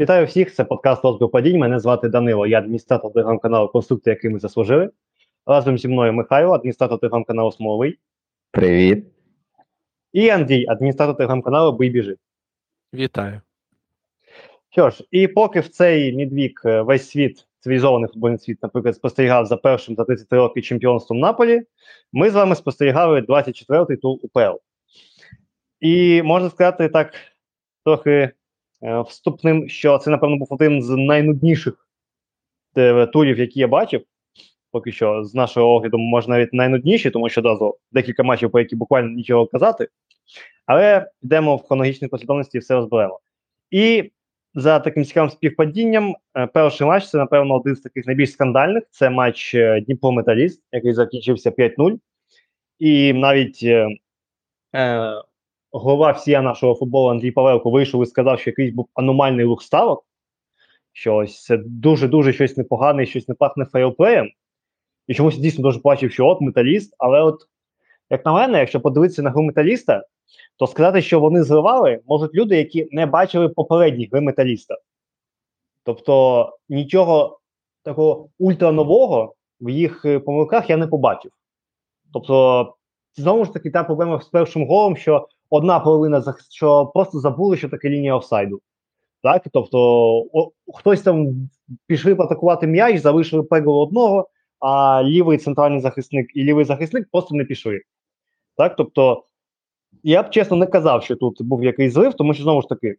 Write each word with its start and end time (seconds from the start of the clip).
Вітаю 0.00 0.26
всіх, 0.26 0.54
це 0.54 0.64
подкаст 0.64 1.04
«Розбір 1.04 1.28
падінь. 1.28 1.58
Мене 1.58 1.80
звати 1.80 2.08
Данило. 2.08 2.46
Я 2.46 2.58
адміністратор 2.58 3.12
телеграм-каналу 3.12 3.68
Конструкти, 3.68 4.10
який 4.10 4.30
ми 4.30 4.38
заслужили. 4.38 4.90
Разом 5.46 5.78
зі 5.78 5.88
мною 5.88 6.12
Михайло, 6.12 6.54
адміністратор 6.54 6.98
телеграм-каналу 6.98 7.52
Смоловий. 7.52 7.98
Привіт. 8.50 9.04
І 10.12 10.28
Андрій, 10.28 10.66
адміністратор 10.68 11.16
телеграм-каналу 11.16 11.72
Бий 11.72 11.90
біжи. 11.90 12.16
Вітаю. 12.94 13.40
Що 14.70 14.90
ж, 14.90 15.04
і 15.10 15.28
поки 15.28 15.60
в 15.60 15.68
цей 15.68 16.16
мідвік 16.16 16.62
е, 16.64 16.82
весь 16.82 17.10
світ, 17.10 17.46
цивілізований 17.58 18.08
футбольний 18.08 18.38
світ, 18.38 18.58
наприклад, 18.62 18.96
спостерігав 18.96 19.46
за 19.46 19.56
першим 19.56 19.96
за 19.96 20.04
33 20.04 20.38
роки 20.38 20.62
чемпіонством 20.62 21.18
Наполі, 21.18 21.62
ми 22.12 22.30
з 22.30 22.34
вами 22.34 22.54
спостерігали 22.54 23.20
24-й 23.20 23.96
тур 23.96 24.18
УПЛ. 24.22 24.56
І 25.80 26.22
можна 26.22 26.50
сказати 26.50 26.88
так, 26.88 27.14
трохи 27.84 28.30
вступним, 28.82 29.68
що 29.68 29.98
це, 29.98 30.10
напевно, 30.10 30.36
був 30.36 30.48
один 30.50 30.82
з 30.82 30.90
найнудніших 30.90 31.88
е, 32.76 33.06
турів, 33.06 33.38
які 33.38 33.60
я 33.60 33.68
бачив. 33.68 34.04
Поки 34.72 34.92
що, 34.92 35.24
з 35.24 35.34
нашого 35.34 35.74
огляду, 35.74 35.98
може 35.98 36.28
навіть 36.28 36.52
найнудніші, 36.52 37.10
тому 37.10 37.28
що 37.28 37.40
одразу 37.40 37.78
декілька 37.92 38.22
матчів, 38.22 38.50
по 38.50 38.58
які 38.58 38.76
буквально 38.76 39.10
нічого 39.10 39.46
казати. 39.46 39.88
Але 40.66 41.10
йдемо 41.22 41.56
в 41.56 41.62
хронологічній 41.62 42.08
послідовності 42.08 42.58
і 42.58 42.60
все 42.60 42.74
розберемо. 42.74 43.20
І 43.70 44.10
за 44.54 44.78
таким 44.78 45.04
цікавим 45.04 45.30
співпадінням, 45.30 46.16
е, 46.36 46.46
перший 46.46 46.86
матч 46.86 47.08
це, 47.08 47.18
напевно, 47.18 47.54
один 47.54 47.76
з 47.76 47.80
таких 47.80 48.06
найбільш 48.06 48.32
скандальних. 48.32 48.84
Це 48.90 49.10
матч 49.10 49.54
е, 49.54 49.80
Дніпро 49.80 50.12
Металіст, 50.12 50.62
який 50.72 50.92
закінчився 50.92 51.50
5-0. 51.50 51.98
І 52.78 53.12
навіть 53.12 53.60
е, 53.62 53.88
е, 54.74 55.12
голова 55.72 56.10
всія 56.10 56.42
нашого 56.42 56.74
футболу 56.74 57.08
Андрій 57.08 57.30
Павелко 57.30 57.70
вийшов 57.70 58.02
і 58.02 58.06
сказав, 58.06 58.40
що 58.40 58.50
якийсь 58.50 58.74
був 58.74 58.88
аномальний 58.94 59.44
рух 59.44 59.62
ставок. 59.62 60.06
Що 60.92 61.16
ось 61.16 61.42
це 61.42 61.56
дуже-дуже 61.56 62.32
щось 62.32 62.56
непогане, 62.56 63.06
щось 63.06 63.28
не 63.28 63.34
пахне 63.34 63.64
фейлплеєм. 63.64 64.30
І 65.06 65.14
чомусь 65.14 65.38
дійсно 65.38 65.62
дуже 65.62 65.80
бачив, 65.80 66.12
що 66.12 66.26
от 66.26 66.40
металіст, 66.40 66.94
але 66.98 67.22
от, 67.22 67.40
як 68.10 68.26
на 68.26 68.32
мене, 68.32 68.58
якщо 68.58 68.80
подивитися 68.80 69.22
на 69.22 69.30
гру 69.30 69.42
металіста, 69.42 70.04
то 70.56 70.66
сказати, 70.66 71.02
що 71.02 71.20
вони 71.20 71.42
зливали, 71.42 72.00
можуть 72.06 72.34
люди, 72.34 72.56
які 72.56 72.88
не 72.90 73.06
бачили 73.06 73.48
попередніх 73.48 74.10
гри 74.12 74.20
металіста. 74.20 74.78
Тобто 75.84 76.58
нічого 76.68 77.40
такого 77.82 78.28
ультранового 78.38 79.34
в 79.60 79.70
їх 79.70 80.04
е, 80.04 80.18
помилках 80.18 80.70
я 80.70 80.76
не 80.76 80.86
побачив. 80.86 81.32
Тобто, 82.12 82.76
знову 83.16 83.44
ж 83.44 83.52
таки, 83.52 83.70
та 83.70 83.84
проблема 83.84 84.20
з 84.20 84.28
першим 84.28 84.66
голом, 84.66 84.96
що 84.96 85.28
одна 85.50 85.80
половина 85.80 86.24
що 86.50 86.86
просто 86.86 87.20
забули, 87.20 87.56
що 87.56 87.68
таке 87.68 87.88
лінія 87.88 88.16
офсайду. 88.16 88.60
Так? 89.22 89.42
Тобто, 89.52 89.80
о, 90.32 90.50
хтось 90.74 91.02
там 91.02 91.48
пішли 91.86 92.12
атакувати 92.12 92.66
м'яч, 92.66 93.00
залишили 93.00 93.42
пегу 93.42 93.72
одного, 93.72 94.28
а 94.58 95.02
лівий 95.02 95.38
центральний 95.38 95.80
захисник 95.80 96.30
і 96.34 96.44
лівий 96.44 96.64
захисник 96.64 97.08
просто 97.12 97.34
не 97.34 97.44
пішли. 97.44 97.80
Так? 98.56 98.76
Тобто, 98.76 99.24
я 100.02 100.22
б 100.22 100.30
чесно 100.30 100.56
не 100.56 100.66
казав, 100.66 101.02
що 101.02 101.16
тут 101.16 101.42
був 101.42 101.64
якийсь 101.64 101.92
злив, 101.92 102.14
тому 102.14 102.34
що 102.34 102.42
знову 102.42 102.62
ж 102.62 102.68
таки. 102.68 102.96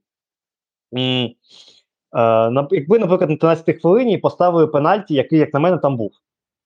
Е, 0.97 2.67
якби, 2.71 2.99
наприклад, 2.99 3.29
на 3.29 3.35
13 3.35 3.81
хвилині 3.81 4.17
поставили 4.17 4.67
пенальті, 4.67 5.13
який, 5.13 5.39
як 5.39 5.53
на 5.53 5.59
мене, 5.59 5.77
там 5.77 5.97
був 5.97 6.11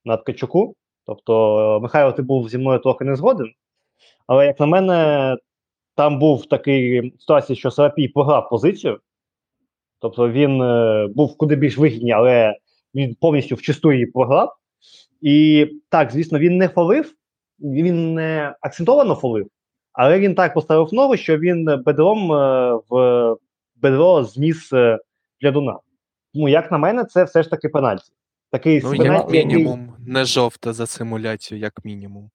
на 0.05 0.17
Ткачуку. 0.17 0.75
Тобто, 1.05 1.79
Михайло, 1.83 2.11
ти 2.11 2.21
був 2.21 2.49
зі 2.49 2.57
мною 2.57 2.79
трохи 2.79 3.05
не 3.05 3.15
згоден. 3.15 3.51
Але, 4.27 4.45
як 4.45 4.59
на 4.59 4.65
мене, 4.65 5.37
там 5.95 6.19
був 6.19 6.45
такий 6.45 7.13
ситуація, 7.19 7.55
що 7.55 7.71
Сарапій 7.71 8.07
програв 8.07 8.49
позицію. 8.49 8.99
Тобто 9.99 10.29
він 10.29 10.61
е, 10.61 11.07
був 11.15 11.37
куди 11.37 11.55
більш 11.55 11.77
вигідний, 11.77 12.11
але 12.11 12.55
він 12.95 13.15
повністю 13.21 13.55
вчисту 13.55 13.91
її 13.91 14.05
програв. 14.05 14.55
І 15.21 15.67
так, 15.89 16.11
звісно, 16.11 16.39
він 16.39 16.57
не 16.57 16.67
фолив, 16.67 17.13
він 17.59 18.13
не 18.13 18.55
акцентовано 18.61 19.15
фолив, 19.15 19.47
але 19.93 20.19
він 20.19 20.35
так 20.35 20.53
поставив 20.53 20.93
ногу, 20.93 21.17
що 21.17 21.37
він 21.37 21.83
бедром 21.85 22.31
е, 22.31 22.79
в 22.89 23.35
бедро 23.75 24.23
зніс 24.23 24.73
е, 24.73 24.99
глядуна. 25.41 25.79
Тому, 26.33 26.49
як 26.49 26.71
на 26.71 26.77
мене, 26.77 27.05
це 27.05 27.23
все 27.23 27.43
ж 27.43 27.49
таки 27.49 27.69
пенальті. 27.69 28.11
Такий 28.51 28.81
Ну, 28.83 28.95
як 28.95 29.31
мінімум, 29.31 29.93
не 30.07 30.25
жовта 30.25 30.73
за 30.73 30.87
симуляцію, 30.87 31.59
як 31.59 31.85
мінімум. 31.85 32.29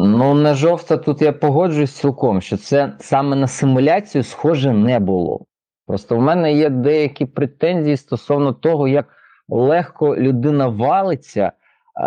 Ну, 0.00 0.34
на 0.34 0.54
жовта 0.54 0.96
тут 0.96 1.22
я 1.22 1.32
погоджуюсь 1.32 1.92
цілком, 1.92 2.40
що 2.40 2.56
це 2.56 2.92
саме 3.00 3.36
на 3.36 3.46
симуляцію 3.46 4.24
схоже 4.24 4.72
не 4.72 4.98
було. 4.98 5.44
Просто 5.86 6.16
в 6.16 6.20
мене 6.20 6.52
є 6.52 6.70
деякі 6.70 7.26
претензії 7.26 7.96
стосовно 7.96 8.52
того, 8.52 8.88
як 8.88 9.06
легко 9.48 10.16
людина 10.16 10.68
валиться, 10.68 11.52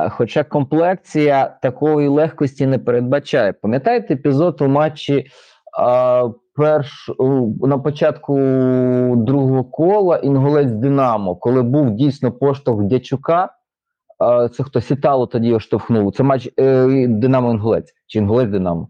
хоча 0.10 0.44
комплекція 0.44 1.58
такої 1.62 2.08
легкості 2.08 2.66
не 2.66 2.78
передбачає. 2.80 3.54
Пам'ятаєте 3.54 4.14
епізод 4.14 4.62
у 4.62 4.68
матчі 4.68 5.26
а, 5.80 6.30
перш, 6.56 7.10
на 7.62 7.78
початку 7.78 8.38
другого 9.18 9.64
кола 9.64 10.18
інгулець 10.18 10.72
Динамо, 10.72 11.36
коли 11.36 11.62
був 11.62 11.92
дійсно 11.92 12.32
поштовх 12.32 12.84
Дячука, 12.84 13.50
це 14.54 14.64
хто 14.64 14.82
Сітало 14.82 15.28
тоді 15.28 15.48
його 15.48 15.60
штовхнув. 15.60 16.14
Це 16.14 16.24
матч 16.24 16.50
е, 16.60 17.08
Динамо 17.08 17.52
Інгулець 17.52 17.94
чи 18.08 18.20
Інгулець 18.20 18.50
Динамо. 18.50 18.88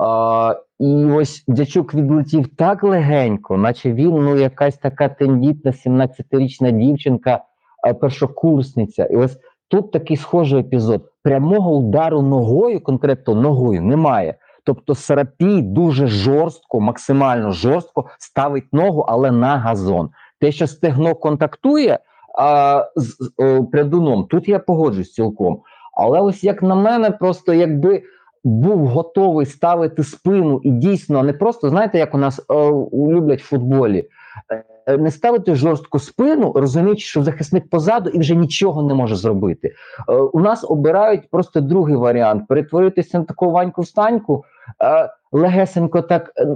А, 0.00 0.54
і 0.78 1.04
ось 1.04 1.44
Дячук 1.48 1.94
відлетів 1.94 2.48
так 2.56 2.84
легенько, 2.84 3.56
наче 3.56 3.92
він 3.92 4.10
ну 4.10 4.36
якась 4.36 4.78
така 4.78 5.08
тендітна 5.08 5.70
17-річна 5.70 6.72
дівчинка, 6.72 7.40
першокурсниця. 8.00 9.04
І 9.04 9.16
ось 9.16 9.38
тут 9.68 9.92
такий 9.92 10.16
схожий 10.16 10.60
епізод. 10.60 11.10
Прямого 11.22 11.76
удару 11.76 12.22
ногою, 12.22 12.80
конкретно 12.80 13.34
ногою, 13.34 13.82
немає. 13.82 14.34
Тобто 14.64 14.94
Сарапій 14.94 15.62
дуже 15.62 16.06
жорстко, 16.06 16.80
максимально 16.80 17.50
жорстко 17.50 18.04
ставить 18.18 18.72
ногу, 18.72 19.04
але 19.08 19.30
на 19.30 19.58
газон. 19.58 20.10
Те, 20.40 20.52
що 20.52 20.66
стегно 20.66 21.14
контактує, 21.14 21.98
а, 22.38 22.84
з 22.96 23.32
е, 23.40 23.62
прядуном. 23.72 24.24
Тут 24.24 24.48
я 24.48 24.58
погоджуюсь 24.58 25.12
цілком. 25.12 25.60
Але 25.96 26.20
ось 26.20 26.44
як 26.44 26.62
на 26.62 26.74
мене, 26.74 27.10
просто 27.10 27.54
якби 27.54 28.02
був 28.44 28.86
готовий 28.86 29.46
ставити 29.46 30.04
спину 30.04 30.60
і 30.62 30.70
дійсно 30.70 31.22
не 31.22 31.32
просто 31.32 31.70
знаєте, 31.70 31.98
як 31.98 32.14
у 32.14 32.18
нас 32.18 32.44
о, 32.48 32.88
люблять 32.92 33.42
в 33.42 33.46
футболі. 33.46 34.08
Е, 34.86 34.98
Не 34.98 35.10
ставити 35.10 35.54
жорстку 35.54 35.98
спину, 35.98 36.52
розуміючи, 36.56 37.06
що 37.06 37.22
захисник 37.22 37.70
позаду 37.70 38.10
і 38.10 38.18
вже 38.18 38.34
нічого 38.34 38.82
не 38.82 38.94
може 38.94 39.16
зробити. 39.16 39.74
Е, 40.08 40.12
У 40.14 40.40
нас 40.40 40.64
обирають 40.68 41.30
просто 41.30 41.60
другий 41.60 41.96
варіант: 41.96 42.44
перетворитися 42.48 43.18
на 43.18 43.24
таку 43.24 43.50
ваньку 43.50 43.82
встаньку, 43.82 44.44
е, 44.82 45.10
легесенько, 45.32 46.02
так, 46.02 46.32
е, 46.36 46.46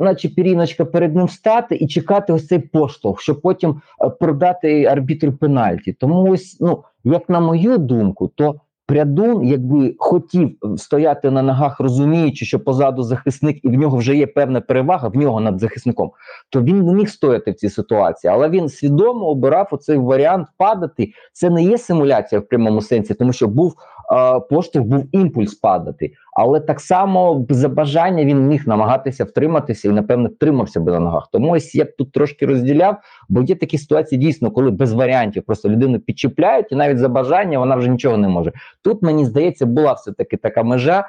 наче 0.00 0.28
піріночка 0.28 0.84
перед 0.84 1.16
ним 1.16 1.28
стати 1.28 1.76
і 1.76 1.86
чекати 1.86 2.32
ось 2.32 2.46
цей 2.46 2.58
поштовх, 2.58 3.20
щоб 3.20 3.40
потім 3.40 3.80
продати 4.20 4.84
арбітру 4.84 5.32
пенальті. 5.32 5.92
Тому 5.92 6.30
ось, 6.30 6.56
ну, 6.60 6.84
як 7.04 7.28
на 7.28 7.40
мою 7.40 7.78
думку, 7.78 8.28
то 8.34 8.54
Прядун, 8.92 9.44
якби 9.44 9.94
хотів 9.98 10.56
стояти 10.76 11.30
на 11.30 11.42
ногах, 11.42 11.80
розуміючи, 11.80 12.44
що 12.44 12.60
позаду 12.60 13.02
захисник 13.02 13.64
і 13.64 13.68
в 13.68 13.72
нього 13.72 13.96
вже 13.96 14.16
є 14.16 14.26
певна 14.26 14.60
перевага 14.60 15.08
в 15.08 15.16
нього 15.16 15.40
над 15.40 15.60
захисником, 15.60 16.10
то 16.50 16.62
він 16.62 16.82
не 16.82 16.94
міг 16.94 17.08
стояти 17.08 17.50
в 17.50 17.54
цій 17.54 17.68
ситуації. 17.68 18.32
Але 18.32 18.48
він 18.48 18.68
свідомо 18.68 19.26
обирав 19.26 19.68
оцей 19.70 19.98
варіант 19.98 20.48
падати. 20.58 21.12
Це 21.32 21.50
не 21.50 21.62
є 21.62 21.78
симуляція 21.78 22.40
в 22.40 22.48
прямому 22.48 22.80
сенсі, 22.80 23.14
тому 23.14 23.32
що 23.32 23.48
був 23.48 23.74
е, 24.12 24.40
поштовх, 24.40 24.86
був 24.86 25.04
імпульс 25.12 25.54
падати. 25.54 26.12
Але 26.36 26.60
так 26.60 26.80
само 26.80 27.46
за 27.50 27.68
бажання 27.68 28.24
він 28.24 28.46
міг 28.46 28.62
намагатися 28.66 29.24
втриматися 29.24 29.88
і, 29.88 29.92
напевно, 29.92 30.28
втримався 30.28 30.80
би 30.80 30.92
на 30.92 31.00
ногах. 31.00 31.28
Тому 31.32 31.52
ось 31.52 31.74
я 31.74 31.84
б 31.84 31.96
тут 31.98 32.12
трошки 32.12 32.46
розділяв, 32.46 32.96
бо 33.28 33.42
є 33.42 33.54
такі 33.54 33.78
ситуації 33.78 34.18
дійсно, 34.18 34.50
коли 34.50 34.70
без 34.70 34.92
варіантів 34.92 35.42
просто 35.42 35.68
людину 35.68 35.98
підчіпляють, 35.98 36.72
і 36.72 36.74
навіть 36.74 36.98
за 36.98 37.08
бажання 37.08 37.58
вона 37.58 37.76
вже 37.76 37.88
нічого 37.88 38.16
не 38.16 38.28
може. 38.28 38.52
Тут 38.82 39.02
мені 39.02 39.24
здається, 39.24 39.66
була 39.66 39.92
все 39.92 40.12
таки 40.12 40.36
така 40.36 40.62
межа, 40.62 41.08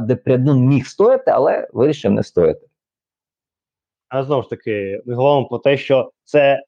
де 0.00 0.16
Прядун 0.16 0.60
міг 0.60 0.86
стояти, 0.86 1.30
але 1.30 1.68
вирішив 1.72 2.12
не 2.12 2.22
стояти. 2.22 2.66
Але 4.08 4.22
знову 4.22 4.42
ж 4.42 4.50
таки, 4.50 5.02
ми 5.06 5.14
говоримо 5.14 5.48
про 5.48 5.58
те, 5.58 5.76
що 5.76 6.10
це 6.24 6.62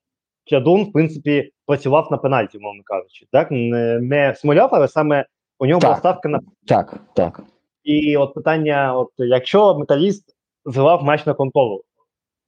Чадун, 0.44 0.84
в 0.84 0.92
принципі, 0.92 1.52
працював 1.66 2.08
на 2.10 2.16
пенальті, 2.16 2.58
мовно 2.58 2.82
кажучи. 2.84 3.26
Так? 3.32 3.50
Не, 3.50 4.00
не 4.00 4.34
смоляв, 4.34 4.68
але 4.72 4.88
саме 4.88 5.26
у 5.58 5.66
нього 5.66 5.80
була 5.80 5.96
ставка 5.96 6.28
на 6.28 6.40
Так, 6.66 6.94
так. 7.14 7.40
І 7.82 8.16
от 8.16 8.34
питання: 8.34 8.94
от 8.96 9.10
якщо 9.18 9.78
металіст 9.78 10.36
зривав 10.64 11.04
матч 11.04 11.26
на 11.26 11.34
контролу, 11.34 11.84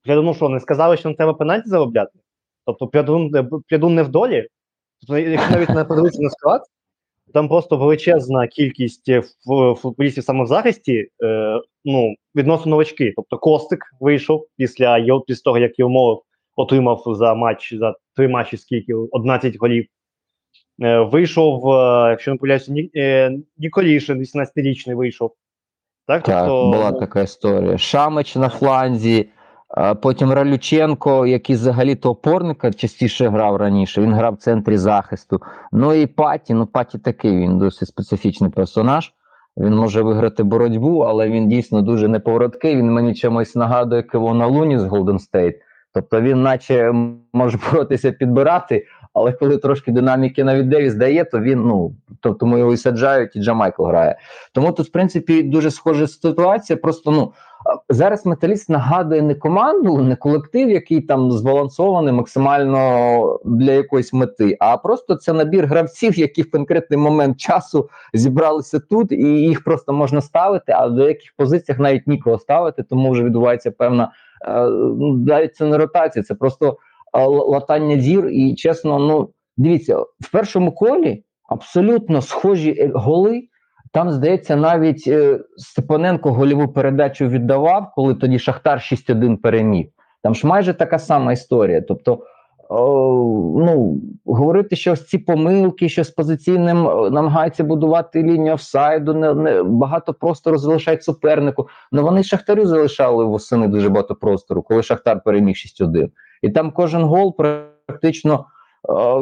Прядуну 0.02 0.34
що, 0.34 0.48
не 0.48 0.60
сказали, 0.60 0.96
що 0.96 1.08
не 1.08 1.14
треба 1.14 1.34
пенальті 1.34 1.68
заробляти? 1.68 2.18
Тобто 2.66 2.88
Прядун, 2.88 3.48
Прядун 3.68 3.94
не 3.94 4.02
в 4.02 4.08
долі? 4.08 4.48
Тобто, 5.00 5.18
якщо 5.18 5.50
навіть 5.50 5.68
не 5.68 5.84
подивитися 5.84 6.22
на 6.22 6.30
склад, 6.30 6.62
там 7.34 7.48
просто 7.48 7.76
величезна 7.76 8.46
кількість 8.46 9.08
е, 9.08 9.22
футболістів 9.76 10.24
саме 10.24 10.44
в 10.44 10.46
захисті, 10.46 11.08
е, 11.24 11.60
ну, 11.84 12.14
відносно 12.36 12.70
новачки. 12.70 13.12
Тобто 13.16 13.38
Костик 13.38 13.80
вийшов 14.00 14.46
після, 14.56 14.98
його- 14.98 15.20
після 15.20 15.42
того, 15.42 15.58
як 15.58 15.78
мовив 15.78 16.22
отримав 16.56 17.02
за 17.06 17.34
матч 17.34 17.74
за 17.74 17.94
три 18.16 18.28
матчі 18.28 18.56
скільки 18.56 18.94
11 18.94 19.56
голів. 19.56 19.86
Е, 20.82 20.98
вийшов, 20.98 21.72
е, 21.72 22.10
якщо 22.10 22.30
не 22.30 22.36
помиляюся, 22.36 22.72
Ні, 22.72 22.90
е, 22.96 23.32
Ніколішин, 23.58 24.18
18-річний 24.18 24.94
вийшов. 24.94 25.34
Так, 26.06 26.22
Так, 26.22 26.46
тобто, 26.46 26.70
була 26.70 26.90
ну, 26.90 27.00
така 27.00 27.22
історія. 27.22 27.78
Шамич 27.78 28.36
на 28.36 28.48
фланзі, 28.48 29.28
потім 30.00 30.32
Ралюченко, 30.32 31.26
який 31.26 31.56
взагалі-то 31.56 32.10
опорника 32.10 32.72
частіше 32.72 33.28
грав 33.28 33.56
раніше. 33.56 34.02
Він 34.02 34.14
грав 34.14 34.34
в 34.34 34.36
центрі 34.36 34.76
захисту. 34.76 35.40
Ну 35.72 35.94
і 35.94 36.06
Паті, 36.06 36.54
ну 36.54 36.66
Паті 36.66 36.98
такий, 36.98 37.36
він 37.36 37.58
досить 37.58 37.88
специфічний 37.88 38.50
персонаж. 38.50 39.12
Він 39.56 39.74
може 39.74 40.02
виграти 40.02 40.42
боротьбу, 40.42 40.98
але 40.98 41.28
він 41.28 41.48
дійсно 41.48 41.82
дуже 41.82 42.08
неповороткий. 42.08 42.76
Він 42.76 42.92
мені 42.92 43.14
чимось 43.14 43.54
нагадує 43.54 44.02
Кевона 44.02 44.46
Луні 44.46 44.78
з 44.78 44.84
Голден 44.84 45.18
Стейт. 45.18 45.56
Тобто 45.94 46.20
він, 46.20 46.42
наче 46.42 46.92
може 47.32 47.58
боротися 47.72 48.12
підбирати, 48.12 48.86
але 49.12 49.32
коли 49.32 49.56
трошки 49.56 49.92
динаміки 49.92 50.44
навіть 50.44 50.68
Девіс 50.68 50.94
дає, 50.94 51.24
то 51.24 51.40
він 51.40 51.60
ну 51.60 51.94
то, 52.20 52.34
тому 52.34 52.58
його 52.58 52.72
і 52.72 52.76
саджають, 52.76 53.36
і 53.36 53.40
Джамайкл 53.42 53.84
грає. 53.84 54.18
Тому 54.52 54.72
тут, 54.72 54.86
в 54.86 54.92
принципі, 54.92 55.42
дуже 55.42 55.70
схожа 55.70 56.06
ситуація. 56.06 56.76
Просто 56.76 57.10
ну 57.10 57.32
зараз 57.88 58.26
металіст 58.26 58.68
нагадує 58.68 59.22
не 59.22 59.34
команду, 59.34 59.98
не 59.98 60.16
колектив, 60.16 60.70
який 60.70 61.00
там 61.00 61.32
збалансований 61.32 62.12
максимально 62.12 63.40
для 63.44 63.72
якоїсь 63.72 64.12
мети, 64.12 64.56
а 64.60 64.76
просто 64.76 65.14
це 65.14 65.32
набір 65.32 65.66
гравців, 65.66 66.18
які 66.18 66.42
в 66.42 66.50
конкретний 66.50 66.98
момент 66.98 67.40
часу 67.40 67.88
зібралися 68.14 68.80
тут, 68.80 69.12
і 69.12 69.26
їх 69.26 69.64
просто 69.64 69.92
можна 69.92 70.20
ставити. 70.20 70.72
А 70.72 70.86
в 70.86 70.94
деяких 70.94 71.34
позиціях 71.36 71.78
навіть 71.78 72.06
нікого 72.06 72.38
ставити, 72.38 72.82
тому 72.82 73.10
вже 73.10 73.24
відбувається 73.24 73.70
певна 73.70 74.12
е, 74.48 74.64
ну, 74.70 75.12
навіть 75.12 75.56
це 75.56 75.64
не 75.64 75.78
ротація, 75.78 76.22
це 76.22 76.34
просто 76.34 76.76
е, 77.14 77.24
латання 77.26 77.98
зір. 77.98 78.26
І 78.26 78.54
чесно, 78.54 78.98
ну 78.98 79.30
дивіться, 79.56 79.98
в 79.98 80.30
першому 80.32 80.72
колі 80.72 81.24
абсолютно 81.48 82.22
схожі 82.22 82.70
е, 82.70 82.90
голи. 82.94 83.42
Там, 83.94 84.10
здається, 84.10 84.56
навіть 84.56 85.04
е, 85.06 85.40
Степаненко 85.56 86.32
гольову 86.32 86.68
передачу 86.68 87.28
віддавав, 87.28 87.92
коли 87.94 88.14
тоді 88.14 88.38
Шахтар 88.38 88.78
6-1 88.78 89.36
переміг. 89.36 89.86
Там 90.22 90.34
ж 90.34 90.46
майже 90.46 90.74
така 90.74 90.98
сама 90.98 91.32
історія. 91.32 91.80
Тобто, 91.80 92.18
о, 92.68 92.76
ну, 93.56 94.00
говорити, 94.24 94.76
що 94.76 94.92
ось 94.92 95.06
ці 95.06 95.18
помилки, 95.18 95.88
що 95.88 96.04
з 96.04 96.10
позиційним 96.10 96.82
намагаються 97.12 97.64
будувати 97.64 98.22
лінію 98.22 98.54
офсайду, 98.54 99.14
не, 99.14 99.34
не, 99.34 99.62
багато 99.62 100.14
простору 100.14 100.58
залишають 100.58 101.04
супернику. 101.04 101.68
Ну 101.92 102.02
вони 102.02 102.22
Шахтарю 102.22 102.66
залишали 102.66 103.24
восени 103.24 103.68
дуже 103.68 103.88
багато 103.88 104.14
простору, 104.14 104.62
коли 104.62 104.82
Шахтар 104.82 105.22
переміг 105.24 105.54
6-1. 105.80 106.10
І 106.42 106.50
там 106.50 106.70
кожен 106.70 107.02
гол 107.02 107.36
практично 107.36 108.46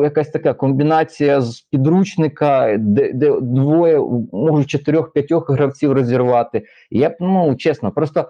якась 0.03 0.29
така 0.29 0.55
комбінація 0.55 1.41
з 1.41 1.61
підручника, 1.61 2.77
де, 2.79 3.13
де 3.13 3.41
двоє 3.41 4.01
можуть 4.33 4.71
чотирьох-п'ятьох 4.71 5.51
гравців 5.51 5.93
розірвати. 5.93 6.63
Я 6.91 7.09
б 7.09 7.13
ну 7.21 7.57
чесно, 7.57 7.91
просто 7.91 8.21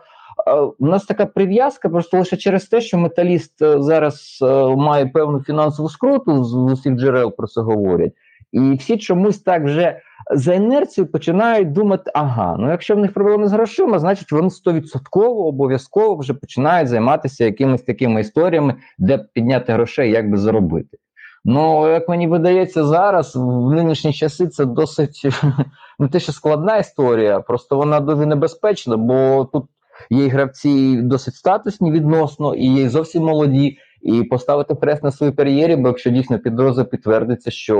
е, 0.46 0.52
у 0.78 0.86
нас 0.86 1.04
така 1.04 1.26
прив'язка, 1.26 1.88
просто 1.88 2.18
лише 2.18 2.36
через 2.36 2.66
те, 2.66 2.80
що 2.80 2.98
металіст 2.98 3.62
е, 3.62 3.82
зараз 3.82 4.38
е, 4.42 4.76
має 4.76 5.06
певну 5.06 5.42
фінансову 5.42 5.88
скруту 5.88 6.44
з 6.44 6.54
усіх 6.54 6.94
джерел 6.94 7.36
про 7.36 7.46
це 7.46 7.60
говорять. 7.60 8.12
І 8.52 8.74
всі 8.74 8.98
чомусь 8.98 9.38
так 9.38 9.64
вже 9.64 10.00
за 10.34 10.54
інерцією 10.54 11.12
починають 11.12 11.72
думати: 11.72 12.10
ага, 12.14 12.56
ну 12.58 12.70
якщо 12.70 12.96
в 12.96 12.98
них 12.98 13.12
проблеми 13.12 13.48
з 13.48 13.52
грошима, 13.52 13.98
значить 13.98 14.32
вони 14.32 14.50
стовідсотково 14.50 15.46
обов'язково 15.46 16.16
вже 16.16 16.34
починають 16.34 16.88
займатися 16.88 17.44
якимись 17.44 17.82
такими 17.82 18.20
історіями, 18.20 18.74
де 18.98 19.18
підняти 19.32 19.72
грошей, 19.72 20.10
як 20.10 20.30
би 20.30 20.36
заробити. 20.36 20.98
Ну, 21.44 21.88
як 21.88 22.08
мені 22.08 22.26
видається, 22.26 22.84
зараз 22.84 23.36
в 23.36 23.70
нинішні 23.74 24.12
часи 24.12 24.46
це 24.48 24.64
досить 24.64 25.22
не 25.98 26.08
те, 26.08 26.20
що 26.20 26.32
складна 26.32 26.76
історія, 26.76 27.40
просто 27.40 27.76
вона 27.76 28.00
дуже 28.00 28.26
небезпечна, 28.26 28.96
бо 28.96 29.48
тут 29.52 29.64
є 30.10 30.28
гравці 30.28 31.02
досить 31.02 31.34
статусні 31.34 31.92
відносно, 31.92 32.54
і 32.54 32.66
є 32.66 32.88
зовсім 32.88 33.22
молоді. 33.22 33.78
І 34.02 34.22
поставити 34.22 34.74
хрест 34.74 35.02
на 35.02 35.10
своїй 35.10 35.32
кар'єрі, 35.32 35.76
бо 35.76 35.88
якщо 35.88 36.10
дійсно 36.10 36.38
підозра 36.38 36.84
підтвердиться, 36.84 37.50
що 37.50 37.76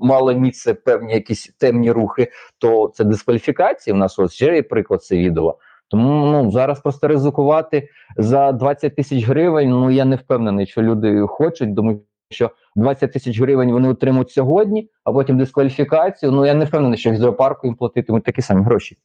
мали 0.00 0.34
місце 0.34 0.74
певні 0.74 1.12
якісь 1.12 1.54
темні 1.58 1.92
рухи, 1.92 2.28
то 2.58 2.92
це 2.94 3.04
дискваліфікація. 3.04 3.94
У 3.94 3.98
нас 3.98 4.18
ось 4.18 4.32
ще 4.32 4.54
є 4.54 4.62
приклад 4.62 5.04
це 5.04 5.16
відео. 5.16 5.58
Тому 5.88 6.26
ну 6.26 6.50
зараз 6.50 6.80
просто 6.80 7.08
ризикувати 7.08 7.88
за 8.16 8.52
20 8.52 8.96
тисяч 8.96 9.24
гривень. 9.24 9.70
Ну 9.70 9.90
я 9.90 10.04
не 10.04 10.16
впевнений, 10.16 10.66
що 10.66 10.82
люди 10.82 11.20
хочуть, 11.28 11.76
тому 11.76 12.00
що 12.32 12.50
20 12.76 13.12
тисяч 13.12 13.40
гривень 13.40 13.72
вони 13.72 13.88
отримують 13.88 14.30
сьогодні, 14.30 14.90
а 15.04 15.12
потім 15.12 15.38
дискваліфікацію. 15.38 16.32
Ну 16.32 16.46
я 16.46 16.54
не 16.54 16.64
впевнений, 16.64 16.98
що 16.98 17.10
в 17.10 17.16
зоопарку 17.16 17.66
їм 17.66 17.76
платитимуть 17.76 18.24
такі 18.24 18.42
самі 18.42 18.62
гроші. 18.62 18.96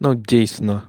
Ну, 0.00 0.14
дійсно. 0.14 0.82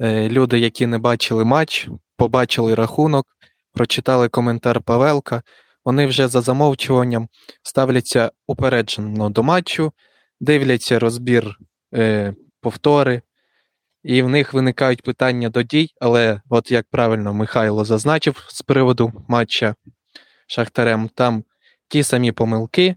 Е, 0.00 0.28
Люди, 0.28 0.58
які 0.58 0.86
не 0.86 0.98
бачили 0.98 1.44
матч, 1.44 1.88
побачили 2.16 2.74
рахунок, 2.74 3.26
прочитали 3.72 4.28
коментар 4.28 4.80
Павелка, 4.80 5.42
вони 5.84 6.06
вже 6.06 6.28
за 6.28 6.40
замовчуванням 6.40 7.28
ставляться 7.62 8.30
упереджено 8.46 9.30
до 9.30 9.42
матчу, 9.42 9.92
дивляться 10.40 10.98
розбір 10.98 11.58
е, 11.94 12.34
повтори, 12.60 13.22
і 14.02 14.22
в 14.22 14.28
них 14.28 14.54
виникають 14.54 15.02
питання 15.02 15.48
до 15.48 15.62
дій, 15.62 15.88
але, 16.00 16.40
от 16.48 16.70
як 16.70 16.86
правильно 16.90 17.34
Михайло 17.34 17.84
зазначив 17.84 18.46
з 18.48 18.62
приводу 18.62 19.24
матча 19.28 19.74
Шахтарем, 20.46 21.08
там 21.08 21.44
ті 21.88 22.02
самі 22.02 22.32
помилки, 22.32 22.96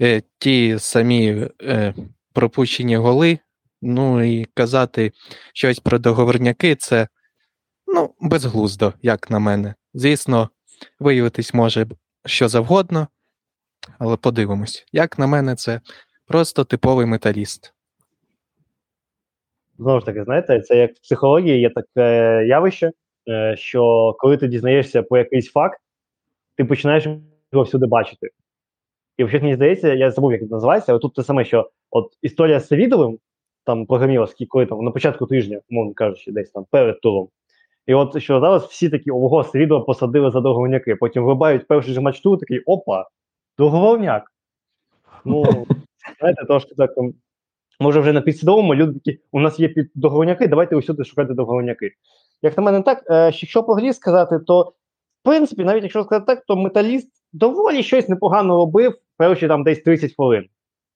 е, 0.00 0.22
ті 0.38 0.78
самі 0.78 1.48
е, 1.62 1.94
пропущені 2.32 2.96
голи. 2.96 3.38
Ну 3.82 4.22
і 4.22 4.44
казати 4.44 5.12
щось 5.54 5.80
про 5.80 5.98
договорняки 5.98 6.74
це 6.74 7.08
ну, 7.86 8.14
безглуздо, 8.20 8.92
як 9.02 9.30
на 9.30 9.38
мене. 9.38 9.74
Звісно, 9.94 10.50
виявитись 11.00 11.54
може 11.54 11.86
що 12.26 12.48
завгодно, 12.48 13.08
але 13.98 14.16
подивимось. 14.16 14.86
Як 14.92 15.18
на 15.18 15.26
мене, 15.26 15.54
це 15.54 15.80
просто 16.26 16.64
типовий 16.64 17.06
металіст. 17.06 17.74
Знову 19.78 20.00
ж 20.00 20.06
таки, 20.06 20.24
знаєте, 20.24 20.60
це 20.60 20.76
як 20.76 20.92
в 20.92 21.00
психології 21.00 21.60
є 21.60 21.70
таке 21.70 22.46
явище, 22.46 22.90
е, 23.28 23.56
що 23.56 24.14
коли 24.18 24.36
ти 24.36 24.48
дізнаєшся 24.48 25.02
про 25.02 25.18
якийсь 25.18 25.50
факт, 25.50 25.80
ти 26.62 26.68
починаєш 26.68 27.06
його 27.52 27.64
всюди 27.64 27.86
бачити. 27.86 28.30
І 29.16 29.24
взагалі, 29.24 29.42
мені 29.42 29.54
здається, 29.54 29.94
я 29.94 30.10
забув, 30.10 30.32
як 30.32 30.42
він 30.42 30.48
називається, 30.48 30.92
але 30.92 30.98
тут 30.98 31.14
те 31.14 31.22
саме, 31.22 31.44
що 31.44 31.70
от 31.90 32.18
історія 32.22 32.60
з 32.60 32.66
Савідовим, 32.66 33.18
там 33.64 33.86
програміла, 33.86 34.28
коли 34.48 34.66
там 34.66 34.84
на 34.84 34.90
початку 34.90 35.26
тижня, 35.26 35.60
умовно 35.70 35.94
кажучи, 35.94 36.32
десь 36.32 36.50
там 36.50 36.66
перед 36.70 37.00
туром. 37.00 37.28
І 37.86 37.94
от 37.94 38.22
що 38.22 38.40
зараз 38.40 38.64
всі 38.64 38.88
такі, 38.88 39.10
ого, 39.10 39.44
Савідова 39.44 39.84
посадили 39.84 40.30
за 40.30 40.40
договорняки, 40.40 40.96
потім 40.96 41.24
вибають 41.24 41.66
перший 41.66 41.94
же 41.94 42.00
матч 42.00 42.20
туру, 42.20 42.36
такий 42.36 42.60
опа, 42.60 43.08
договорняк. 43.58 44.32
Ну, 45.24 45.44
знаєте, 46.20 46.44
трошки 46.44 46.74
так. 46.74 46.90
Може, 47.80 48.00
вже 48.00 48.12
на 48.12 48.20
підсвідомому 48.20 48.74
люди 48.74 48.92
такі, 48.92 49.20
у 49.32 49.40
нас 49.40 49.60
є 49.60 49.68
під 49.68 49.90
договорняки, 49.94 50.48
давайте 50.48 50.76
усюди 50.76 51.04
шукати 51.04 51.34
договорняки. 51.34 51.90
Як 52.42 52.56
на 52.56 52.62
мене 52.62 52.82
так, 52.82 53.04
е, 53.10 53.24
якщо 53.24 53.62
по 53.62 53.74
грі 53.74 53.92
сказати, 53.92 54.38
то 54.38 54.72
принципі, 55.22 55.64
навіть 55.64 55.82
якщо 55.82 56.04
сказати 56.04 56.26
так, 56.26 56.44
то 56.46 56.56
металіст 56.56 57.08
доволі 57.32 57.82
щось 57.82 58.08
непогано 58.08 58.56
робив 58.56 58.94
перші 59.16 59.48
там 59.48 59.64
десь 59.64 59.82
30 59.82 60.14
хвилин. 60.14 60.46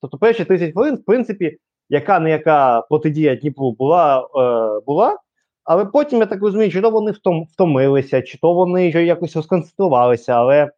Тобто 0.00 0.18
перші 0.18 0.44
30 0.44 0.72
хвилин, 0.72 0.94
в 0.94 1.04
принципі, 1.04 1.58
яка 1.88 2.20
не 2.20 2.30
яка 2.30 2.80
протидія 2.80 3.36
Дніпру 3.36 3.72
була, 3.72 4.20
е, 4.20 4.80
була, 4.86 5.18
але 5.64 5.84
потім 5.84 6.18
я 6.18 6.26
так 6.26 6.42
розумію, 6.42 6.70
чи 6.70 6.80
то 6.80 6.90
вони 6.90 7.10
втом, 7.10 7.44
втомилися, 7.52 8.22
чи 8.22 8.38
то 8.38 8.54
вони 8.54 8.88
вже 8.88 9.04
якось 9.04 9.36
розконцентрувалися, 9.36 10.32
але 10.32 10.70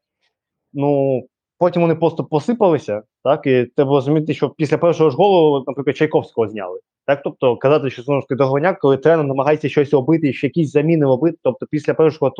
ну, 0.72 1.22
потім 1.58 1.82
вони 1.82 1.94
просто 1.94 2.24
посипалися, 2.24 3.02
так, 3.24 3.46
і 3.46 3.64
треба 3.76 3.90
розуміти, 3.90 4.34
що 4.34 4.50
після 4.50 4.78
першого 4.78 5.10
ж 5.10 5.16
голу, 5.16 5.64
наприклад, 5.66 5.96
Чайковського 5.96 6.48
зняли. 6.48 6.80
Так, 7.06 7.20
тобто 7.24 7.56
казати, 7.56 7.90
що 7.90 8.02
знову 8.02 8.20
ж 8.20 8.26
таки 8.26 8.38
договорняк, 8.38 8.78
коли 8.78 8.96
тренер 8.96 9.26
намагається 9.26 9.68
щось 9.68 9.92
робити, 9.92 10.32
ще 10.32 10.46
якісь 10.46 10.70
заміни 10.72 11.06
робити. 11.06 11.38
Тобто 11.42 11.66
після 11.70 11.94
першого 11.94 12.32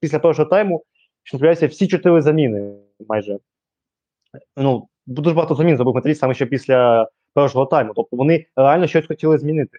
після 0.00 0.18
першого 0.18 0.48
тайму, 0.48 0.84
що 1.22 1.36
називається 1.36 1.66
всі 1.66 1.86
чотири 1.86 2.22
заміни 2.22 2.72
майже. 3.08 3.38
Ну, 4.56 4.88
дуже 5.06 5.34
багато 5.34 5.54
замін 5.54 5.76
зробив 5.76 5.94
металіст 5.94 6.20
саме 6.20 6.34
ще 6.34 6.46
після 6.46 7.08
першого 7.34 7.66
тайму. 7.66 7.92
Тобто 7.96 8.16
вони 8.16 8.46
реально 8.56 8.86
щось 8.86 9.06
хотіли 9.06 9.38
змінити. 9.38 9.78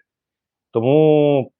Тому 0.70 1.52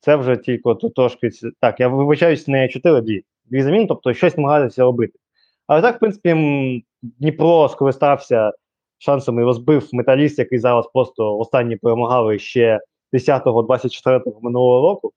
це 0.00 0.16
вже 0.16 0.36
тільки 0.36 0.74
трошки. 0.96 1.30
Так, 1.60 1.80
я 1.80 1.88
вибачаюсь, 1.88 2.48
не 2.48 2.68
чотири 2.68 3.00
дві. 3.00 3.24
Дві 3.44 3.62
заміни, 3.62 3.86
тобто 3.86 4.14
щось 4.14 4.36
намагалися 4.36 4.82
робити. 4.82 5.18
Але 5.66 5.82
так, 5.82 5.96
в 5.96 5.98
принципі, 5.98 6.84
Дніпро 7.02 7.68
скористався 7.68 8.52
шансами 8.98 9.42
і 9.42 9.44
розбив 9.44 9.88
металіст, 9.92 10.38
який 10.38 10.58
зараз 10.58 10.90
просто 10.94 11.38
останні 11.38 11.76
перемагали 11.76 12.38
ще 12.38 12.80
10-го, 13.12 13.62
24-го 13.62 14.40
минулого 14.40 14.88
року. 14.88 15.12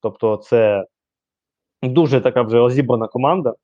Тобто, 0.00 0.36
це 0.36 0.86
дуже 1.92 2.20
така 2.20 2.42
вже 2.42 2.56
розібрана 2.56 3.06
команда. 3.06 3.54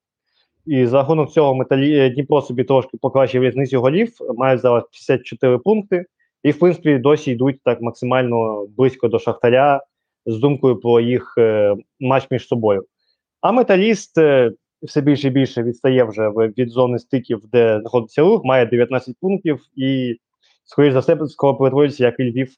І 0.67 0.87
за 0.87 0.97
рахунок 0.97 1.31
цього 1.31 1.55
металі... 1.55 1.99
е, 1.99 2.11
Дніпро 2.11 2.43
собі 2.43 2.65
трошки 2.65 2.99
покращив 2.99 3.43
різницю 3.45 3.81
голів, 3.81 4.13
має 4.37 4.59
зараз 4.59 4.83
54 4.83 5.59
пункти, 5.59 6.07
і, 6.43 6.51
в 6.51 6.59
принципі, 6.59 6.99
досі 6.99 7.33
йдуть 7.33 7.63
так 7.65 7.81
максимально 7.81 8.67
близько 8.77 9.09
до 9.09 9.19
Шахтаря 9.19 9.81
з 10.27 10.39
думкою 10.39 10.77
про 10.77 11.01
їх 11.01 11.35
е, 11.39 11.77
матч 12.01 12.27
між 12.31 12.47
собою. 12.47 12.85
А 13.41 13.53
металіст 13.53 14.19
е, 14.19 14.53
все 14.83 15.01
більше 15.01 15.29
і 15.29 15.31
більше 15.31 15.63
відстає 15.63 16.05
вже 16.05 16.29
від 16.31 16.71
зони 16.71 16.99
стиків, 16.99 17.43
де 17.53 17.81
знаходиться 17.81 18.23
рух, 18.23 18.45
має 18.45 18.67
19 18.67 19.17
пунктів, 19.21 19.61
і, 19.77 20.17
скоріш 20.65 20.93
за 20.93 20.99
все, 20.99 21.27
скоро 21.27 21.55
перетворюється, 21.55 22.05
як 22.05 22.21
і 22.21 22.31
Львів, 22.31 22.55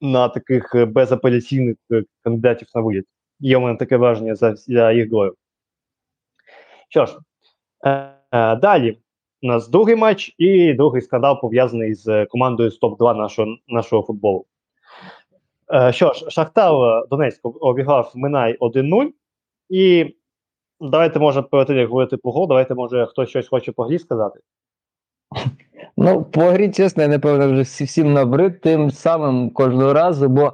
на 0.00 0.28
таких 0.28 0.74
е, 0.74 0.84
безапеляційних 0.84 1.76
е, 1.92 2.04
кандидатів 2.22 2.68
на 2.74 2.80
виліт. 2.80 3.06
Є 3.40 3.56
у 3.56 3.60
мене 3.60 3.78
таке 3.78 3.96
враження 3.96 4.34
за, 4.34 4.54
за 4.54 4.92
їх 4.92 5.10
грою. 5.10 5.34
Що 6.88 7.06
ж, 7.06 7.18
е, 7.84 7.90
е, 8.32 8.56
далі 8.56 8.98
у 9.42 9.46
нас 9.46 9.68
другий 9.68 9.96
матч 9.96 10.34
і 10.38 10.72
другий 10.74 11.02
скандал 11.02 11.40
пов'язаний 11.40 11.94
з 11.94 12.26
командою 12.26 12.70
з 12.70 12.80
топ-2 12.80 13.16
нашого, 13.16 13.56
нашого 13.68 14.02
футболу. 14.02 14.46
Е, 15.72 15.92
що 15.92 16.12
ж, 16.12 16.30
Шахтар 16.30 16.72
Донецьк 17.10 17.40
обіграв 17.42 18.12
Минай 18.14 18.58
1-0. 18.58 19.10
І 19.68 20.14
давайте, 20.80 21.18
може, 21.18 21.42
перед 21.42 21.66
тим, 21.66 21.76
як 21.76 21.88
говорити 21.88 22.16
про 22.16 22.32
гол, 22.32 22.48
давайте, 22.48 22.74
може, 22.74 23.06
хтось 23.06 23.28
щось 23.28 23.48
хоче 23.48 23.72
по 23.72 23.84
грі 23.84 23.98
сказати. 23.98 24.40
Ну, 25.96 26.24
по 26.24 26.40
грі, 26.40 26.70
чесно, 26.70 27.02
я 27.02 27.08
напевно 27.08 27.52
вже 27.52 27.62
всі- 27.62 27.84
всім 27.84 28.12
набрид 28.12 28.60
тим 28.60 28.90
самим 28.90 29.50
кожного 29.50 29.92
разу, 29.92 30.28
бо 30.28 30.52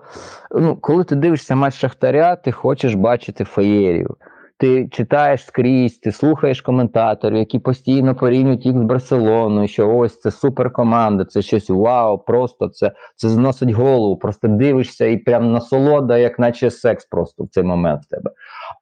ну, 0.50 0.76
коли 0.76 1.04
ти 1.04 1.16
дивишся 1.16 1.54
матч 1.54 1.74
Шахтаря, 1.74 2.36
ти 2.36 2.52
хочеш 2.52 2.94
бачити 2.94 3.44
феєрію. 3.44 4.16
Ти 4.60 4.88
читаєш 4.88 5.44
скрізь, 5.44 5.98
ти 5.98 6.12
слухаєш 6.12 6.60
коментаторів, 6.60 7.36
які 7.36 7.58
постійно 7.58 8.14
порівнюють 8.14 8.66
їх 8.66 8.78
з 8.78 8.82
Барселоною, 8.82 9.68
що 9.68 9.96
ось 9.96 10.20
це 10.20 10.30
суперкоманда, 10.30 11.24
це 11.24 11.42
щось 11.42 11.70
вау, 11.70 12.18
просто 12.18 12.68
це, 12.68 12.92
це 13.16 13.28
зносить 13.28 13.70
голову, 13.70 14.16
просто 14.16 14.48
дивишся 14.48 15.06
і 15.06 15.16
прям 15.16 15.52
насолода, 15.52 16.18
як 16.18 16.38
наче 16.38 16.70
секс 16.70 17.04
просто 17.04 17.44
в 17.44 17.48
цей 17.48 17.64
момент 17.64 18.02
в 18.02 18.08
тебе. 18.08 18.30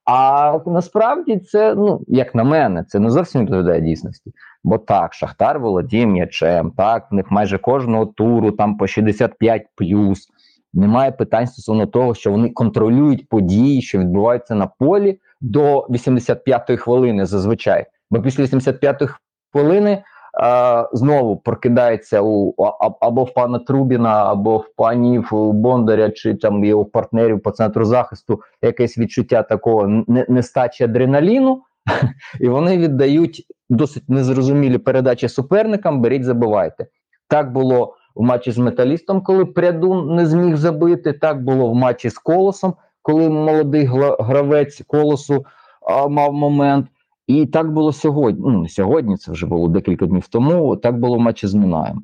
А 0.04 0.58
насправді 0.66 1.38
це, 1.38 1.74
ну, 1.74 2.00
як 2.08 2.34
на 2.34 2.44
мене, 2.44 2.84
це 2.88 2.98
не 2.98 3.10
зовсім 3.10 3.42
відповідає 3.42 3.80
дійсності. 3.80 4.32
Бо 4.64 4.78
так, 4.78 5.14
Шахтар 5.14 5.58
володіє 5.58 6.06
м'ячем, 6.06 6.70
так, 6.70 7.06
в 7.10 7.14
них 7.14 7.30
майже 7.30 7.58
кожного 7.58 8.06
туру 8.06 8.50
там 8.50 8.76
по 8.76 8.86
65 8.86 9.66
плюс. 9.74 10.28
Немає 10.74 11.12
питань 11.12 11.46
стосовно 11.46 11.86
того, 11.86 12.14
що 12.14 12.30
вони 12.30 12.50
контролюють 12.50 13.28
події, 13.28 13.82
що 13.82 13.98
відбуваються 13.98 14.54
на 14.54 14.66
полі 14.66 15.18
до 15.40 15.80
85-ї 15.80 16.76
хвилини 16.76 17.26
зазвичай. 17.26 17.86
Бо 18.10 18.22
після 18.22 18.44
85-ї 18.44 19.08
хвилини 19.52 20.02
а, 20.40 20.88
знову 20.92 21.36
прокидається 21.36 22.20
у 22.22 22.54
або 23.00 23.24
в 23.24 23.34
пана 23.34 23.58
Трубіна, 23.58 24.30
або 24.30 24.56
в 24.56 24.74
панів 24.76 25.28
Бондаря, 25.32 26.10
чи 26.10 26.34
там 26.34 26.64
його 26.64 26.84
партнерів 26.84 27.42
по 27.42 27.50
центру 27.50 27.84
захисту 27.84 28.40
якесь 28.62 28.98
відчуття 28.98 29.42
такого 29.42 30.04
нестачі 30.06 30.84
адреналіну, 30.84 31.62
і 32.40 32.48
вони 32.48 32.78
віддають 32.78 33.46
досить 33.70 34.08
незрозумілі 34.08 34.78
передачі 34.78 35.28
суперникам. 35.28 36.00
Беріть, 36.00 36.24
забивайте. 36.24 36.86
Так 37.28 37.52
було 37.52 37.94
в 38.18 38.22
матчі 38.22 38.52
з 38.52 38.58
металістом, 38.58 39.22
коли 39.22 39.44
Прядун 39.44 40.14
не 40.14 40.26
зміг 40.26 40.56
забити. 40.56 41.12
Так 41.12 41.44
було 41.44 41.70
в 41.70 41.74
матчі 41.74 42.10
з 42.10 42.18
колосом, 42.18 42.74
коли 43.02 43.28
молодий 43.28 43.84
гравець 44.20 44.82
колосу 44.86 45.44
а, 45.86 46.08
мав 46.08 46.32
момент. 46.32 46.86
І 47.26 47.46
так 47.46 47.72
було 47.72 47.92
сьогодні. 47.92 48.44
Ну, 48.46 48.58
не 48.58 48.68
сьогодні, 48.68 49.16
це 49.16 49.32
вже 49.32 49.46
було 49.46 49.68
декілька 49.68 50.06
днів 50.06 50.28
тому. 50.28 50.76
Так 50.76 51.00
було 51.00 51.16
в 51.16 51.20
матчі 51.20 51.46
з 51.46 51.54
Минаєм. 51.54 52.02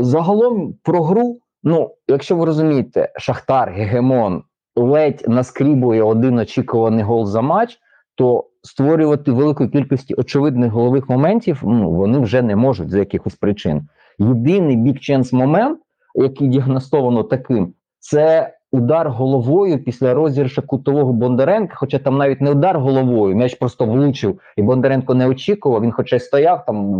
Загалом 0.00 0.74
про 0.82 1.02
гру, 1.02 1.38
ну, 1.62 1.90
якщо 2.08 2.36
ви 2.36 2.44
розумієте, 2.44 3.12
Шахтар, 3.16 3.70
Гегемон 3.70 4.42
ледь 4.76 5.24
наскрібує 5.28 6.02
один 6.02 6.38
очікуваний 6.38 7.04
гол 7.04 7.26
за 7.26 7.40
матч, 7.40 7.78
то 8.14 8.44
створювати 8.62 9.32
великої 9.32 9.70
кількості 9.70 10.14
очевидних 10.14 10.72
голових 10.72 11.08
моментів 11.08 11.60
ну, 11.64 11.90
вони 11.90 12.18
вже 12.18 12.42
не 12.42 12.56
можуть 12.56 12.90
з 12.90 12.94
якихось 12.94 13.34
причин. 13.34 13.88
Єдиний 14.20 14.76
бік-ченс 14.76 15.32
момент, 15.32 15.78
який 16.14 16.48
діагностовано 16.48 17.22
таким, 17.22 17.74
це 17.98 18.54
удар 18.72 19.10
головою 19.10 19.84
після 19.84 20.14
розірша 20.14 20.62
кутового 20.62 21.12
Бондаренка. 21.12 21.74
Хоча 21.76 21.98
там 21.98 22.18
навіть 22.18 22.40
не 22.40 22.50
удар 22.50 22.78
головою, 22.78 23.36
м'яч 23.36 23.54
просто 23.54 23.84
влучив, 23.84 24.40
і 24.56 24.62
Бондаренко 24.62 25.14
не 25.14 25.28
очікував. 25.28 25.82
Він, 25.82 25.92
хоча 25.92 26.16
й 26.16 26.20
стояв 26.20 26.66
там 26.66 26.94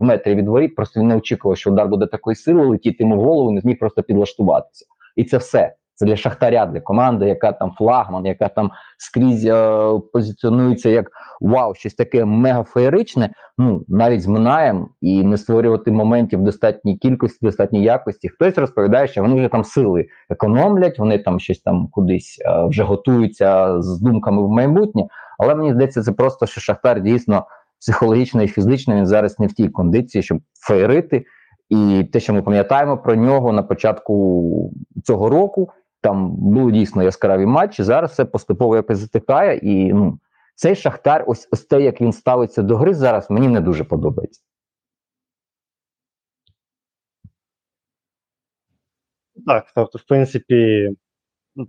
в 0.00 0.04
метрі 0.04 0.34
від 0.34 0.48
воріт, 0.48 0.74
просто 0.74 1.00
він 1.00 1.08
не 1.08 1.16
очікував, 1.16 1.56
що 1.56 1.70
удар 1.70 1.88
буде 1.88 2.06
такої 2.06 2.36
сили 2.36 2.66
летіти 2.66 2.96
йому 3.00 3.16
в 3.16 3.24
голову, 3.24 3.50
не 3.50 3.60
зміг 3.60 3.78
просто 3.78 4.02
підлаштуватися. 4.02 4.86
І 5.16 5.24
це 5.24 5.38
все. 5.38 5.74
Це 6.00 6.06
для 6.06 6.16
шахтаря, 6.16 6.66
для 6.66 6.80
команди, 6.80 7.26
яка 7.26 7.52
там 7.52 7.72
флагман, 7.78 8.26
яка 8.26 8.48
там 8.48 8.70
скрізь 8.98 9.46
е, 9.46 9.90
позиціонується 10.12 10.88
як 10.88 11.10
вау, 11.40 11.74
щось 11.74 11.94
таке 11.94 12.24
мега 12.24 12.62
феєричне. 12.62 13.30
Ну 13.58 13.84
навіть 13.88 14.22
з 14.22 14.26
Минаєм 14.26 14.88
і 15.00 15.24
не 15.24 15.36
створювати 15.36 15.90
моментів 15.90 16.42
достатній 16.42 16.96
кількості, 16.96 17.38
достатній 17.42 17.82
якості. 17.82 18.28
Хтось 18.28 18.58
розповідає, 18.58 19.08
що 19.08 19.22
вони 19.22 19.34
вже 19.34 19.48
там 19.48 19.64
сили 19.64 20.06
економлять, 20.30 20.98
вони 20.98 21.18
там 21.18 21.40
щось 21.40 21.60
там 21.60 21.88
кудись 21.88 22.42
е, 22.46 22.64
вже 22.64 22.82
готуються 22.82 23.82
з 23.82 24.00
думками 24.00 24.42
в 24.42 24.48
майбутнє. 24.48 25.06
Але 25.38 25.54
мені 25.54 25.72
здається, 25.72 26.02
це 26.02 26.12
просто 26.12 26.46
що 26.46 26.60
Шахтар 26.60 27.02
дійсно 27.02 27.46
психологічно 27.80 28.42
і 28.42 28.48
фізично 28.48 28.94
він 28.94 29.06
зараз 29.06 29.38
не 29.38 29.46
в 29.46 29.52
тій 29.52 29.68
кондиції, 29.68 30.22
щоб 30.22 30.38
феєрити. 30.66 31.24
І 31.68 32.04
те, 32.12 32.20
що 32.20 32.34
ми 32.34 32.42
пам'ятаємо 32.42 32.98
про 32.98 33.14
нього 33.14 33.52
на 33.52 33.62
початку 33.62 34.72
цього 35.04 35.28
року, 35.28 35.68
там 36.00 36.30
були 36.30 36.72
дійсно 36.72 37.02
яскраві 37.02 37.46
матчі. 37.46 37.82
Зараз 37.82 38.10
все 38.10 38.24
поступово 38.24 38.76
якось 38.76 38.98
затихає. 38.98 39.56
І 39.56 39.92
ну, 39.92 40.18
цей 40.54 40.76
Шахтар, 40.76 41.24
ось, 41.26 41.48
ось 41.52 41.64
те, 41.64 41.82
як 41.82 42.00
він 42.00 42.12
ставиться 42.12 42.62
до 42.62 42.76
гри 42.76 42.94
зараз, 42.94 43.30
мені 43.30 43.48
не 43.48 43.60
дуже 43.60 43.84
подобається. 43.84 44.40
Так, 49.46 49.72
тобто, 49.74 49.98
в 49.98 50.02
принципі, 50.02 50.90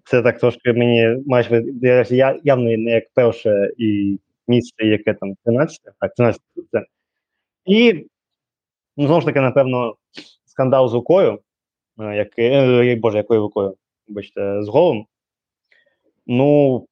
це 0.04 0.22
так 0.22 0.40
трошки 0.40 0.74
мені 0.74 1.24
майже 1.28 1.64
я, 2.10 2.40
явно 2.44 2.64
не 2.64 2.92
як 2.92 3.04
перше 3.14 3.72
і 3.78 4.20
місце, 4.48 4.86
яке 4.86 5.14
там 5.14 5.36
13, 5.46 5.80
так, 6.00 6.14
13 6.16 6.42
це. 6.72 6.86
І 7.66 8.08
ну, 8.98 9.06
знову 9.06 9.22
ж 9.22 9.28
таки, 9.28 9.42
напевно, 9.42 9.96
скандал 10.46 10.90
з 10.90 10.94
рукою, 10.94 11.40
е, 12.00 12.16
який, 12.16 12.46
е, 12.46 12.96
боже, 12.96 13.18
якою 13.18 13.42
рукою, 13.42 13.76
вибачте, 14.12 14.63
з 14.63 14.68
голом. 14.68 15.06
Ну, 16.27 16.88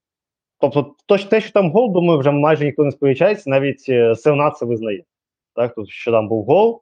тобто, 0.59 0.95
то, 1.05 1.17
те, 1.17 1.41
що 1.41 1.51
там 1.51 1.71
гол, 1.71 1.93
думаю, 1.93 2.19
вже 2.19 2.31
майже 2.31 2.65
ніхто 2.65 2.83
не 2.83 2.91
сперечається, 2.91 3.49
навіть 3.49 3.85
е, 3.89 4.15
це 4.15 4.65
визнає. 4.65 5.03
Так, 5.55 5.73
тобто, 5.75 5.91
що 5.91 6.11
там 6.11 6.27
був 6.27 6.45
гол. 6.45 6.81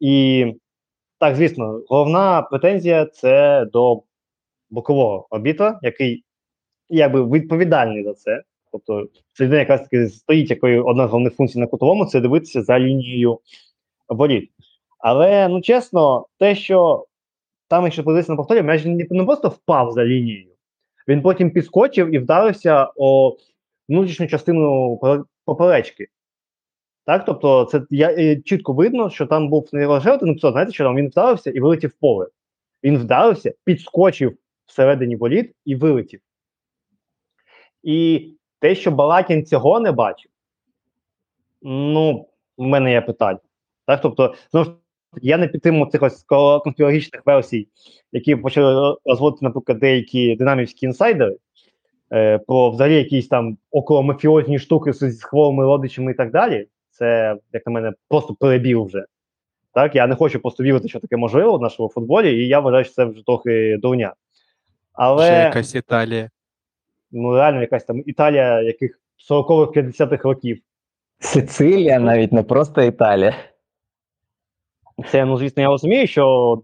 І 0.00 0.46
так, 1.18 1.36
звісно, 1.36 1.82
головна 1.88 2.42
претензія 2.42 3.06
це 3.06 3.64
до 3.72 4.02
бокового 4.70 5.26
обіта, 5.30 5.78
який 5.82 6.24
якби 6.88 7.24
відповідальний 7.24 8.04
за 8.04 8.14
це. 8.14 8.42
Тобто, 8.72 9.08
це 9.32 9.44
людина 9.44 9.60
якраз 9.60 9.80
таки 9.82 10.08
стоїть, 10.08 10.50
якою 10.50 10.86
одна 10.86 11.06
з 11.06 11.10
головних 11.10 11.34
функцій 11.34 11.58
на 11.58 11.66
кутовому 11.66 12.06
це 12.06 12.20
дивитися 12.20 12.62
за 12.62 12.78
лінією 12.78 13.40
воріт. 14.08 14.50
Але 14.98 15.48
ну 15.48 15.60
чесно, 15.60 16.26
те, 16.38 16.54
що 16.54 17.06
там, 17.72 17.84
якщо 17.84 18.04
подивитися 18.04 18.32
на 18.32 18.36
повторі, 18.36 18.62
м'яч 18.62 18.84
не, 18.84 19.24
просто 19.24 19.48
впав 19.48 19.92
за 19.92 20.04
лінією, 20.04 20.54
він 21.08 21.22
потім 21.22 21.50
підскочив 21.50 22.14
і 22.14 22.18
вдарився 22.18 22.90
о 22.96 23.36
внутрішню 23.88 24.26
частину 24.26 25.00
поперечки. 25.44 26.08
Так, 27.06 27.24
тобто, 27.24 27.64
це 27.64 27.82
я 27.90 28.10
е, 28.10 28.36
чітко 28.36 28.72
видно, 28.72 29.10
що 29.10 29.26
там 29.26 29.48
був 29.48 29.68
не 29.72 29.86
один 29.86 30.30
епізод, 30.30 30.52
знаєте, 30.52 30.72
що 30.72 30.84
там 30.84 30.96
він 30.96 31.08
вдарився 31.08 31.50
і 31.50 31.60
вилетів 31.60 31.90
в 31.90 32.00
поле. 32.00 32.26
Він 32.84 32.98
вдарився, 32.98 33.52
підскочив 33.64 34.36
всередині 34.66 35.16
боліт 35.16 35.54
і 35.64 35.76
вилетів. 35.76 36.20
І 37.82 38.28
те, 38.58 38.74
що 38.74 38.90
Балакін 38.90 39.46
цього 39.46 39.80
не 39.80 39.92
бачив, 39.92 40.30
ну, 41.62 42.28
в 42.56 42.66
мене 42.66 42.92
є 42.92 43.00
питання. 43.00 43.40
Так, 43.86 44.00
тобто, 44.00 44.34
знову 44.50 44.81
я 45.20 45.38
не 45.38 45.48
підтримую 45.48 45.90
цих 45.90 46.02
ось 46.02 46.24
конспірологічних 46.64 47.22
версій, 47.26 47.68
які 48.12 48.36
почали 48.36 48.96
розводити, 49.04 49.44
наприклад, 49.44 49.78
деякі 49.78 50.36
динамівські 50.36 50.86
інсайдери 50.86 51.36
е, 52.12 52.38
про 52.38 52.70
взагалі 52.70 52.94
якісь 52.94 53.28
там 53.28 53.56
околомафіозні 53.70 54.58
штуки 54.58 54.92
з, 54.92 55.12
з 55.12 55.22
хворими 55.22 55.64
родичами 55.64 56.12
і 56.12 56.14
так 56.14 56.30
далі. 56.30 56.66
Це, 56.90 57.36
як 57.52 57.66
на 57.66 57.72
мене, 57.72 57.92
просто 58.08 58.34
перебіг 58.34 58.80
вже. 58.80 59.04
Так, 59.74 59.94
я 59.94 60.06
не 60.06 60.14
хочу 60.14 60.40
просто 60.40 60.62
вірити, 60.62 60.88
що 60.88 61.00
таке 61.00 61.16
можливо 61.16 61.58
в 61.58 61.62
нашому 61.62 61.88
футболі, 61.88 62.44
і 62.44 62.48
я 62.48 62.60
вважаю, 62.60 62.84
що 62.84 62.94
це 62.94 63.04
вже 63.04 63.24
трохи 63.24 63.78
дурня. 63.82 64.14
Але 64.92 65.26
Ще 65.26 65.34
якась 65.34 65.74
Італія. 65.74 66.30
ну 67.12 67.34
реально 67.34 67.60
якась 67.60 67.84
там 67.84 68.02
Італія, 68.06 68.62
яких 68.62 69.00
40-х 69.30 69.80
50-х 69.80 70.24
років. 70.24 70.58
Сицилія 71.18 71.98
навіть 71.98 72.32
не 72.32 72.42
просто 72.42 72.82
Італія. 72.82 73.34
Це, 75.10 75.24
ну, 75.24 75.36
звісно, 75.36 75.62
я 75.62 75.68
розумію, 75.68 76.06
що 76.06 76.62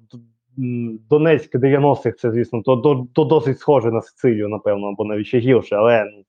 Донецьк 1.11 1.55
90-х 1.55 2.13
це, 2.19 2.31
звісно, 2.31 2.63
то, 2.63 2.77
то, 2.77 3.07
то 3.13 3.25
досить 3.25 3.59
схоже 3.59 3.91
на 3.91 4.03
Сицилію, 4.03 4.49
напевно, 4.49 4.87
або 4.87 5.05
навіть 5.05 5.27
ще 5.27 5.39
гірше, 5.39 5.77
але 5.77 6.05
ну, 6.05 6.25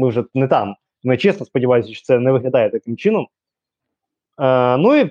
ми 0.00 0.08
вже 0.08 0.24
не 0.34 0.48
там. 0.48 0.74
Ми 1.04 1.16
чесно 1.16 1.46
сподіваюся, 1.46 1.94
що 1.94 2.04
це 2.04 2.18
не 2.18 2.32
виглядає 2.32 2.70
таким 2.70 2.96
чином. 2.96 3.26
Е, 4.40 4.76
ну 4.76 4.96
і, 4.96 5.10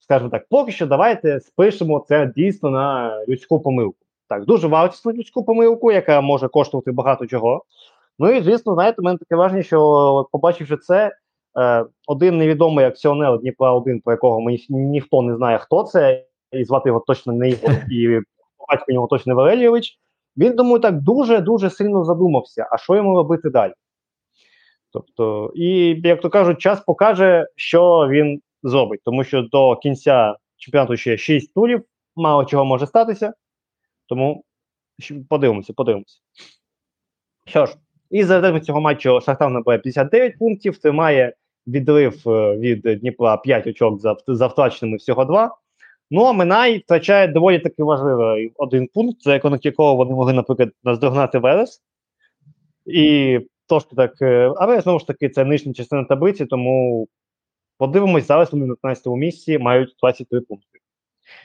скажімо 0.00 0.30
так, 0.30 0.46
поки 0.50 0.72
що 0.72 0.86
давайте 0.86 1.40
спишемо 1.40 2.04
це 2.08 2.32
дійсно 2.36 2.70
на 2.70 3.18
людську 3.28 3.60
помилку. 3.60 3.96
Так, 4.28 4.44
дуже 4.44 4.68
вартісну 4.68 5.12
людську 5.12 5.44
помилку, 5.44 5.92
яка 5.92 6.20
може 6.20 6.48
коштувати 6.48 6.92
багато 6.92 7.26
чого. 7.26 7.64
Ну 8.18 8.30
і, 8.30 8.40
звісно, 8.40 8.74
знаєте, 8.74 9.02
у 9.02 9.04
мене 9.04 9.18
таке 9.18 9.36
враження, 9.36 9.62
що 9.62 10.28
побачивши 10.32 10.76
це, 10.76 11.12
один 12.06 12.38
невідомий 12.38 12.84
акціонер 12.84 13.38
Дніпра 13.38 13.72
1 13.72 14.00
про 14.00 14.12
якого 14.12 14.40
мені 14.40 14.66
ніхто 14.68 15.22
не 15.22 15.36
знає, 15.36 15.58
хто 15.58 15.82
це, 15.82 16.24
і 16.52 16.64
звати 16.64 16.88
його 16.88 17.04
точно 17.06 17.32
не 17.32 17.48
Ігор, 17.48 17.70
і 17.90 18.20
батько 18.68 18.92
його 18.92 19.06
точно 19.06 19.34
Валерійович. 19.34 19.98
Він 20.36 20.56
думаю, 20.56 20.78
так 20.78 21.00
дуже 21.00 21.40
дуже 21.40 21.70
сильно 21.70 22.04
задумався, 22.04 22.68
а 22.70 22.78
що 22.78 22.96
йому 22.96 23.16
робити 23.16 23.50
далі? 23.50 23.72
Тобто, 24.92 25.52
і 25.54 26.00
як 26.04 26.20
то 26.20 26.30
кажуть, 26.30 26.58
час 26.58 26.80
покаже, 26.80 27.46
що 27.56 28.08
він 28.10 28.40
зробить, 28.62 29.00
тому 29.04 29.24
що 29.24 29.42
до 29.42 29.76
кінця 29.76 30.36
чемпіонату 30.56 30.96
ще 30.96 31.18
6 31.18 31.54
турів, 31.54 31.82
мало 32.16 32.44
чого 32.44 32.64
може 32.64 32.86
статися. 32.86 33.32
Тому 34.06 34.44
подивимося, 35.28 35.72
подивимося. 35.72 36.18
Що 37.46 37.66
ж, 37.66 37.76
і 38.10 38.24
за 38.24 38.34
результатами 38.34 38.60
цього 38.60 38.80
матчу 38.80 39.20
Шахтар 39.20 39.50
набере 39.50 39.78
59 39.78 40.38
пунктів, 40.38 40.78
це 40.78 40.92
має 40.92 41.34
відрив 41.68 42.28
е, 42.28 42.56
від 42.56 42.80
Дніпра 43.00 43.36
5 43.36 43.66
очок 43.66 44.00
за, 44.00 44.16
за 44.26 44.46
втраченими 44.46 44.96
всього 44.96 45.24
2. 45.24 45.56
Ну, 46.10 46.22
а 46.22 46.32
Минай 46.32 46.78
втрачає 46.78 47.28
доволі 47.28 47.58
таки 47.58 47.82
важливий 47.82 48.52
один 48.56 48.88
пункт, 48.94 49.22
за 49.22 49.32
рахунок 49.32 49.64
якого 49.64 49.96
вони 49.96 50.14
могли, 50.14 50.32
наприклад, 50.32 50.70
наздогнати 50.84 51.38
Верес. 51.38 51.82
І 52.86 53.38
трошки 53.68 53.96
так, 53.96 54.22
е, 54.22 54.52
але 54.56 54.80
знову 54.80 54.98
ж 54.98 55.06
таки, 55.06 55.28
це 55.28 55.44
нижня 55.44 55.72
частина 55.72 56.04
таблиці, 56.04 56.46
тому 56.46 57.08
подивимось, 57.78 58.26
зараз 58.26 58.52
вони 58.52 58.66
на 58.66 58.74
15-му 58.74 59.16
місці 59.16 59.58
мають 59.58 59.94
23 60.00 60.40
пункти. 60.40 60.78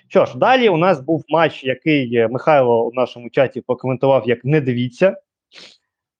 Що 0.08 0.26
ж, 0.26 0.38
далі 0.38 0.70
у 0.70 0.78
нас 0.78 1.02
був 1.02 1.26
матч, 1.30 1.64
який 1.64 2.16
е, 2.16 2.28
Михайло 2.28 2.86
у 2.86 2.94
нашому 2.94 3.30
чаті 3.30 3.62
прокоментував 3.62 4.24
як 4.28 4.46
не 4.46 4.62
дивіться. 4.62 5.18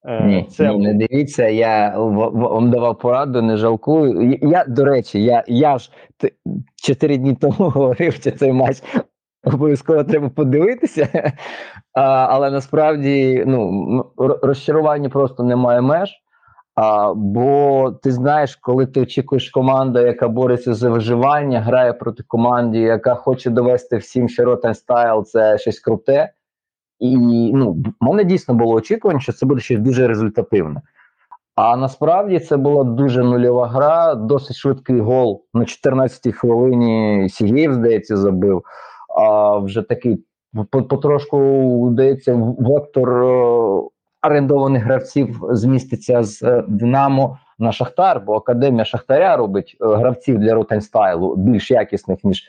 Е, 0.06 0.24
Ні, 0.26 0.48
ні, 0.60 0.78
не 0.78 0.94
дивіться, 0.94 1.48
я 1.48 1.98
вам 1.98 2.72
давав 2.72 2.98
пораду, 3.00 3.42
не 3.42 3.58
жалкую. 3.58 4.38
Я- 4.42 4.66
до 4.68 4.86
речі, 4.86 5.24
я, 5.24 5.44
я 5.48 5.78
ж 5.78 5.90
чотири 6.84 7.18
дні 7.18 7.36
тому 7.36 7.54
говорив, 7.58 8.14
що 8.14 8.32
цей 8.32 8.52
матч 8.54 8.78
обов'язково 9.44 10.04
треба 10.04 10.30
подивитися. 10.30 11.34
А, 11.94 12.02
але 12.30 12.52
насправді 12.52 13.44
ну, 13.48 14.06
розчарування 14.18 15.10
просто 15.10 15.44
немає 15.44 15.82
меж. 15.82 16.20
А, 16.76 17.14
бо 17.14 17.92
ти 18.04 18.12
знаєш, 18.12 18.56
коли 18.56 18.86
ти 18.86 19.02
очікуєш 19.02 19.50
команду, 19.50 20.00
яка 20.00 20.28
бореться 20.28 20.74
за 20.74 20.90
виживання, 20.90 21.62
грає 21.62 21.94
проти 21.94 22.24
команди, 22.28 22.80
яка 22.80 23.16
хоче 23.16 23.50
довести 23.50 23.98
всім, 23.98 24.30
що 24.30 24.44
Rotten 24.44 24.76
Style 24.86 25.24
це 25.24 25.58
щось 25.58 25.80
круте. 25.80 26.30
І 27.04 27.18
ну, 27.54 27.78
мене 28.02 28.24
дійсно 28.24 28.54
було 28.54 28.74
очікування, 28.74 29.20
що 29.20 29.34
це 29.34 29.46
буде 29.46 29.62
щось 29.62 29.80
дуже 29.80 30.08
результативне. 30.08 30.82
А 31.56 31.78
насправді 31.78 32.40
це 32.40 32.58
була 32.58 32.84
дуже 32.84 33.24
нульова 33.24 33.68
гра, 33.68 34.16
досить 34.16 34.56
швидкий 34.56 35.00
гол 35.00 35.44
на 35.54 35.62
14-й 35.62 36.32
хвилині. 36.32 37.30
Сігєєв, 37.30 37.74
здається, 37.74 38.18
забив. 38.18 38.64
А 39.18 39.58
вже 39.58 39.82
такий 39.82 40.26
потрошку, 40.72 41.88
здається, 41.92 42.56
вектор 42.60 43.24
е, 43.24 43.82
орендованих 44.28 44.84
гравців 44.84 45.44
зміститься 45.50 46.24
з 46.24 46.44
е, 46.44 46.64
Динамо 46.68 47.38
на 47.60 47.72
Шахтар, 47.72 48.22
бо 48.26 48.34
академія 48.34 48.86
Шахтаря 48.86 49.38
робить 49.38 49.78
е, 49.82 49.86
гравців 49.86 50.40
для 50.40 50.54
Ротенстайлу 50.54 51.36
більш 51.36 51.72
якісних, 51.72 52.24
ніж 52.24 52.44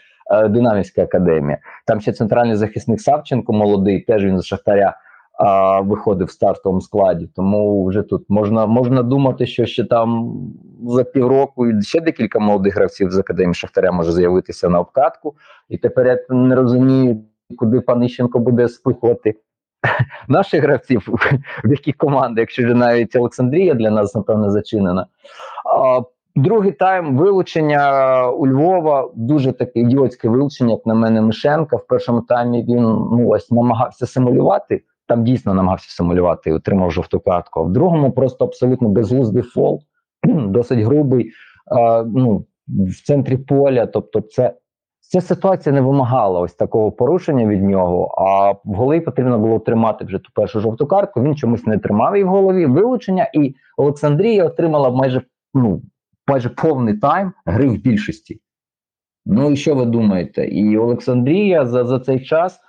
Динамівська 0.49 1.03
академія. 1.03 1.59
Там 1.87 2.01
ще 2.01 2.13
центральний 2.13 2.57
захисник 2.57 3.01
Савченко 3.01 3.53
молодий, 3.53 4.01
теж 4.01 4.25
він 4.25 4.41
з 4.41 4.45
Шахтаря 4.45 4.97
а, 5.39 5.81
виходив 5.81 6.27
в 6.27 6.31
стартовому 6.31 6.81
складі. 6.81 7.29
Тому 7.37 7.87
вже 7.87 8.03
тут 8.03 8.25
можна, 8.29 8.67
можна 8.67 9.03
думати, 9.03 9.47
що 9.47 9.67
ще 9.67 9.85
там 9.85 10.37
за 10.87 11.05
півроку 11.05 11.81
ще 11.81 12.01
декілька 12.01 12.39
молодих 12.39 12.75
гравців 12.75 13.11
з 13.11 13.19
академії 13.19 13.55
Шахтаря 13.55 13.93
може 13.93 14.13
з'явитися 14.13 14.69
на 14.69 14.81
обкатку. 14.81 15.35
І 15.69 15.79
тепер 15.79 16.07
я 16.07 16.19
не 16.29 16.55
розумію, 16.55 17.25
куди 17.59 17.81
пан 17.81 18.05
Іщенко 18.05 18.39
буде 18.39 18.69
спихувати 18.69 19.35
наших 20.29 20.63
гравців, 20.63 21.09
в 21.65 21.71
які 21.71 21.93
команди, 21.93 22.41
якщо 22.41 22.65
вже 22.65 22.75
навіть 22.75 23.17
Олександрія 23.17 23.75
для 23.75 23.91
нас, 23.91 24.15
напевно, 24.15 24.51
зачинена. 24.51 25.07
Другий 26.37 26.73
тайм 26.73 27.17
вилучення 27.17 28.29
у 28.31 28.47
Львова 28.47 29.11
дуже 29.15 29.53
таке 29.53 29.81
ідіотське 29.81 30.29
вилучення, 30.29 30.73
як 30.73 30.87
на 30.87 30.95
мене, 30.95 31.21
Мишенка. 31.21 31.77
В 31.77 31.87
першому 31.87 32.21
таймі 32.21 32.63
він 32.63 32.83
ну 32.83 33.29
ось 33.29 33.51
намагався 33.51 34.07
симулювати. 34.07 34.83
Там 35.09 35.25
дійсно 35.25 35.55
намагався 35.55 35.91
симулювати 35.91 36.51
і 36.51 36.53
отримав 36.53 36.91
жовту 36.91 37.21
картку. 37.21 37.61
А 37.61 37.63
в 37.63 37.73
другому 37.73 38.13
просто 38.13 38.45
абсолютно 38.45 38.89
безглуздий 38.89 39.43
фол, 39.43 39.83
досить 40.29 40.79
грубий. 40.79 41.31
А, 41.67 42.05
ну, 42.07 42.45
в 42.69 43.07
центрі 43.07 43.37
поля. 43.37 43.87
Тобто, 43.87 44.21
це 44.21 44.55
ця 45.01 45.21
ситуація 45.21 45.75
не 45.75 45.81
вимагала 45.81 46.41
ось 46.41 46.55
такого 46.55 46.93
порушення 46.93 47.47
від 47.47 47.63
нього. 47.63 48.15
А 48.19 48.51
в 48.51 48.75
голові 48.75 49.01
потрібно 49.01 49.39
було 49.39 49.59
тримати 49.59 50.05
вже 50.05 50.19
ту 50.19 50.31
першу 50.35 50.61
жовту 50.61 50.87
картку. 50.87 51.23
Він 51.23 51.37
чомусь 51.37 51.67
не 51.67 51.79
тримав 51.79 52.17
її 52.17 52.25
в 52.25 52.29
голові. 52.29 52.67
Вилучення, 52.67 53.31
і 53.35 53.55
Олександрія 53.77 54.45
отримала 54.45 54.91
майже 54.91 55.23
ну 55.55 55.83
майже 56.29 56.49
повний 56.49 56.95
тайм 56.95 57.33
гри 57.47 57.69
в 57.69 57.77
більшості. 57.77 58.41
Ну 59.27 59.51
і 59.51 59.57
що 59.57 59.75
ви 59.75 59.85
думаєте? 59.85 60.47
І 60.47 60.79
Олександрія 60.79 61.67
за, 61.67 61.85
за 61.85 62.01
цей 62.01 62.21
час 62.21 62.61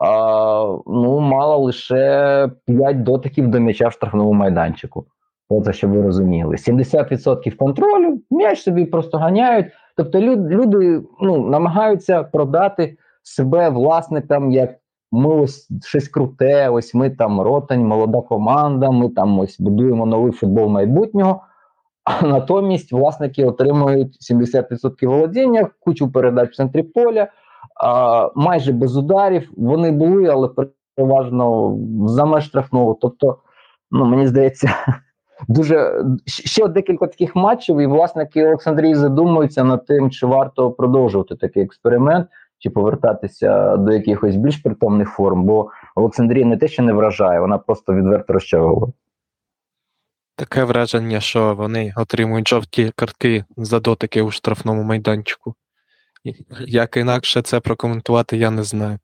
а, 0.00 0.78
ну, 0.86 1.20
мала 1.20 1.56
лише 1.56 2.50
5 2.66 3.02
дотиків 3.02 3.48
до 3.48 3.60
м'яча 3.60 3.88
в 3.88 3.92
штрафному 3.92 4.32
майданчику. 4.32 5.06
От 5.48 5.74
щоб 5.74 5.90
ви 5.90 6.02
розуміли. 6.02 6.56
70% 6.56 7.56
контролю, 7.56 8.20
м'яч 8.30 8.60
собі 8.60 8.84
просто 8.84 9.18
ганяють. 9.18 9.66
Тобто 9.96 10.20
люд, 10.20 10.50
люди 10.50 11.02
ну, 11.20 11.48
намагаються 11.48 12.22
продати 12.22 12.96
себе 13.22 13.68
власникам, 13.68 14.50
як 14.50 14.74
ми 15.12 15.34
ось 15.34 15.68
щось 15.84 16.08
круте, 16.08 16.68
ось 16.68 16.94
ми 16.94 17.10
там 17.10 17.40
ротань, 17.40 17.86
молода 17.86 18.20
команда, 18.20 18.90
ми 18.90 19.08
там 19.08 19.38
ось 19.38 19.60
будуємо 19.60 20.06
новий 20.06 20.32
футбол 20.32 20.68
майбутнього. 20.68 21.40
А 22.06 22.26
натомість 22.26 22.92
власники 22.92 23.44
отримують 23.44 24.32
70% 24.32 25.06
володіння, 25.06 25.68
кучу 25.80 26.12
передач 26.12 26.50
в 26.50 26.56
центрі 26.56 26.82
поля, 26.82 27.28
майже 28.34 28.72
без 28.72 28.96
ударів. 28.96 29.50
Вони 29.56 29.90
були, 29.90 30.26
але 30.26 30.48
переважно 30.96 31.76
за 32.06 32.24
меж 32.24 32.44
штрафного. 32.44 32.98
Тобто, 33.00 33.38
ну 33.90 34.04
мені 34.04 34.26
здається, 34.26 34.70
дуже 35.48 36.04
ще 36.26 36.68
декілька 36.68 37.06
таких 37.06 37.36
матчів, 37.36 37.80
і 37.80 37.86
власники 37.86 38.46
Олександрії 38.46 38.94
задумуються 38.94 39.64
над 39.64 39.86
тим, 39.86 40.10
чи 40.10 40.26
варто 40.26 40.70
продовжувати 40.70 41.36
такий 41.36 41.62
експеримент, 41.62 42.28
чи 42.58 42.70
повертатися 42.70 43.76
до 43.76 43.92
якихось 43.92 44.36
більш 44.36 44.56
притомних 44.56 45.08
форм. 45.08 45.44
Бо 45.44 45.70
Олександрія 45.94 46.46
не 46.46 46.56
те, 46.56 46.68
що 46.68 46.82
не 46.82 46.92
вражає, 46.92 47.40
вона 47.40 47.58
просто 47.58 47.94
відверто 47.94 48.32
розчаровує. 48.32 48.92
Таке 50.36 50.64
враження, 50.64 51.20
що 51.20 51.54
вони 51.54 51.94
отримують 51.96 52.48
жовті 52.48 52.92
картки 52.96 53.44
за 53.56 53.80
дотики 53.80 54.22
у 54.22 54.30
штрафному 54.30 54.82
майданчику. 54.82 55.54
Як 56.66 56.96
інакше 56.96 57.42
це 57.42 57.60
прокоментувати, 57.60 58.36
я 58.36 58.50
не 58.50 58.62
знаю. 58.62 58.98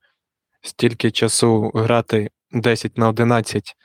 Стільки 0.63 1.11
часу 1.11 1.71
грати 1.75 2.31
10 2.51 2.99
на 2.99 3.09
11 3.09 3.77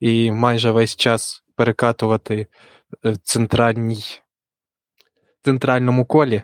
і 0.00 0.32
майже 0.32 0.70
весь 0.70 0.96
час 0.96 1.44
перекатувати 1.56 2.46
е, 3.04 3.16
центральній, 3.22 4.04
центральному 5.44 6.06
колі 6.06 6.42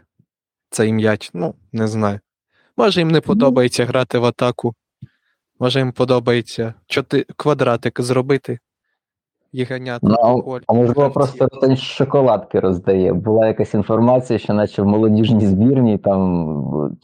цей 0.70 0.92
м'яч, 0.92 1.30
ну, 1.34 1.54
не 1.72 1.88
знаю. 1.88 2.20
Може, 2.76 3.00
їм 3.00 3.10
не 3.10 3.20
подобається 3.20 3.84
грати 3.84 4.18
в 4.18 4.24
атаку. 4.24 4.74
Може, 5.60 5.78
їм 5.78 5.92
подобається 5.92 6.74
чоти... 6.86 7.26
квадратик 7.36 8.00
зробити 8.00 8.58
і 9.54 9.64
ганяти 9.64 10.06
Ну, 10.06 10.42
полю. 10.42 10.62
А 10.66 10.72
можливо, 10.72 11.10
просто 11.10 11.48
Ротань 11.52 11.76
шоколадки 11.76 12.60
роздає. 12.60 13.12
Була 13.12 13.46
якась 13.46 13.74
інформація, 13.74 14.38
що 14.38 14.54
наче 14.54 14.82
в 14.82 14.86
молодіжній 14.86 15.46
збірні, 15.46 15.98
там 15.98 16.20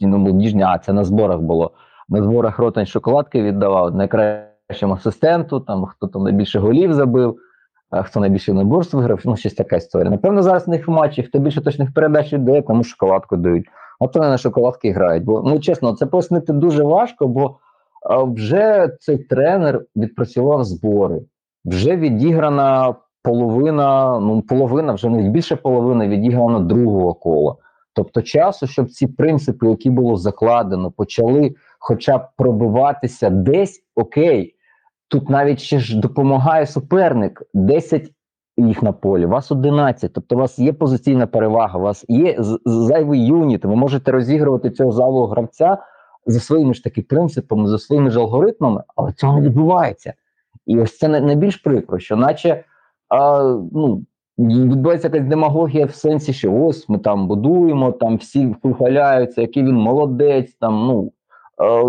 ну, 0.01 0.17
молодіжні, 0.17 0.63
а 0.63 0.77
це 0.77 0.93
на 0.93 1.03
зборах 1.03 1.39
було. 1.39 1.71
На 2.09 2.23
зборах 2.23 2.59
Ротань 2.59 2.85
шоколадки 2.85 3.43
віддавав 3.43 3.95
найкращому 3.95 4.93
асистенту, 4.93 5.59
там 5.59 5.85
хто 5.85 6.07
там 6.07 6.23
найбільше 6.23 6.59
голів 6.59 6.93
забив. 6.93 7.37
а 7.89 8.03
хто 8.03 8.19
найбільше 8.19 8.53
наборств 8.53 8.97
виграв, 8.97 9.21
ну 9.25 9.37
щось 9.37 9.53
така 9.53 9.75
історія. 9.75 10.11
Напевно, 10.11 10.43
зараз 10.43 10.67
в 10.67 10.69
них 10.69 10.87
в 10.87 10.91
матчі, 10.91 11.23
хто 11.23 11.39
більше 11.39 11.61
точних 11.61 11.93
передач 11.93 12.33
віддає, 12.33 12.61
кому 12.61 12.83
шоколадку 12.83 13.37
дають. 13.37 13.65
От 13.99 14.15
вони 14.15 14.27
на 14.27 14.37
шоколадки 14.37 14.91
грають. 14.91 15.23
Бо 15.23 15.43
ну 15.45 15.59
чесно, 15.59 15.95
це 15.95 16.05
пояснити 16.05 16.53
дуже 16.53 16.83
важко, 16.83 17.27
бо 17.27 17.57
вже 18.09 18.89
цей 18.99 19.17
тренер 19.17 19.81
відпрацював 19.95 20.63
збори, 20.63 21.21
вже 21.65 21.95
відіграна 21.95 22.95
половина, 23.23 24.19
ну 24.19 24.41
половина, 24.41 24.93
вже 24.93 25.09
навіть 25.09 25.31
більше 25.31 25.55
половини 25.55 26.07
відіграно 26.07 26.59
другого 26.59 27.13
кола. 27.13 27.55
Тобто 27.93 28.21
часу, 28.21 28.67
щоб 28.67 28.89
ці 28.89 29.07
принципи, 29.07 29.67
які 29.67 29.89
було 29.89 30.17
закладено, 30.17 30.91
почали 30.91 31.55
хоча 31.79 32.17
б 32.17 32.21
пробиватися 32.37 33.29
десь 33.29 33.83
окей. 33.95 34.55
Тут 35.07 35.29
навіть 35.29 35.59
ще 35.59 35.79
ж 35.79 35.99
допомагає 35.99 36.65
суперник 36.65 37.43
10 37.53 38.11
їх 38.57 38.83
на 38.83 38.91
полі, 38.91 39.25
вас 39.25 39.51
11. 39.51 40.13
Тобто 40.13 40.35
у 40.35 40.39
вас 40.39 40.59
є 40.59 40.73
позиційна 40.73 41.27
перевага, 41.27 41.79
у 41.79 41.81
вас 41.81 42.05
є 42.07 42.35
зайвий 42.65 43.25
юніт. 43.25 43.65
Ви 43.65 43.75
можете 43.75 44.11
розігрувати 44.11 44.69
цього 44.69 44.91
залу 44.91 45.25
гравця 45.25 45.77
за 46.25 46.39
своїми 46.39 46.73
ж 46.73 46.83
таки 46.83 47.01
принципами, 47.01 47.67
за 47.67 47.79
своїми 47.79 48.11
ж 48.11 48.19
алгоритмами, 48.19 48.83
але 48.95 49.13
цього 49.13 49.39
не 49.39 49.41
відбувається. 49.41 50.13
І 50.65 50.79
ось 50.79 50.97
це 50.97 51.07
найбільш 51.07 51.55
прикро, 51.55 51.99
що 51.99 52.15
наче 52.15 52.63
а, 53.09 53.43
ну, 53.71 54.05
відбувається 54.37 55.07
якась 55.07 55.29
демагогія 55.29 55.85
в 55.85 55.95
сенсі, 55.95 56.33
що 56.33 56.53
ось 56.53 56.89
ми 56.89 56.97
там 56.97 57.27
будуємо, 57.27 57.91
там 57.91 58.17
всі 58.17 58.55
вихваляються, 58.63 59.41
який 59.41 59.63
він 59.63 59.75
молодець, 59.75 60.53
там 60.59 60.87
ну 60.87 61.11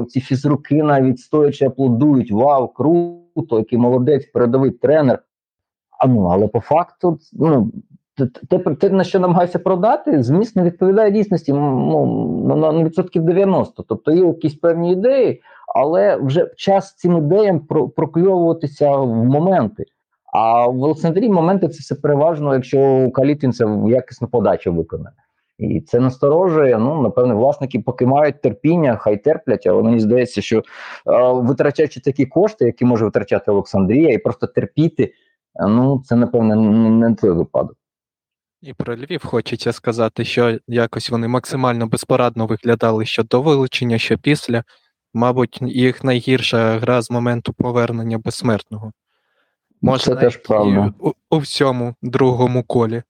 ці 0.09 0.21
фізруки 0.21 0.83
навіть 0.83 1.21
стоячи 1.21 1.65
аплодують, 1.65 2.31
вау, 2.31 2.69
круто, 2.69 3.59
який 3.59 3.79
молодець, 3.79 4.27
передовий 4.27 4.71
тренер. 4.71 5.23
А 5.99 6.07
ну, 6.07 6.25
але 6.25 6.49
по 6.49 6.61
факту, 6.61 7.19
ну, 7.33 7.73
те, 8.49 8.59
те, 8.59 8.91
на 8.91 9.05
що 9.05 9.21
намагаюся 9.21 9.59
продати, 9.59 10.23
зміст 10.23 10.57
не 10.57 10.63
відповідає 10.63 11.11
дійсності 11.11 11.53
ну, 11.53 12.57
на 12.57 12.85
відсотків 12.85 13.23
90. 13.23 13.83
Тобто 13.83 14.13
є 14.13 14.27
якісь 14.27 14.55
певні 14.55 14.93
ідеї, 14.93 15.43
але 15.75 16.17
вже 16.17 16.51
час 16.57 16.95
цим 16.97 17.17
ідеям 17.19 17.61
про, 17.61 17.89
прокльовуватися 17.89 18.97
в 18.97 19.25
моменти. 19.25 19.85
А 20.33 20.67
в 20.67 20.83
Олександрії 20.83 21.31
моменти 21.31 21.69
це 21.69 21.79
все 21.79 21.95
переважно, 21.95 22.55
якщо 22.55 23.11
Калітвін 23.15 23.53
це 23.53 23.67
якісну 23.89 24.29
подачу 24.29 24.73
виконає. 24.73 25.17
І 25.59 25.81
це 25.81 26.01
насторожує. 26.01 26.79
Ну, 26.79 27.03
напевне, 27.03 27.35
власники 27.35 27.81
поки 27.81 28.07
мають 28.07 28.43
терпіння, 28.43 28.97
хай 28.97 29.23
терплять, 29.23 29.67
але 29.67 29.83
мені 29.83 30.01
здається, 30.01 30.43
що 30.43 30.59
е, 30.59 30.63
витрачаючи 31.33 32.01
такі 32.01 32.27
кошти, 32.27 32.65
які 32.65 32.85
може 32.85 33.05
витрачати 33.05 33.51
Олександрія, 33.51 34.13
і 34.13 34.19
просто 34.19 34.47
терпіти, 34.47 35.13
ну 35.69 36.03
це 36.07 36.17
напевне 36.17 36.57
не 36.91 37.15
той 37.15 37.31
випадок. 37.31 37.77
І 38.63 38.75
про 38.75 38.97
Львів 38.97 39.25
хочеться 39.25 39.73
сказати, 39.73 40.25
що 40.25 40.59
якось 40.67 41.11
вони 41.11 41.29
максимально 41.29 41.87
безпорадно 41.87 42.47
виглядали 42.47 43.05
що 43.05 43.23
до 43.23 43.43
вилучення, 43.43 43.99
що 43.99 44.19
після. 44.19 44.65
Мабуть, 45.15 45.59
їх 45.63 46.05
найгірша 46.05 46.79
гра 46.79 47.03
з 47.03 47.11
моменту 47.11 47.53
повернення 47.53 48.19
безсмертного. 48.19 48.93
Можна 49.83 50.15
Це 50.15 50.21
теж 50.21 50.37
правда. 50.37 50.95
У, 50.99 51.13
у 51.31 51.39
всьому 51.39 51.95
другому 52.03 52.63
колі. 52.65 53.03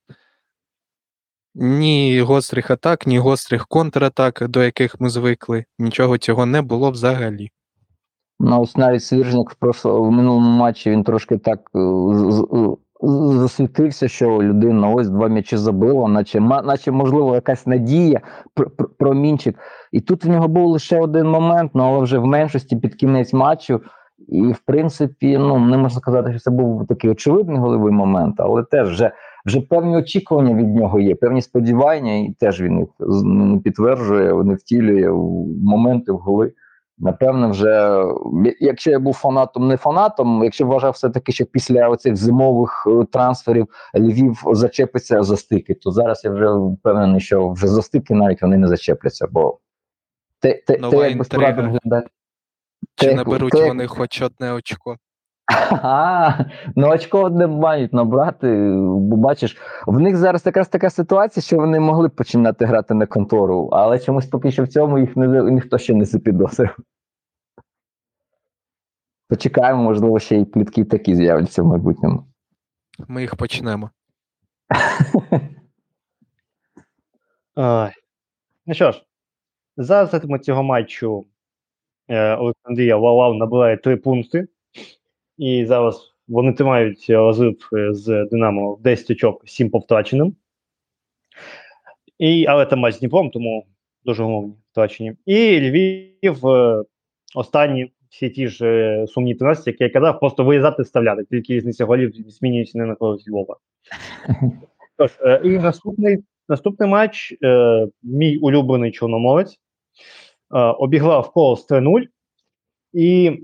Ні 1.55 2.21
гострих 2.21 2.71
атак, 2.71 3.07
ні 3.07 3.19
гострих 3.19 3.67
контратак, 3.67 4.49
до 4.49 4.62
яких 4.62 5.01
ми 5.01 5.11
звикли. 5.11 5.65
Нічого 5.79 6.19
цього 6.19 6.47
не 6.47 6.62
було 6.62 6.91
взагалі. 6.91 7.51
Ну, 8.41 8.61
ось 8.61 8.77
навіть 8.77 9.05
Свіржник 9.05 9.57
в, 9.61 9.73
в 9.85 10.11
минулому 10.11 10.51
матчі 10.51 10.91
він 10.91 11.05
трошки 11.05 11.38
так 11.38 11.71
е, 11.75 11.79
засвітився, 13.03 14.09
що 14.09 14.43
людина 14.43 14.88
ось 14.88 15.09
два 15.09 15.29
м'ячі 15.29 15.57
забила, 15.57 16.09
наче 16.09 16.41
наче 16.41 16.91
можливо 16.91 17.35
якась 17.35 17.67
надія, 17.67 18.21
промінчик. 18.99 19.59
І 19.93 20.01
тут 20.01 20.25
в 20.25 20.29
нього 20.29 20.49
був 20.49 20.67
лише 20.67 21.01
один 21.01 21.27
момент, 21.27 21.71
ну 21.75 21.83
але 21.83 22.03
вже 22.03 22.19
в 22.19 22.27
меншості 22.27 22.77
під 22.77 22.95
кінець 22.95 23.33
матчу. 23.33 23.81
І, 24.29 24.43
в 24.43 24.59
принципі, 24.59 25.38
ну 25.38 25.59
не 25.59 25.77
можна 25.77 26.01
сказати, 26.01 26.31
що 26.31 26.41
це 26.41 26.51
був 26.51 26.87
такий 26.87 27.11
очевидний 27.11 27.59
голевий 27.59 27.93
момент, 27.93 28.35
але 28.38 28.62
теж 28.62 28.91
вже 28.91 29.11
вже 29.47 29.61
певні 29.61 29.97
очікування 29.97 30.55
від 30.55 30.75
нього 30.75 31.01
є, 31.01 31.15
певні 31.15 31.43
сподівання, 31.43 32.15
і 32.15 32.35
теж 32.41 32.62
він 32.62 32.79
їх 32.79 32.88
підтверджує, 33.62 34.45
не 34.45 34.55
втілює 34.55 35.11
в 35.11 35.47
моменти 35.62 36.12
в 36.12 36.17
голи. 36.17 36.53
Напевно, 37.03 37.51
вже 37.51 38.05
якщо 38.61 38.91
я 38.91 38.99
був 38.99 39.15
фанатом, 39.15 39.69
не 39.69 39.77
фанатом, 39.77 40.45
якщо 40.45 40.67
вважав 40.67 40.93
все-таки, 40.93 41.33
що 41.33 41.47
після 41.47 41.88
оцих 41.88 42.17
зимових 42.17 42.87
е, 42.87 43.05
трансферів 43.12 43.69
Львів 43.95 44.43
зачепиться 44.53 45.23
за 45.23 45.37
стики, 45.37 45.75
то 45.75 45.91
зараз 45.91 46.25
я 46.25 46.31
вже 46.31 46.47
впевнений, 46.53 47.21
що 47.21 47.49
вже 47.49 47.67
за 47.67 47.83
стики 47.83 48.15
навіть 48.15 48.43
вони 48.43 48.57
не 48.57 48.69
зачепляться, 48.69 49.27
бо 49.31 49.59
те, 50.41 50.62
те, 50.67 50.77
те 50.77 50.97
як 50.97 51.19
безпорадно 51.19 51.62
виглядає. 51.62 52.07
Чи 52.95 53.15
наберуть 53.15 53.53
те, 53.53 53.69
вони 53.69 53.87
хоч 53.87 54.23
одне 54.23 54.53
очко? 54.53 54.97
А, 55.71 56.45
ну 56.77 56.88
очко 56.88 57.23
одне 57.23 57.47
мають 57.47 57.93
набрати, 57.93 58.73
бо 58.85 59.17
бачиш, 59.17 59.57
в 59.87 60.01
них 60.01 60.17
зараз 60.17 60.47
якраз 60.47 60.69
така 60.69 60.91
ситуація, 60.91 61.43
що 61.43 61.57
вони 61.57 61.81
могли 61.81 62.09
б 62.09 62.11
починати 62.11 62.65
грати 62.65 62.95
на 62.95 63.07
контору, 63.07 63.69
але 63.73 63.99
чомусь 63.99 64.27
поки 64.27 64.51
що 64.51 64.65
в 64.65 64.69
цьому 64.69 64.99
їх 64.99 65.17
не, 65.17 65.43
ніхто 65.43 65.79
ще 65.79 65.95
не 65.95 66.05
запідозрив. 66.05 66.77
Почекаємо, 69.29 69.83
можливо, 69.83 70.19
ще 70.19 70.37
й 70.37 70.45
плітки 70.45 70.85
такі 70.85 71.17
з'являться 71.17 71.62
в 71.62 71.67
майбутньому. 71.67 72.25
Ми 73.09 73.21
їх 73.21 73.37
почнемо. 73.37 73.91
Ну 78.67 78.75
що 78.75 78.93
ж, 78.93 79.05
за 79.77 80.01
результатами 80.01 80.38
цього 80.38 80.62
матчу 80.62 81.27
е, 82.09 82.37
Олександрія 82.37 82.97
Валав 82.97 83.35
набирає 83.35 83.77
три 83.77 83.97
пункти. 83.97 84.49
І 85.38 85.66
зараз 85.66 86.14
вони 86.29 86.53
тримають 86.53 87.07
розрив 87.09 87.68
е, 87.73 87.95
з 87.95 88.25
Динамо 88.31 88.75
в 88.75 88.83
10 88.83 89.11
очок 89.11 89.42
7 89.49 89.71
по 89.71 89.79
втраченим. 89.79 90.37
І, 92.18 92.47
Але 92.47 92.66
це 92.66 92.77
матч 92.77 92.95
з 92.95 92.99
Дніпром, 92.99 93.31
тому 93.31 93.66
дуже 94.05 94.25
умовні 94.25 94.55
втрачені. 94.71 95.12
І 95.27 95.61
Львів 95.61 96.47
е, 96.47 96.85
останні 97.35 97.92
всі 98.09 98.31
ті 98.31 98.49
ж 98.49 98.66
е, 98.66 99.07
сумні 99.07 99.35
13, 99.35 99.66
які 99.66 99.85
я 99.85 99.90
казав, 99.90 100.21
просто 100.21 100.45
виїзати 100.45 100.83
вставляти. 100.83 101.25
Тільки 101.31 101.55
різниця 101.55 101.85
голів 101.85 102.12
змінюється 102.14 102.79
не 102.79 102.87
на 102.87 102.95
користь 102.95 103.29
Львова. 103.29 103.57
Тож, 104.97 105.11
е, 105.21 105.40
і 105.45 105.49
наступний 105.49 106.18
наступний 106.49 106.88
матч, 106.88 107.35
е, 107.45 107.87
мій 108.03 108.38
улюблений 108.38 108.92
чорноморець, 108.92 109.55
е, 110.55 110.59
обіграв 110.59 111.33
колос 111.33 111.66
3-0. 111.71 112.03
І 112.92 113.40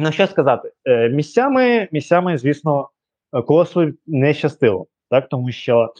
Ну, 0.00 0.12
що 0.12 0.26
сказати, 0.26 0.72
е, 0.84 1.08
місцями, 1.08 1.88
місцями, 1.92 2.38
звісно, 2.38 2.88
колосу 3.46 3.92
не 4.06 4.34
щастило, 4.34 4.86
так 5.10 5.28
тому 5.28 5.52
що 5.52 5.92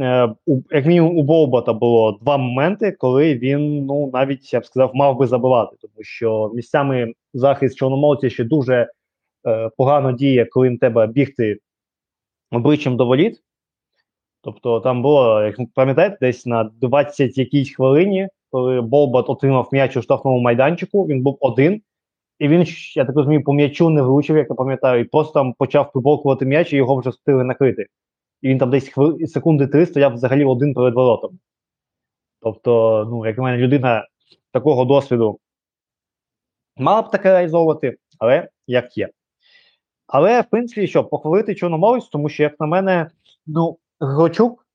е, 0.00 0.34
як 0.70 0.86
мінімум 0.86 1.18
у 1.18 1.22
Болбота 1.22 1.72
було 1.72 2.18
два 2.22 2.36
моменти, 2.36 2.92
коли 2.92 3.34
він 3.34 3.86
ну 3.86 4.10
навіть 4.12 4.52
я 4.52 4.60
б 4.60 4.66
сказав, 4.66 4.90
мав 4.94 5.18
би 5.18 5.26
забивати, 5.26 5.76
тому 5.80 5.94
що 6.00 6.50
місцями 6.54 7.12
захист 7.34 7.78
чорномовця 7.78 8.30
ще 8.30 8.44
дуже 8.44 8.90
е, 9.46 9.70
погано 9.76 10.12
діє, 10.12 10.44
коли 10.44 10.70
на 10.70 10.78
тебе 10.78 11.06
бігти 11.06 11.58
обличчям 12.52 12.96
до 12.96 13.06
воліт. 13.06 13.42
Тобто 14.42 14.80
там 14.80 15.02
було, 15.02 15.42
як 15.42 15.56
пам'ятаєте, 15.74 16.18
десь 16.20 16.46
на 16.46 16.64
20 16.64 17.38
якійсь 17.38 17.74
хвилині, 17.74 18.28
коли 18.50 18.80
Болбат 18.80 19.30
отримав 19.30 19.68
м'яч 19.72 19.96
у 19.96 20.02
штрафному 20.02 20.40
майданчику, 20.40 21.06
він 21.06 21.22
був 21.22 21.38
один. 21.40 21.82
І 22.38 22.48
він, 22.48 22.64
я 22.96 23.04
так 23.04 23.16
розумію, 23.16 23.44
по 23.44 23.52
м'ячу 23.52 23.90
не 23.90 24.02
влучив, 24.02 24.36
як 24.36 24.50
я 24.50 24.54
пам'ятаю, 24.54 25.00
і 25.00 25.04
просто 25.04 25.32
там 25.32 25.52
почав 25.52 25.92
приболкувати 25.92 26.46
м'яч, 26.46 26.72
і 26.72 26.76
його 26.76 26.96
вже 26.96 27.10
встигли 27.10 27.44
накрити. 27.44 27.86
І 28.42 28.48
він 28.48 28.58
там 28.58 28.70
десь 28.70 28.88
хвили, 28.88 29.26
секунди 29.26 29.66
три 29.66 29.86
стояв 29.86 30.14
взагалі 30.14 30.44
один 30.44 30.74
перед 30.74 30.94
воротом. 30.94 31.38
Тобто, 32.40 33.04
ну, 33.10 33.26
як 33.26 33.36
на 33.36 33.42
мене, 33.42 33.56
людина 33.58 34.06
такого 34.52 34.84
досвіду 34.84 35.38
мала 36.76 37.02
б 37.02 37.10
таке 37.10 37.28
реалізовувати, 37.28 37.96
але 38.18 38.48
як 38.66 38.98
є. 38.98 39.08
Але, 40.06 40.40
в 40.40 40.50
принципі, 40.50 40.86
що, 40.86 41.04
похвалити 41.04 41.54
чорномовець, 41.54 42.08
тому 42.08 42.28
що, 42.28 42.42
як 42.42 42.60
на 42.60 42.66
мене, 42.66 43.10
ну, 43.46 43.78
Грочук 44.00 44.66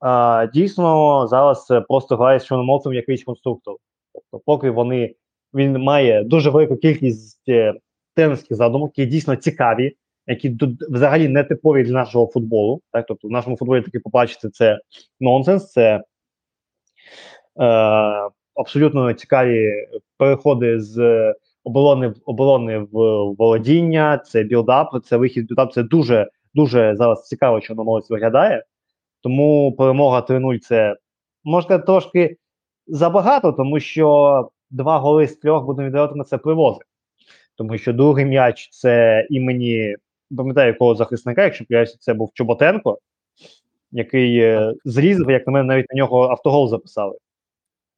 а, 0.00 0.46
дійсно 0.54 1.26
зараз 1.26 1.68
просто 1.88 2.16
грає 2.16 2.40
з 2.40 2.44
чорномовцем 2.44 2.94
якийсь 2.94 3.24
конструктор. 3.24 3.76
Тобто, 4.12 4.38
поки 4.46 4.70
вони 4.70 5.14
він 5.54 5.78
має 5.78 6.24
дуже 6.24 6.50
велику 6.50 6.76
кількість 6.76 7.48
е, 7.48 7.74
тренерських 8.14 8.56
задумок, 8.56 8.98
які 8.98 9.10
дійсно 9.10 9.36
цікаві, 9.36 9.96
які 10.26 10.56
взагалі 10.90 11.28
не 11.28 11.44
типові 11.44 11.82
для 11.82 11.92
нашого 11.92 12.26
футболу. 12.26 12.80
Так, 12.92 13.04
тобто 13.08 13.28
в 13.28 13.30
нашому 13.30 13.56
футболі 13.56 13.82
таки 13.82 14.00
побачити 14.00 14.50
це 14.50 14.78
нонсенс, 15.20 15.72
це 15.72 15.94
е, 15.94 16.02
абсолютно 18.54 19.12
цікаві 19.12 19.72
переходи 20.18 20.80
з 20.80 21.34
оборони 21.64 22.14
оборони 22.24 22.78
в 22.78 22.88
володіння, 23.38 24.18
це 24.18 24.42
build-up, 24.42 25.04
це 25.04 25.16
вихід 25.16 25.46
build-up, 25.46 25.72
це 25.72 25.82
дуже 25.82 26.30
дуже 26.54 26.96
зараз 26.96 27.26
цікаво, 27.26 27.60
що 27.60 27.68
Чорноморець 27.68 28.10
виглядає. 28.10 28.64
Тому 29.22 29.74
перемога 29.78 30.20
3-0 30.20 30.58
це 30.58 30.96
можна 31.44 31.78
трошки 31.78 32.36
забагато, 32.86 33.52
тому 33.52 33.80
що 33.80 34.50
два 34.74 34.98
голи 34.98 35.26
з 35.26 35.36
трьох 35.36 35.64
будемо 35.64 35.88
віддавати 35.88 36.14
на 36.14 36.24
це 36.24 36.38
привозить. 36.38 36.82
Тому 37.56 37.78
що 37.78 37.92
другий 37.92 38.24
м'яч 38.24 38.68
це 38.72 39.26
імені, 39.30 39.96
пам'ятаю, 40.36 40.66
якого 40.66 40.94
захисника, 40.94 41.44
якщо 41.44 41.64
п'яюся, 41.64 41.96
це 42.00 42.14
був 42.14 42.30
Чоботенко, 42.34 42.98
який 43.92 44.38
е, 44.38 44.74
зрізав, 44.84 45.30
як 45.30 45.46
на 45.46 45.52
мене, 45.52 45.64
навіть 45.64 45.86
на 45.90 45.96
нього 45.96 46.28
автогол 46.28 46.68
записали. 46.68 47.16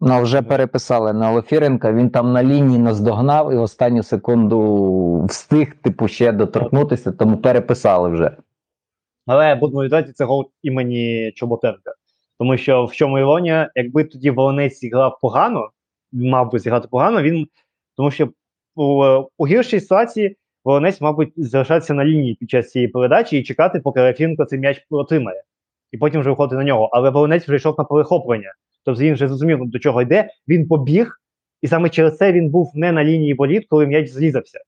Ну, 0.00 0.22
вже 0.22 0.42
переписали 0.42 1.12
на 1.12 1.30
Олефіренка, 1.30 1.92
він 1.92 2.10
там 2.10 2.32
на 2.32 2.44
лінії 2.44 2.78
наздогнав 2.78 3.52
і 3.52 3.56
в 3.56 3.62
останню 3.62 4.02
секунду 4.02 5.24
встиг, 5.28 5.76
типу, 5.82 6.08
ще 6.08 6.32
доторкнутися, 6.32 7.12
тому 7.12 7.36
переписали 7.36 8.08
вже. 8.08 8.36
Але 9.26 9.54
будемо 9.54 9.84
віддати 9.84 10.12
це 10.12 10.24
гол 10.24 10.50
імені 10.62 11.32
Чоботенка. 11.36 11.94
Тому 12.38 12.56
що 12.56 12.84
в 12.84 12.92
чому 12.92 13.18
іронія, 13.18 13.70
якби 13.74 14.04
тоді 14.04 14.30
Волонець 14.30 14.78
зіграв 14.78 15.18
погано, 15.20 15.70
мав 16.16 16.52
би 16.52 16.58
зіграти 16.58 16.88
погано, 16.90 17.22
він 17.22 17.48
тому 17.96 18.10
що 18.10 18.28
у, 18.74 19.04
у 19.38 19.46
гіршій 19.46 19.80
ситуації 19.80 20.36
Волонець, 20.64 21.00
мабуть, 21.00 21.32
залишатися 21.36 21.94
на 21.94 22.04
лінії 22.04 22.34
під 22.34 22.50
час 22.50 22.70
цієї 22.70 22.88
передачі 22.88 23.38
і 23.38 23.42
чекати, 23.42 23.80
поки 23.80 24.00
Рафінко 24.00 24.44
цей 24.44 24.58
м'яч 24.58 24.86
отримає, 24.90 25.42
і 25.92 25.98
потім 25.98 26.20
вже 26.20 26.30
виходити 26.30 26.56
на 26.56 26.64
нього. 26.64 26.90
Але 26.92 27.10
Волонець 27.10 27.44
вже 27.44 27.56
йшов 27.56 27.74
на 27.78 27.84
перехоплення. 27.84 28.54
Тобто 28.84 29.02
він 29.02 29.14
вже 29.14 29.28
зрозумів, 29.28 29.66
до 29.66 29.78
чого 29.78 30.02
йде. 30.02 30.28
Він 30.48 30.68
побіг, 30.68 31.20
і 31.62 31.68
саме 31.68 31.88
через 31.88 32.16
це 32.16 32.32
він 32.32 32.50
був 32.50 32.72
не 32.74 32.92
на 32.92 33.04
лінії 33.04 33.34
боліт, 33.34 33.66
коли 33.68 33.86
м'яч 33.86 34.08
зрізався. 34.08 34.60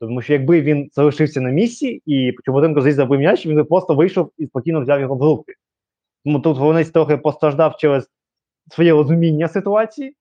Тому 0.00 0.22
що 0.22 0.32
якби 0.32 0.60
він 0.60 0.90
залишився 0.92 1.40
на 1.40 1.50
місці 1.50 2.02
і 2.06 2.32
Чоботенко 2.44 2.80
зрізав 2.80 3.08
би 3.08 3.18
м'яч, 3.18 3.46
він 3.46 3.54
би 3.54 3.64
просто 3.64 3.94
вийшов 3.94 4.32
і 4.38 4.46
спокійно 4.46 4.80
взяв 4.80 5.00
його 5.00 5.14
в 5.14 5.22
руки. 5.22 5.54
Тому 6.24 6.40
тут 6.40 6.58
Волонець 6.58 6.90
трохи 6.90 7.16
постраждав 7.16 7.76
через 7.76 8.10
своє 8.70 8.92
розуміння 8.92 9.48
ситуації. 9.48 10.14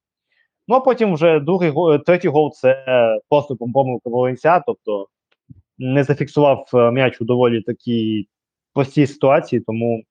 Ну 0.67 0.75
а 0.75 0.79
потім 0.79 1.13
вже 1.13 1.39
другий 1.39 1.69
гол, 1.69 1.97
третій 1.97 2.27
гол 2.27 2.51
це 2.53 2.85
просто 3.29 3.55
помилка 3.55 4.09
Волинця, 4.09 4.63
тобто 4.65 5.07
не 5.77 6.03
зафіксував 6.03 6.69
е, 6.73 6.91
м'яч 6.91 7.21
у 7.21 7.25
доволі 7.25 7.61
такій 7.61 8.27
простій 8.73 9.07
ситуації, 9.07 9.61
тому 9.67 10.03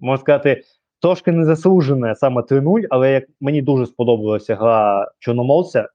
можна 0.00 0.18
сказати, 0.18 0.62
трошки 1.00 1.32
незаслужене 1.32 2.14
саме 2.14 2.42
3-0, 2.42 2.86
але 2.90 3.12
як 3.12 3.24
мені 3.40 3.62
дуже 3.62 3.86
сподобалася 3.86 4.56
гра 4.56 5.10
Чорномовця. 5.18 5.88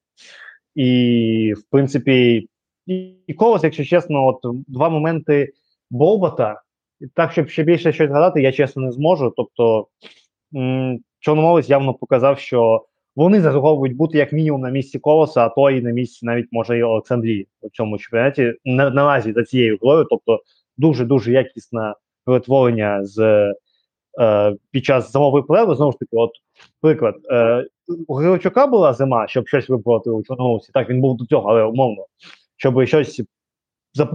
І, 0.75 1.53
в 1.57 1.63
принципі, 1.71 2.47
і, 3.27 3.33
колос, 3.33 3.63
якщо 3.63 3.85
чесно, 3.85 4.27
от 4.27 4.65
два 4.67 4.89
моменти 4.89 5.53
Болбата. 5.89 6.61
Так, 7.13 7.31
щоб 7.31 7.49
ще 7.49 7.63
більше 7.63 7.93
щось 7.93 8.09
згадати, 8.09 8.41
я 8.41 8.51
чесно 8.51 8.81
не 8.81 8.91
зможу. 8.91 9.33
Тобто, 9.37 9.87
Чорномовець 11.19 11.69
явно 11.69 11.93
показав, 11.93 12.39
що 12.39 12.85
вони 13.15 13.41
заслуговують 13.41 13.95
бути 13.95 14.17
як 14.17 14.33
мінімум 14.33 14.61
на 14.61 14.69
місці 14.69 14.99
колоса, 14.99 15.45
а 15.45 15.49
то 15.49 15.69
і 15.69 15.81
на 15.81 15.91
місці 15.91 16.25
навіть 16.25 16.47
може 16.51 16.77
і 16.77 16.83
Олександрії 16.83 17.47
у 17.61 17.69
цьому 17.69 17.97
чемпіонаті 17.97 18.53
на, 18.65 18.89
наразі 18.89 19.33
за 19.33 19.43
цією 19.43 19.77
грою. 19.81 20.07
Тобто, 20.09 20.41
дуже 20.77 21.05
дуже 21.05 21.31
якісне 21.31 21.93
перетворення 22.25 23.05
з 23.05 23.19
е, 24.19 24.55
під 24.71 24.85
час 24.85 25.11
зимової 25.11 25.43
перерви. 25.43 25.75
Знову 25.75 25.91
ж 25.91 25.97
таки, 25.99 26.09
от 26.11 26.31
приклад 26.81 27.15
е, 27.31 27.65
у 28.07 28.13
Григорчука 28.13 28.67
була 28.67 28.93
зима, 28.93 29.27
щоб 29.27 29.47
щось 29.47 29.69
випробувати 29.69 30.09
у 30.09 30.23
Чорномовці. 30.23 30.71
Так 30.73 30.89
він 30.89 31.01
був 31.01 31.17
до 31.17 31.25
цього, 31.25 31.49
але 31.49 31.63
умовно, 31.63 32.05
щоб 32.57 32.87
щось 32.87 33.21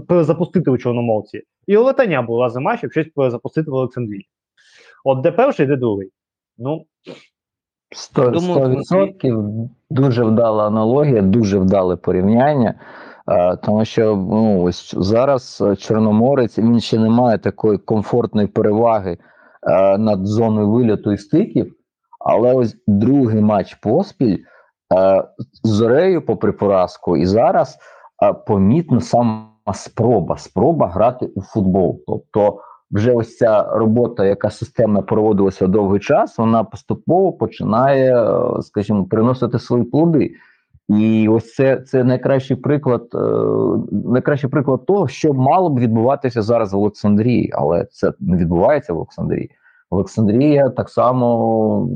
запустити 0.09 0.71
у 0.71 0.79
Чорномовці. 0.79 1.43
І 1.67 1.77
у 1.77 1.85
Летаня 1.85 2.23
була 2.23 2.51
зима, 2.51 2.77
щоб 2.77 2.93
щось 2.93 3.07
запустити 3.17 3.71
в 3.71 3.75
Олександрії. 3.75 4.29
От 5.05 5.21
де 5.21 5.33
перший, 5.33 5.67
де 5.67 5.77
другий. 5.77 6.11
Ну, 6.59 6.87
100%, 7.97 8.81
100% 9.21 9.69
дуже 9.91 10.25
вдала 10.25 10.67
аналогія, 10.67 11.23
дуже 11.23 11.59
вдале 11.59 11.97
порівняння. 11.97 12.75
Тому 13.63 13.85
що 13.85 14.17
ну, 14.17 14.63
ось 14.63 14.95
зараз 14.99 15.65
Чорноморець 15.79 16.59
він 16.59 16.81
ще 16.81 16.99
не 16.99 17.09
має 17.09 17.39
такої 17.39 17.79
комфортної 17.79 18.47
переваги 18.49 19.19
uh, 19.71 19.99
над 19.99 20.27
зоною 20.27 20.71
вильоту 20.71 21.13
і 21.13 21.19
стиків, 21.19 21.73
але 22.21 22.55
ось 22.55 22.77
другий 22.87 23.41
матч 23.41 23.75
поспіль 23.75 24.39
uh, 24.95 25.25
з 25.63 25.69
Зорею, 25.69 26.27
попри 26.27 26.53
поразку, 26.53 27.17
і 27.17 27.27
зараз 27.27 27.79
помітно 28.47 29.01
сама 29.01 29.49
спроба, 29.75 30.37
спроба 30.37 30.89
грати 30.89 31.27
у 31.27 31.43
футбол. 31.43 32.01
Тобто, 32.07 32.61
вже 32.91 33.13
ось 33.13 33.37
ця 33.37 33.63
робота, 33.63 34.25
яка 34.25 34.51
системно 34.51 35.03
проводилася 35.03 35.67
довгий 35.67 36.01
час, 36.01 36.39
вона 36.39 36.65
поступово 36.65 37.33
починає, 37.33 38.27
скажімо, 38.61 39.05
приносити 39.05 39.59
свої 39.59 39.85
плоди. 39.85 40.31
І 40.89 41.29
ось 41.29 41.55
це 41.55 41.77
це 41.77 42.05
найкращий 42.05 42.57
приклад, 42.57 43.09
найкращий 43.91 44.51
приклад 44.51 44.87
того, 44.87 45.09
що 45.09 45.33
мало 45.33 45.71
б 45.71 45.79
відбуватися 45.79 46.43
зараз 46.43 46.73
в 46.73 46.79
Олександрії, 46.79 47.51
але 47.55 47.85
це 47.85 48.13
не 48.21 48.37
відбувається 48.37 48.93
в 48.93 48.97
Олександрії. 48.97 49.51
Олександрія 49.91 50.69
так 50.69 50.89
само 50.91 51.89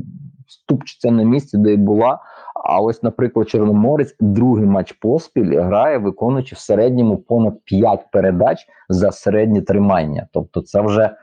ступчиться 0.47 1.11
на 1.11 1.23
місці, 1.23 1.57
де 1.57 1.73
й 1.73 1.77
була. 1.77 2.19
А 2.63 2.81
ось, 2.81 3.03
наприклад, 3.03 3.49
Чорноморець 3.49 4.15
другий 4.19 4.65
матч 4.65 4.91
поспіль 4.91 5.59
грає, 5.61 5.97
виконуючи 5.97 6.55
в 6.55 6.59
середньому 6.59 7.17
понад 7.17 7.53
5 7.65 8.05
передач 8.11 8.57
за 8.89 9.11
середнє 9.11 9.61
тримання. 9.61 10.27
Тобто, 10.33 10.61
це 10.61 10.81
вже 10.81 11.15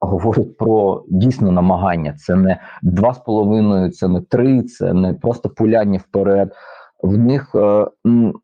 говорить 0.00 0.56
про 0.56 1.04
дійсно 1.08 1.52
намагання. 1.52 2.14
Це 2.18 2.36
не 2.36 2.60
2,5, 2.82 3.90
це 3.90 4.08
не 4.08 4.20
3, 4.20 4.62
це 4.62 4.92
не 4.92 5.14
просто 5.14 5.48
пуляння 5.48 5.98
вперед. 5.98 6.52
В 7.02 7.18
них 7.18 7.54
е, 7.54 7.86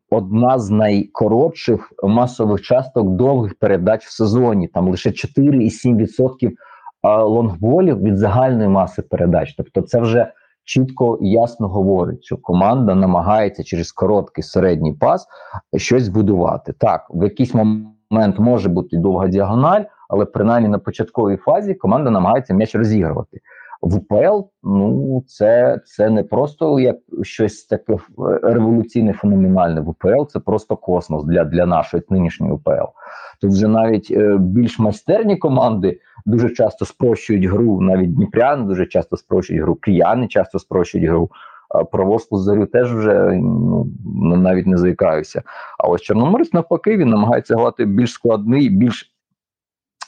одна 0.09 0.59
з 0.59 0.69
найкоротших 0.69 1.93
масових 2.03 2.61
часток 2.61 3.09
довгих 3.09 3.59
передач 3.59 4.05
в 4.05 4.11
сезоні. 4.11 4.67
Там 4.67 4.89
лише 4.89 5.09
4,7% 5.09 6.51
лонгболів 7.23 8.01
від 8.01 8.17
загальної 8.17 8.69
маси 8.69 9.01
передач. 9.01 9.53
Тобто, 9.57 9.81
це 9.81 10.01
вже 10.01 10.31
чітко 10.65 11.17
і 11.21 11.29
ясно 11.29 11.67
говорить, 11.67 12.23
що 12.23 12.37
команда 12.37 12.95
намагається 12.95 13.63
через 13.63 13.91
короткий 13.91 14.43
середній 14.43 14.93
пас 14.93 15.27
щось 15.77 16.09
будувати. 16.09 16.73
Так, 16.73 17.07
в 17.09 17.23
якийсь 17.23 17.53
момент 17.53 18.39
може 18.39 18.69
бути 18.69 18.97
довга 18.97 19.27
діагональ, 19.27 19.83
але 20.09 20.25
принаймні 20.25 20.69
на 20.69 20.79
початковій 20.79 21.37
фазі 21.37 21.73
команда 21.73 22.09
намагається 22.09 22.53
м'яч 22.53 22.75
розігрувати. 22.75 23.39
В 23.85 23.95
УПЛ 23.95 24.47
ну 24.63 25.23
це 25.27 25.79
це 25.85 26.09
не 26.09 26.23
просто 26.23 26.79
як 26.79 26.97
щось 27.21 27.63
таке 27.65 27.97
революційне, 28.43 29.13
феноменальне 29.13 29.81
в 29.81 29.89
УПЛ, 29.89 30.23
це 30.29 30.39
просто 30.39 30.75
космос 30.75 31.23
для 31.23 31.43
для 31.43 31.65
нашої 31.65 32.03
нинішньої 32.09 32.53
УПЛ. 32.53 32.89
Тут 33.41 33.51
вже 33.51 33.67
навіть 33.67 34.11
е, 34.11 34.37
більш 34.37 34.79
майстерні 34.79 35.37
команди 35.37 35.99
дуже 36.25 36.49
часто 36.49 36.85
спрощують 36.85 37.45
гру, 37.45 37.81
навіть 37.81 38.15
Дніпряни 38.15 38.65
дуже 38.65 38.85
часто 38.85 39.17
спрощують 39.17 39.63
гру, 39.63 39.75
кияни 39.75 40.27
часто 40.27 40.59
спрощують 40.59 41.07
гру. 41.07 41.29
Про 41.91 42.19
зарю 42.31 42.65
теж 42.65 42.95
вже 42.95 43.31
ну, 43.41 44.35
навіть 44.35 44.67
не 44.67 44.77
заїкаюся. 44.77 45.43
А 45.77 45.87
ось 45.87 46.01
Чорноморець 46.01 46.53
навпаки 46.53 46.97
він 46.97 47.09
намагається 47.09 47.55
грати 47.55 47.85
більш 47.85 48.11
складний, 48.11 48.69
більш, 48.69 49.11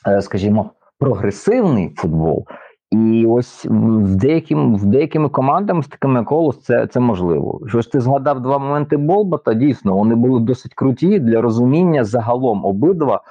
е, 0.08 0.22
скажімо, 0.22 0.72
прогресивний 1.00 1.94
футбол. 1.98 2.48
І 2.92 3.26
ось 3.26 3.66
в 3.66 4.16
деяким, 4.16 4.76
в 4.76 4.86
деякими 4.86 5.30
командами 5.30 5.84
з 5.84 5.88
такими 5.88 6.24
колос 6.24 6.60
це 6.62 6.88
це 6.88 7.00
можливо. 7.00 7.62
Щось 7.68 7.88
ти 7.88 8.00
згадав 8.00 8.42
два 8.42 8.58
моменти 8.58 8.98
Болбата, 8.98 9.54
дійсно, 9.54 9.96
вони 9.98 10.16
були 10.16 10.40
досить 10.40 10.74
круті 10.74 11.20
для 11.20 11.42
розуміння 11.42 12.04
загалом 12.04 12.66
обидва. 12.66 13.22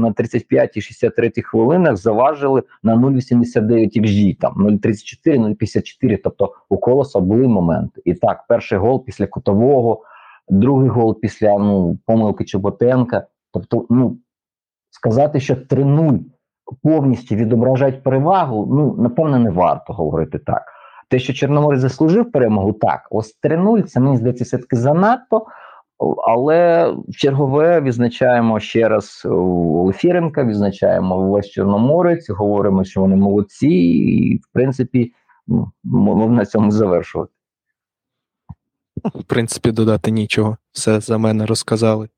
На 0.00 0.12
35 0.12 0.80
63 0.80 1.32
хвилинах 1.42 1.96
заважили 1.96 2.62
на 2.82 2.96
0,89 2.96 4.00
XG, 4.00 4.38
там 4.40 4.54
0,34, 4.56 5.56
0,54, 5.56 6.18
Тобто 6.24 6.54
у 6.68 6.78
колоса 6.78 7.20
були 7.20 7.48
моменти. 7.48 8.02
І 8.04 8.14
так, 8.14 8.44
перший 8.48 8.78
гол 8.78 9.04
після 9.04 9.26
кутового, 9.26 10.02
другий 10.48 10.88
гол 10.88 11.20
після 11.20 11.58
ну, 11.58 11.98
помилки 12.06 12.44
Чоботенка. 12.44 13.26
Тобто, 13.52 13.86
ну 13.90 14.18
сказати, 14.90 15.40
що 15.40 15.54
3-0 15.54 16.18
повністю 16.82 17.34
відображають 17.34 18.02
перевагу, 18.02 18.66
ну 18.76 19.02
напевно, 19.02 19.38
не 19.38 19.50
варто 19.50 19.92
говорити 19.92 20.38
так. 20.38 20.62
Те, 21.08 21.18
що 21.18 21.32
Чорноморець 21.32 21.80
заслужив 21.80 22.32
перемогу, 22.32 22.72
так. 22.72 23.08
Ось 23.10 23.38
3-0, 23.42 23.82
це 23.82 24.00
мені 24.00 24.16
здається, 24.16 24.44
все-таки 24.44 24.76
занадто. 24.76 25.46
Але 26.26 26.90
в 27.08 27.16
чергове 27.16 27.80
відзначаємо 27.80 28.60
ще 28.60 28.88
раз 28.88 29.22
Олефіренка, 29.30 30.44
відзначаємо 30.44 31.30
весь 31.30 31.50
Чорноморець, 31.50 32.30
говоримо, 32.30 32.84
що 32.84 33.00
вони 33.00 33.16
молодці, 33.16 33.68
і 33.68 34.36
в 34.36 34.52
принципі 34.52 35.12
ну, 35.46 35.72
можна 35.84 36.36
на 36.36 36.46
цьому 36.46 36.70
завершувати. 36.70 37.32
В 39.04 39.22
принципі, 39.22 39.72
додати 39.72 40.10
нічого. 40.10 40.56
Все 40.72 41.00
за 41.00 41.18
мене 41.18 41.46
розказали. 41.46 42.08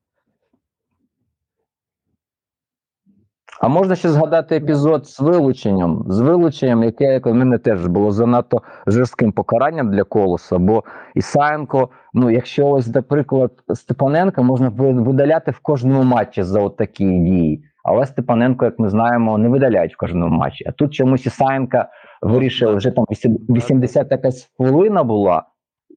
А 3.61 3.69
можна 3.69 3.95
ще 3.95 4.09
згадати 4.09 4.57
епізод 4.57 5.07
з 5.07 5.21
вилученням, 5.21 6.05
з 6.09 6.21
вилученням, 6.21 6.83
яке 6.83 7.05
як 7.05 7.27
у 7.27 7.35
мене 7.35 7.59
теж 7.59 7.87
було 7.87 8.11
занадто 8.11 8.63
жорстким 8.87 9.33
покаранням 9.33 9.91
для 9.91 10.05
колоса. 10.05 10.59
Бо 10.59 10.85
Ісаєнко, 11.15 11.89
ну 12.15 12.31
якщо 12.31 12.69
ось, 12.69 12.95
наприклад, 12.95 13.53
Степаненка 13.75 14.43
можна 14.43 14.69
видаляти 14.79 15.51
в 15.51 15.59
кожному 15.59 16.03
матчі 16.03 16.43
за 16.43 16.61
от 16.61 16.77
такі 16.77 17.05
дії. 17.05 17.65
Але 17.85 18.07
Степаненко, 18.07 18.65
як 18.65 18.79
ми 18.79 18.91
знаємо, 18.91 19.39
не 19.39 19.49
видаляють 19.49 19.95
в 19.95 19.97
кожному 19.97 20.37
матчі. 20.37 20.65
А 20.69 20.73
тут 20.73 20.95
чомусь 20.95 21.27
Ісаєнка 21.27 21.89
вирішив, 22.23 22.77
вже 22.77 22.91
там 22.91 23.05
80 23.49 24.11
якась 24.11 24.51
хвилина 24.57 25.05
була. 25.05 25.43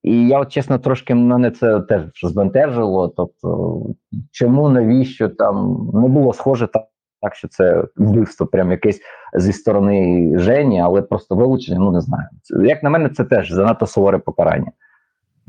І 0.03 0.27
я, 0.27 0.39
от 0.39 0.49
чесно, 0.49 0.79
трошки 0.79 1.15
мене 1.15 1.51
це 1.51 1.79
теж 1.79 2.01
збентежило. 2.23 3.07
Тобто, 3.07 3.81
чому 4.31 4.69
навіщо 4.69 5.29
там 5.29 5.87
не 5.93 6.07
було 6.07 6.33
схоже 6.33 6.67
так, 6.67 6.83
так 7.21 7.35
що 7.35 7.47
це 7.47 7.83
вбивство, 7.95 8.47
прям 8.47 8.71
якесь 8.71 9.01
зі 9.35 9.53
сторони 9.53 10.31
Жені, 10.35 10.81
але 10.81 11.01
просто 11.01 11.35
вилучення, 11.35 11.79
ну 11.79 11.91
не 11.91 12.01
знаю. 12.01 12.27
Як 12.63 12.83
на 12.83 12.89
мене, 12.89 13.09
це 13.09 13.23
теж 13.23 13.51
занадто 13.51 13.87
суворе 13.87 14.17
покарання. 14.17 14.71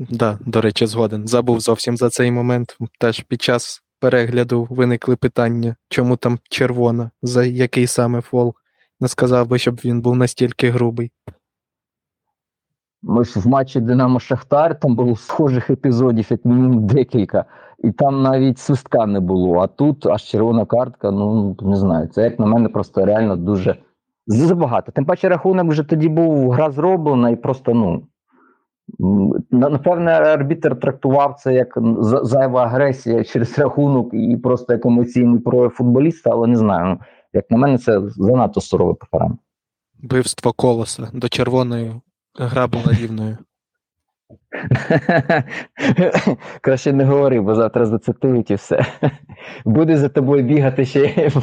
Да, 0.09 0.37
до 0.45 0.61
речі, 0.61 0.85
згоден. 0.85 1.27
Забув 1.27 1.59
зовсім 1.59 1.97
за 1.97 2.09
цей 2.09 2.31
момент. 2.31 2.77
Теж 2.99 3.19
під 3.19 3.41
час 3.41 3.83
перегляду 3.99 4.67
виникли 4.69 5.15
питання, 5.15 5.75
чому 5.89 6.17
там 6.17 6.39
червона, 6.49 7.11
за 7.21 7.43
який 7.45 7.87
саме 7.87 8.21
фол. 8.21 8.53
Не 8.99 9.07
сказав 9.07 9.47
би, 9.47 9.59
щоб 9.59 9.75
він 9.85 10.01
був 10.01 10.15
настільки 10.15 10.69
грубий. 10.69 11.11
Ми 13.03 13.23
ж 13.23 13.39
в 13.39 13.47
матчі 13.47 13.79
Динамо 13.79 14.19
Шахтар 14.19 14.79
там 14.79 14.95
було 14.95 15.15
схожих 15.15 15.69
епізодів, 15.69 16.27
як 16.29 16.45
мінімум 16.45 16.87
декілька, 16.87 17.45
і 17.79 17.91
там 17.91 18.21
навіть 18.21 18.59
свистка 18.59 19.05
не 19.05 19.19
було. 19.19 19.59
А 19.59 19.67
тут 19.67 20.05
аж 20.05 20.23
червона 20.23 20.65
картка, 20.65 21.11
ну 21.11 21.55
не 21.61 21.75
знаю. 21.75 22.07
Це 22.07 22.23
як 22.23 22.39
на 22.39 22.45
мене 22.45 22.69
просто 22.69 23.05
реально 23.05 23.35
дуже 23.35 23.75
забагато. 24.27 24.91
Тим 24.91 25.05
паче 25.05 25.29
рахунок 25.29 25.67
вже 25.67 25.83
тоді 25.83 26.09
був 26.09 26.51
гра 26.51 26.71
зроблена, 26.71 27.29
і 27.29 27.35
просто 27.35 27.73
ну. 27.73 28.03
Напевне, 29.51 30.11
арбітр 30.11 30.79
трактував 30.79 31.35
це 31.39 31.53
як 31.53 31.77
зайва 32.23 32.63
агресія 32.63 33.23
через 33.23 33.59
рахунок 33.59 34.13
і 34.13 34.37
просто 34.37 34.73
як 34.73 34.85
емоційний 34.85 35.39
прояв 35.39 35.69
футболіста, 35.69 36.29
але 36.33 36.47
не 36.47 36.55
знаю. 36.55 36.85
ну, 36.85 36.99
Як 37.33 37.51
на 37.51 37.57
мене, 37.57 37.77
це 37.77 38.01
занадто 38.09 38.61
сурове 38.61 38.93
покарання. 38.93 39.37
Вбивство 40.03 40.53
колоса 40.53 41.07
до 41.13 41.29
червоної 41.29 41.91
гра 42.35 42.67
була 42.67 42.93
рівною. 42.93 43.37
Краще 46.61 46.93
не 46.93 47.05
говори, 47.05 47.41
бо 47.41 47.55
завтра 47.55 47.85
зацитують 47.85 48.51
і 48.51 48.55
все. 48.55 48.85
Буде 49.65 49.97
за 49.97 50.09
тобою 50.09 50.43
бігати 50.43 50.85
ще 50.85 51.29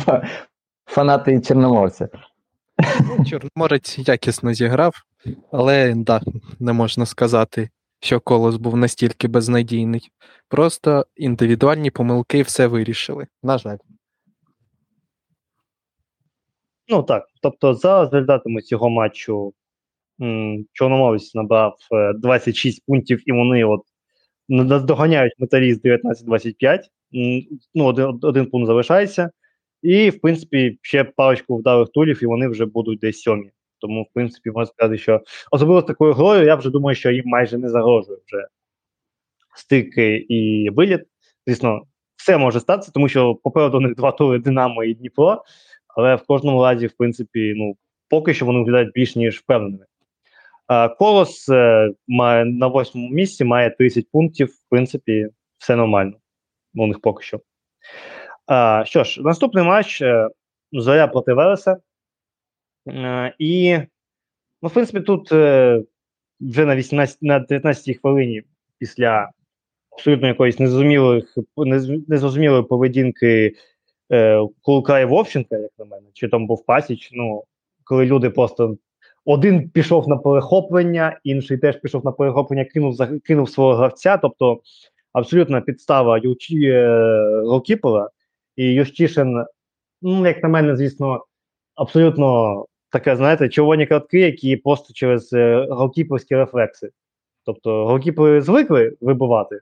фанати 0.87 1.41
Чорноморця. 1.41 2.09
Ну, 3.01 3.25
Чорноморець 3.25 4.09
якісно 4.09 4.55
зіграв, 4.55 4.95
але 5.53 5.95
да, 5.95 6.21
не 6.61 6.73
можна 6.73 7.07
сказати, 7.07 7.71
що 8.01 8.21
колос 8.21 8.57
був 8.57 8.77
настільки 8.77 9.29
безнадійний. 9.29 10.11
Просто 10.49 11.07
індивідуальні 11.17 11.91
помилки 11.91 12.43
все 12.43 12.67
вирішили. 12.67 13.27
На 13.43 13.59
жаль. 13.59 13.77
Ну 16.89 17.03
так. 17.03 17.25
Тобто, 17.43 17.75
за 17.75 18.03
результатами 18.03 18.63
цього 18.63 18.91
матчу 18.91 19.53
м, 20.23 20.67
Чорноморець 20.73 21.35
набрав 21.35 21.77
е, 21.93 22.13
26 22.13 22.83
пунктів, 22.87 23.23
і 23.27 23.33
вони 23.33 23.65
от 23.65 23.81
наздоганяють 24.49 25.33
металіст 25.39 25.85
19-25. 25.85 26.81
Ну, 27.75 27.85
один, 27.85 28.19
один 28.23 28.47
пункт 28.47 28.67
залишається. 28.67 29.31
І, 29.83 30.11
в 30.11 30.21
принципі, 30.21 30.79
ще 30.83 31.05
парочку 31.05 31.57
вдалих 31.57 31.89
турів, 31.89 32.23
і 32.23 32.27
вони 32.27 32.49
вже 32.49 32.67
будуть 32.67 32.99
десь 32.99 33.21
сьомі. 33.21 33.51
Тому, 33.81 34.03
в 34.03 34.07
принципі, 34.15 34.51
можна 34.51 34.67
сказати, 34.67 34.99
що 34.99 35.21
особливо 35.51 35.81
з 35.81 35.85
такою 35.85 36.13
грою, 36.13 36.45
я 36.45 36.55
вже 36.55 36.71
думаю, 36.71 36.95
що 36.95 37.11
їм 37.11 37.25
майже 37.27 37.59
не 37.59 37.69
загрожує 37.69 38.19
вже 38.27 38.47
стики 39.57 40.17
і 40.17 40.71
виліт. 40.71 41.01
Звісно, 41.47 41.83
все 42.17 42.39
може 42.39 42.61
статися, 42.61 42.91
тому 42.95 43.09
що 43.09 43.35
попереду 43.35 43.77
у 43.77 43.81
них 43.81 43.95
два 43.95 44.13
тури 44.13 44.39
Динамо 44.39 44.85
і 44.85 44.95
Дніпро, 44.95 45.43
але 45.97 46.15
в 46.15 46.23
кожному 46.27 46.63
разі, 46.65 46.87
в 46.87 46.93
принципі, 46.93 47.55
ну, 47.57 47.77
поки 48.09 48.35
що 48.35 48.47
вони 48.47 48.59
виглядають 48.59 48.93
більш 48.95 49.17
ніж 49.17 49.39
впевненими. 49.39 49.85
А, 50.69 50.89
Колос 50.89 51.49
е, 51.49 51.91
має 52.09 52.45
на 52.45 52.67
восьмому 52.67 53.09
місці, 53.09 53.45
має 53.45 53.71
30 53.71 54.11
пунктів, 54.11 54.49
в 54.49 54.69
принципі, 54.71 55.29
все 55.59 55.77
нормально. 55.77 56.17
У 56.75 56.87
них 56.87 57.01
поки 57.01 57.25
що. 57.25 57.41
Що 58.85 59.05
ж, 59.05 59.23
наступний 59.23 59.65
матч 59.65 60.03
е, 60.03 60.29
Зоря 60.73 61.07
проти 61.07 61.33
Велеса. 61.33 61.77
Е, 62.89 63.35
і, 63.39 63.79
ну, 64.63 64.69
в 64.69 64.73
принципі, 64.73 65.01
тут 65.01 65.33
е, 65.33 65.83
вже 66.41 66.65
на 66.65 66.77
18, 66.77 67.23
на 67.23 67.41
19-й 67.41 67.95
хвилині 67.95 68.43
після 68.79 69.31
абсолютно 69.91 70.29
якоїсь 70.29 70.59
незрозумілих, 70.59 71.39
незрозумілої 72.09 72.63
поведінки 72.63 73.55
е, 74.13 74.41
Кулка 74.63 75.01
і 75.01 75.05
Вовченка, 75.05 75.57
як 75.57 75.71
на 75.79 75.85
мене, 75.85 76.07
чи 76.13 76.29
там 76.29 76.47
був 76.47 76.67
Пасіч, 76.67 77.11
ну, 77.13 77.45
коли 77.85 78.07
люди 78.07 78.31
просто 78.31 78.77
один 79.29 79.71
пішов 79.71 80.09
на 80.09 80.17
перехоплення, 80.17 81.21
інший 81.25 81.59
теж 81.59 81.77
пішов 81.77 82.05
на 82.05 82.13
перехоплення, 82.13 82.65
кинув, 82.65 82.97
кинув 83.25 83.51
свого 83.51 83.75
гравця. 83.75 84.17
Тобто 84.17 84.61
абсолютна 85.13 85.61
підстава 85.61 86.19
Ючі 86.19 86.65
е, 86.65 87.43
голкіпера, 87.45 88.11
і 88.57 88.65
Ющишин, 88.65 89.45
ну, 90.03 90.27
як 90.27 90.43
на 90.43 90.49
мене, 90.49 90.77
звісно, 90.77 91.25
абсолютно 91.75 92.67
таке, 92.91 93.17
знаєте, 93.17 93.49
червоні 93.49 93.87
картки, 93.87 94.21
які 94.21 94.57
просто 94.57 94.93
через 94.95 95.33
е, 95.33 95.67
голкіперські 95.71 96.37
рефлекси. 96.37 96.91
Тобто 97.45 97.87
голкіпери 97.87 98.43
звикли 98.43 98.97
вибивати, 99.01 99.61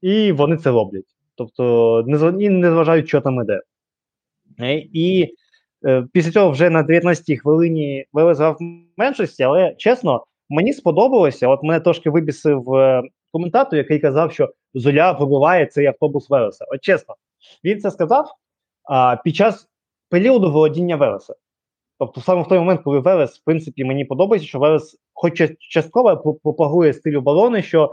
і 0.00 0.32
вони 0.32 0.56
це 0.56 0.70
роблять. 0.70 1.06
Тобто, 1.34 2.04
не, 2.06 2.16
зв- 2.16 2.48
не 2.50 2.70
зважають, 2.70 3.08
що 3.08 3.20
там 3.20 3.42
іде. 3.42 3.60
Е, 4.60 4.74
І 4.92 5.34
після 6.12 6.30
цього 6.30 6.50
вже 6.50 6.70
на 6.70 6.82
19-й 6.82 7.36
хвилині 7.36 8.06
Велес 8.12 8.38
грав 8.38 8.58
меншості, 8.96 9.42
але 9.42 9.74
чесно, 9.74 10.24
мені 10.48 10.72
сподобалося. 10.72 11.48
От 11.48 11.62
мене 11.62 11.80
трошки 11.80 12.10
вибісив 12.10 12.74
е, 12.74 13.02
коментатор, 13.32 13.78
який 13.78 13.98
казав, 13.98 14.32
що 14.32 14.52
Золя 14.74 15.12
вибиває 15.12 15.66
цей 15.66 15.86
автобус 15.86 16.30
Велеса. 16.30 16.64
От 16.68 16.80
чесно, 16.80 17.14
він 17.64 17.80
це 17.80 17.90
сказав 17.90 18.26
а, 18.84 19.16
під 19.16 19.36
час 19.36 19.68
періоду 20.10 20.52
володіння 20.52 20.96
Велеса. 20.96 21.34
Тобто, 21.98 22.20
саме 22.20 22.42
в 22.42 22.48
той 22.48 22.58
момент, 22.58 22.80
коли 22.84 22.98
Велес, 22.98 23.38
в 23.38 23.44
принципі, 23.44 23.84
мені 23.84 24.04
подобається, 24.04 24.48
що 24.48 24.58
Велес, 24.58 25.00
хоч 25.12 25.42
частково 25.58 26.10
пр- 26.10 26.38
пропагує 26.42 26.92
стиль 26.92 27.16
оборони, 27.16 27.62
що 27.62 27.92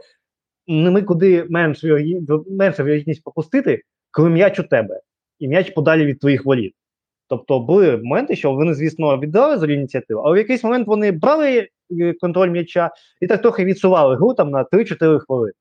ними 0.67 1.01
куди 1.01 1.45
менш 1.49 1.83
вірогідні- 1.83 2.83
вірогідність 2.83 3.23
пропустити, 3.23 3.81
коли 4.11 4.29
м'яч 4.29 4.59
у 4.59 4.63
тебе, 4.63 5.01
і 5.39 5.47
м'яч 5.47 5.69
подалі 5.69 6.05
від 6.05 6.19
твоїх 6.19 6.45
воріт. 6.45 6.75
Тобто 7.29 7.59
були 7.59 7.97
моменти, 7.97 8.35
що 8.35 8.51
вони, 8.51 8.73
звісно, 8.73 9.19
віддали 9.19 9.57
за 9.57 9.67
ініціативу, 9.67 10.21
але 10.21 10.33
в 10.33 10.37
якийсь 10.37 10.63
момент 10.63 10.87
вони 10.87 11.11
брали 11.11 11.67
е, 12.01 12.13
контроль 12.21 12.49
м'яча 12.49 12.91
і 13.21 13.27
так 13.27 13.41
трохи 13.41 13.65
відсували 13.65 14.15
гру 14.15 14.33
там 14.33 14.49
на 14.49 14.63
3-4 14.63 15.19
хвилини. 15.19 15.53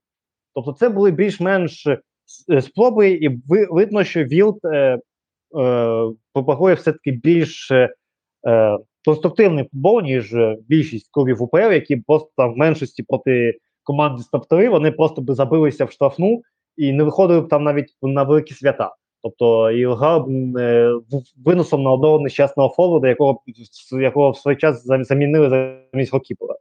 Тобто, 0.55 0.73
це 0.73 0.89
були 0.89 1.11
більш-менш 1.11 1.87
е, 1.87 2.63
спроби, 2.63 3.11
і 3.11 3.41
видно, 3.71 4.05
що 4.05 4.25
Вілд 4.25 4.59
е, 4.65 4.69
е, 4.69 5.01
пропагує 6.33 6.75
все-таки 6.75 7.11
більш 7.11 7.71
е, 7.71 7.95
е, 8.47 8.79
конструктивний 9.05 9.65
футбол, 9.65 10.03
ніж 10.03 10.35
більшість 10.69 11.09
клубів 11.11 11.43
УПЛ, 11.43 11.73
які 11.73 11.97
просто 11.97 12.31
там 12.37 12.55
в 12.55 12.57
меншості 12.57 13.03
проти 13.03 13.59
команди 13.83 14.23
з 14.23 14.31
топ-3, 14.33 14.69
вони 14.69 14.93
просто 14.93 15.21
би 15.21 15.35
забилися 15.35 15.85
в 15.85 15.93
штрафну 15.93 16.43
і 16.77 16.93
не 16.93 17.05
виходили 17.05 17.41
б 17.41 17.49
там 17.49 17.65
навіть 17.65 17.97
на 18.03 18.23
великі 18.23 18.55
свята. 18.55 18.95
Тобто 19.23 19.71
і 19.71 19.87
грав 19.87 20.27
б, 20.29 20.57
е, 20.59 20.93
виносом 21.45 21.83
на 21.83 21.91
одного 21.93 22.21
нещасного 22.21 22.69
форварда, 22.69 23.09
якого, 23.09 23.43
якого 24.01 24.31
в 24.31 24.37
свій 24.37 24.57
час 24.57 24.87
замінили 24.87 25.49
замість 25.93 26.13
голкіпера. 26.13 26.55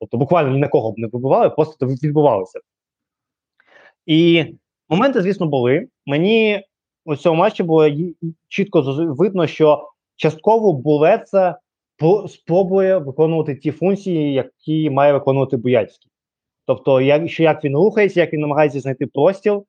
Тобто 0.00 0.16
буквально 0.16 0.50
ні 0.50 0.58
на 0.58 0.68
кого 0.68 0.92
б 0.92 0.98
не 0.98 1.06
вибивали, 1.06 1.50
просто 1.50 1.86
відбувалося. 1.86 2.60
І 4.06 4.44
моменти, 4.88 5.22
звісно, 5.22 5.46
були. 5.46 5.88
Мені 6.06 6.62
у 7.04 7.16
цьому 7.16 7.38
матчі 7.38 7.62
було 7.62 7.88
чітко 8.48 8.80
видно, 8.98 9.46
що 9.46 9.88
частково 10.16 10.72
Булеца 10.72 11.58
спробує 12.28 12.98
виконувати 12.98 13.56
ті 13.56 13.70
функції, 13.70 14.32
які 14.32 14.90
має 14.90 15.12
виконувати 15.12 15.56
Буяльський. 15.56 16.10
Тобто, 16.66 17.00
як, 17.00 17.30
що 17.30 17.42
як 17.42 17.64
він 17.64 17.76
рухається, 17.76 18.20
як 18.20 18.32
він 18.32 18.40
намагається 18.40 18.80
знайти 18.80 19.06
простіл, 19.06 19.66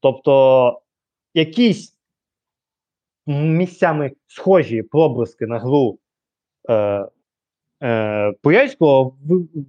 тобто 0.00 0.80
якісь 1.34 1.96
місцями 3.26 4.10
схожі 4.26 4.82
проблиски 4.82 5.46
на 5.46 5.58
гру 5.58 5.98
е, 6.68 7.06
е, 7.82 8.32
Буяльського 8.44 9.14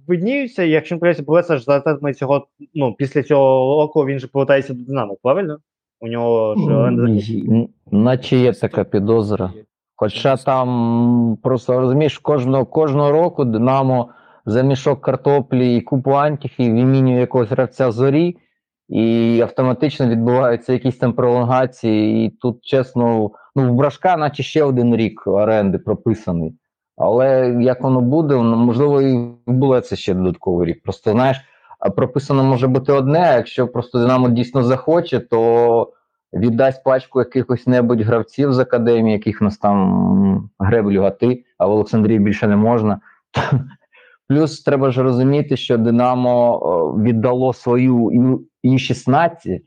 видніються, 0.06 0.62
якщо 0.62 0.98
не 1.02 1.12
Булеца 1.12 1.56
ж 1.56 1.64
за 1.64 1.80
цього, 2.12 2.46
ну, 2.74 2.94
після 2.94 3.22
цього 3.22 3.82
року 3.82 4.06
він 4.06 4.18
же 4.18 4.26
повертається 4.26 4.74
до 4.74 4.84
Динамо, 4.84 5.16
правильно? 5.22 5.58
У 6.00 6.08
нього 6.08 6.54
ж 6.56 7.68
Наче 7.90 8.36
є 8.36 8.52
така 8.52 8.84
підозра. 8.84 9.52
Хоча 9.96 10.36
там 10.36 11.38
просто 11.42 11.80
розумієш, 11.80 12.18
кожного, 12.18 12.66
кожного 12.66 13.12
року 13.12 13.44
Динамо 13.44 14.08
за 14.46 14.62
мішок 14.62 15.00
картоплі 15.00 15.76
і 15.76 15.80
купу 15.80 16.10
антіхів 16.10 16.74
вимінює 16.74 17.20
якогось 17.20 17.48
гравця 17.48 17.90
зорі, 17.90 18.36
і 18.92 19.40
автоматично 19.40 20.08
відбуваються 20.08 20.72
якісь 20.72 20.96
там 20.96 21.12
пролонгації. 21.12 22.26
І 22.26 22.30
тут, 22.30 22.64
чесно, 22.64 23.30
ну 23.56 23.72
в 23.72 23.74
Брашка, 23.74 24.16
наче 24.16 24.42
ще 24.42 24.64
один 24.64 24.96
рік 24.96 25.26
оренди 25.26 25.78
прописаний. 25.78 26.54
Але 26.96 27.56
як 27.60 27.82
воно 27.82 28.00
буде, 28.00 28.34
ну, 28.34 28.56
можливо, 28.56 29.02
і 29.02 29.30
було 29.46 29.80
це 29.80 29.96
ще 29.96 30.14
додатковий 30.14 30.68
рік. 30.68 30.82
Просто 30.82 31.10
знаєш, 31.10 31.40
прописано 31.96 32.44
може 32.44 32.66
бути 32.66 32.92
одне, 32.92 33.18
а 33.18 33.36
якщо 33.36 33.68
просто 33.68 33.98
Динамо 33.98 34.28
дійсно 34.28 34.62
захоче, 34.62 35.20
то 35.20 35.92
віддасть 36.32 36.84
пачку 36.84 37.18
якихось 37.18 37.66
небудь 37.66 38.00
гравців 38.00 38.52
з 38.52 38.58
академії, 38.58 39.12
яких 39.12 39.40
нас 39.40 39.58
там 39.58 40.50
греблю 40.58 41.02
гати, 41.02 41.44
а 41.58 41.66
в 41.66 41.70
Олександрії 41.70 42.18
більше 42.18 42.46
не 42.46 42.56
можна. 42.56 43.00
Плюс 44.32 44.62
треба 44.62 44.90
ж 44.90 45.02
розуміти, 45.02 45.56
що 45.56 45.78
Динамо 45.78 46.60
е, 46.98 47.02
віддало 47.02 47.52
свою 47.52 48.10
і 48.62 48.78
16 48.78 49.62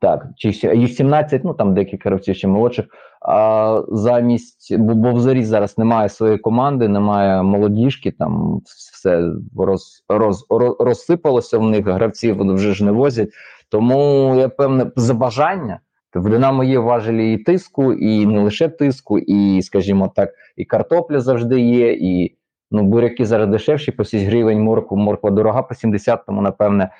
так, 0.00 0.26
чи 0.36 0.48
Ю-17, 0.48 1.40
ну 1.44 1.54
там 1.54 1.74
декілька 1.74 2.08
гравців 2.08 2.36
ще 2.36 2.48
молодших. 2.48 2.86
А 3.20 3.82
замість, 3.88 4.76
бо, 4.78 4.94
бо 4.94 5.12
в 5.12 5.20
зорі 5.20 5.44
зараз 5.44 5.78
немає 5.78 6.08
своєї 6.08 6.38
команди, 6.38 6.88
немає 6.88 7.42
молодіжки, 7.42 8.10
там 8.10 8.60
все 8.92 9.32
роз, 9.56 10.04
роз, 10.08 10.46
роз, 10.48 10.76
розсипалося 10.80 11.58
в 11.58 11.70
них, 11.70 11.86
гравців 11.86 12.54
вже 12.54 12.74
ж 12.74 12.84
не 12.84 12.92
возять. 12.92 13.30
Тому 13.68 14.34
я 14.36 14.48
певне 14.48 14.90
за 14.96 15.14
бажання. 15.14 15.80
В 16.14 16.30
Динамо 16.30 16.64
є 16.64 16.78
важелі 16.78 17.34
і 17.34 17.38
тиску, 17.38 17.92
і 17.92 18.26
не 18.26 18.40
лише 18.40 18.68
тиску, 18.68 19.18
і, 19.18 19.62
скажімо 19.62 20.12
так, 20.16 20.30
і 20.56 20.64
картопля 20.64 21.20
завжди 21.20 21.60
є, 21.60 21.92
і 21.92 22.36
ну, 22.70 22.82
буряки 22.82 23.24
зараз 23.26 23.48
дешевші, 23.48 23.92
по 23.92 24.04
6 24.04 24.26
гривень 24.26 24.60
моркву, 24.62 24.96
морква 24.96 25.30
дорога 25.30 25.62
по 25.62 25.74
70, 25.74 26.26
тому, 26.26 26.42
напевне, 26.42 26.90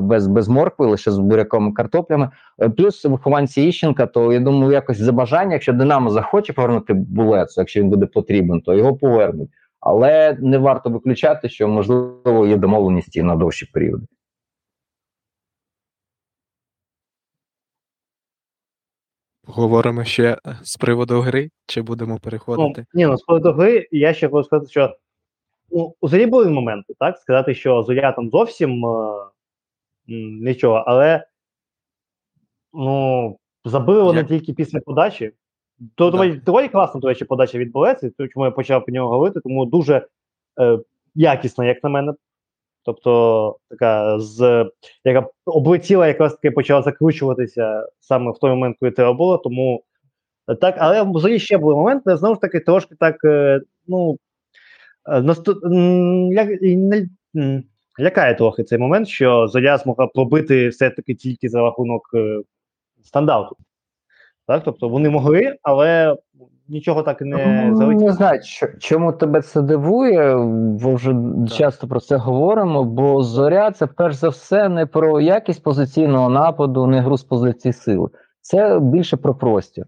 без 0.00 0.26
без 0.26 0.48
моркви, 0.48 0.86
лише 0.86 1.10
з 1.10 1.18
буряком 1.18 1.68
і 1.68 1.72
картоплями. 1.72 2.30
Е, 2.62 2.68
плюс 2.68 3.04
вихованці 3.04 3.62
Іщенка, 3.62 4.06
то 4.06 4.32
я 4.32 4.40
думаю, 4.40 4.72
якось 4.72 4.98
за 4.98 5.12
бажання, 5.12 5.52
якщо 5.52 5.72
Динамо 5.72 6.10
захоче 6.10 6.52
повернути 6.52 6.92
булецу, 6.94 7.60
якщо 7.60 7.80
він 7.80 7.88
буде 7.90 8.06
потрібен, 8.06 8.60
то 8.60 8.74
його 8.74 8.96
повернуть. 8.96 9.48
Але 9.80 10.36
не 10.40 10.58
варто 10.58 10.90
виключати, 10.90 11.48
що 11.48 11.68
можливо 11.68 12.46
є 12.46 12.56
домовленість 12.56 13.16
і 13.16 13.22
на 13.22 13.36
довші 13.36 13.66
періоди. 13.66 14.06
Говоримо 19.46 20.04
ще 20.04 20.38
з 20.62 20.76
приводу 20.76 21.20
гри, 21.20 21.50
чи 21.66 21.82
будемо 21.82 22.12
Ну, 22.14 22.18
переходити? 22.18 22.86
ні, 22.94 23.06
ну 23.06 23.16
з 23.16 23.22
приводу 23.22 23.52
гри, 23.52 23.88
я 23.90 24.14
ще 24.14 24.28
хочу 24.28 24.44
сказати, 24.46 24.70
що 24.70 24.96
ну, 25.70 25.94
у 26.00 26.08
зорі 26.08 26.26
були 26.26 26.48
моменти, 26.48 26.94
так? 26.98 27.18
Сказати, 27.18 27.54
що 27.54 27.82
зоря 27.82 28.12
там 28.12 28.30
зовсім 28.30 28.86
е, 28.86 29.12
нічого, 30.40 30.84
але 30.86 31.24
ну, 32.72 33.38
забили 33.64 34.02
вони 34.02 34.24
тільки 34.24 34.52
після 34.52 34.80
подачі. 34.80 35.32
Доволі, 35.98 36.68
класна, 36.68 37.00
до 37.00 37.08
речі, 37.08 37.24
подача 37.24 37.58
від 37.58 37.72
Болеці, 37.72 38.12
чому 38.32 38.44
я 38.44 38.50
почав 38.50 38.84
про 38.84 38.94
нього 38.94 39.08
говорити, 39.08 39.40
тому 39.40 39.66
дуже 39.66 40.06
е, 40.60 40.78
якісна, 41.14 41.64
як 41.64 41.84
на 41.84 41.90
мене. 41.90 42.14
Тобто, 42.82 43.58
така 43.70 44.20
з 44.20 44.70
яка 45.04 45.28
облетіла, 45.44 46.06
якраз 46.08 46.34
таки 46.34 46.50
почала 46.50 46.82
закручуватися 46.82 47.86
саме 48.00 48.30
в 48.30 48.38
той 48.38 48.50
момент, 48.50 48.76
коли 48.80 48.92
треба 48.92 49.12
було. 49.12 49.38
Тому 49.38 49.84
е, 50.48 50.54
так, 50.54 50.74
але 50.78 51.02
в 51.02 51.18
зорі 51.18 51.38
ще 51.38 51.58
були 51.58 51.74
моменти, 51.74 52.16
знову 52.16 52.34
ж 52.34 52.40
таки 52.40 52.60
трошки 52.60 52.94
так, 52.94 53.24
е, 53.24 53.60
ну 53.86 54.18
насту- 55.20 55.60
ля- 56.32 57.06
м, 57.36 57.62
лякає 58.00 58.34
трохи 58.34 58.64
цей 58.64 58.78
момент, 58.78 59.08
що 59.08 59.46
зоря 59.48 59.78
змогла 59.78 60.06
пробити 60.06 60.68
все-таки 60.68 61.14
тільки 61.14 61.48
за 61.48 61.60
рахунок 61.62 62.02
е, 62.14 62.40
стандарту. 63.04 63.56
Так, 64.46 64.62
тобто 64.64 64.88
вони 64.88 65.10
могли, 65.10 65.54
але 65.62 66.16
нічого 66.68 67.02
так 67.02 67.20
і 67.20 67.24
не 67.24 67.64
Ну, 67.66 67.76
залетіло. 67.76 68.06
Не 68.06 68.12
знаю, 68.12 68.40
чому 68.78 69.12
тебе 69.12 69.42
це 69.42 69.62
дивує, 69.62 70.36
бо 70.82 70.94
вже 70.94 71.14
часто 71.52 71.88
про 71.88 72.00
це 72.00 72.16
говоримо. 72.16 72.84
Бо 72.84 73.22
зоря 73.22 73.70
це 73.70 73.86
перш 73.86 74.14
за 74.14 74.28
все 74.28 74.68
не 74.68 74.86
про 74.86 75.20
якість 75.20 75.62
позиційного 75.62 76.28
нападу, 76.30 76.86
не 76.86 77.00
гру 77.00 77.16
з 77.16 77.24
позиції 77.24 77.72
сили. 77.72 78.08
Це 78.40 78.80
більше 78.80 79.16
про 79.16 79.34
простір. 79.34 79.84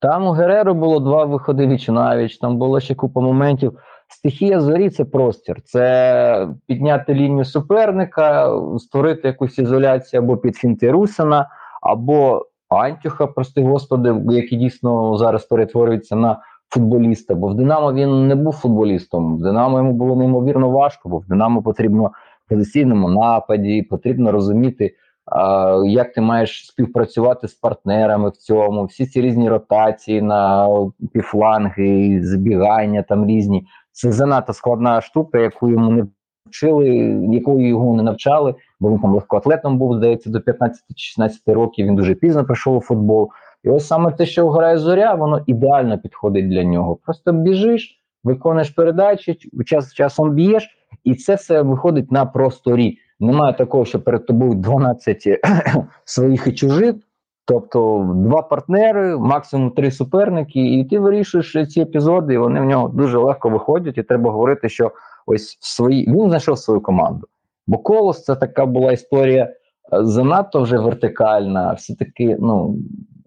Там 0.00 0.26
у 0.26 0.30
Гереро 0.30 0.74
було 0.74 1.00
два 1.00 1.24
виходи 1.24 1.66
віч 1.66 1.88
навіч, 1.88 2.38
там 2.38 2.58
було 2.58 2.80
ще 2.80 2.94
купа 2.94 3.20
моментів. 3.20 3.78
Стихія 4.12 4.60
зорі 4.60 4.90
це 4.90 5.04
простір, 5.04 5.60
це 5.64 6.48
підняти 6.66 7.14
лінію 7.14 7.44
суперника, 7.44 8.52
створити 8.78 9.28
якусь 9.28 9.58
ізоляцію 9.58 10.22
або 10.22 10.36
під 10.36 10.56
фінти 10.56 10.90
Русина, 10.90 11.48
або 11.82 12.46
Антюха, 12.68 13.26
прости 13.26 13.62
господи, 13.62 14.14
який 14.30 14.58
дійсно 14.58 15.16
зараз 15.16 15.44
перетворюється 15.44 16.16
на 16.16 16.36
футболіста. 16.68 17.34
Бо 17.34 17.48
в 17.48 17.54
Динамо 17.54 17.92
він 17.92 18.28
не 18.28 18.34
був 18.34 18.52
футболістом. 18.52 19.36
В 19.36 19.42
Динамо 19.42 19.78
йому 19.78 19.92
було 19.92 20.16
неймовірно 20.16 20.70
важко, 20.70 21.08
бо 21.08 21.18
в 21.18 21.26
Динамо 21.26 21.62
потрібно 21.62 22.12
в 22.46 22.48
позиційному 22.48 23.08
нападі, 23.08 23.82
потрібно 23.82 24.32
розуміти, 24.32 24.94
як 25.84 26.12
ти 26.12 26.20
маєш 26.20 26.66
співпрацювати 26.66 27.48
з 27.48 27.54
партнерами 27.54 28.28
в 28.28 28.36
цьому, 28.36 28.84
всі 28.84 29.06
ці 29.06 29.20
різні 29.20 29.48
ротації 29.48 30.22
на 30.22 30.68
півфланги, 31.12 32.20
збігання 32.22 33.02
там 33.02 33.26
різні. 33.26 33.66
Це 33.92 34.12
занадто 34.12 34.52
складна 34.52 35.00
штука, 35.00 35.38
яку 35.38 35.68
йому 35.68 35.90
не 35.90 36.06
вчили, 36.46 36.88
якою 37.32 37.68
його 37.68 37.96
не 37.96 38.02
навчали, 38.02 38.54
бо 38.80 38.90
він 38.90 38.98
там 38.98 39.14
легкоатлетом 39.14 39.78
був, 39.78 39.96
здається, 39.96 40.30
до 40.30 40.38
15-16 40.38 40.70
років. 41.46 41.86
Він 41.86 41.94
дуже 41.94 42.14
пізно 42.14 42.44
прийшов 42.44 42.76
у 42.76 42.80
футбол. 42.80 43.30
І 43.64 43.68
ось 43.70 43.86
саме 43.86 44.10
те, 44.10 44.26
що 44.26 44.50
грає 44.50 44.78
зоря, 44.78 45.14
воно 45.14 45.42
ідеально 45.46 45.98
підходить 45.98 46.48
для 46.48 46.64
нього. 46.64 46.96
Просто 46.96 47.32
біжиш, 47.32 48.00
виконуєш 48.24 48.70
передачі, 48.70 49.38
час 49.66 49.94
часом 49.94 50.30
б'єш, 50.30 50.68
і 51.04 51.14
це 51.14 51.34
все 51.34 51.62
виходить 51.62 52.12
на 52.12 52.26
просторі. 52.26 52.98
Немає 53.20 53.54
такого, 53.54 53.84
що 53.84 54.00
перед 54.00 54.26
тобою 54.26 54.54
12 54.54 55.28
своїх 56.04 56.46
і 56.46 56.52
чужих. 56.52 56.94
Тобто 57.44 58.10
два 58.14 58.42
партнери, 58.42 59.16
максимум 59.16 59.70
три 59.70 59.90
суперники, 59.90 60.60
і 60.60 60.84
ти 60.84 60.98
вирішуєш 60.98 61.68
ці 61.68 61.80
епізоди, 61.80 62.34
і 62.34 62.38
вони 62.38 62.60
в 62.60 62.64
нього 62.64 62.88
дуже 62.88 63.18
легко 63.18 63.48
виходять. 63.48 63.98
І 63.98 64.02
треба 64.02 64.30
говорити, 64.30 64.68
що 64.68 64.92
ось 65.26 65.58
в 65.60 65.66
свої 65.66 66.06
він 66.06 66.28
знайшов 66.28 66.58
свою 66.58 66.80
команду. 66.80 67.26
Бо 67.66 67.78
колос 67.78 68.24
це 68.24 68.36
така 68.36 68.66
була 68.66 68.92
історія 68.92 69.44
е, 69.44 69.54
занадто 69.90 70.62
вже 70.62 70.78
вертикальна. 70.78 71.72
Все 71.72 71.94
таки, 71.94 72.36
ну 72.40 72.76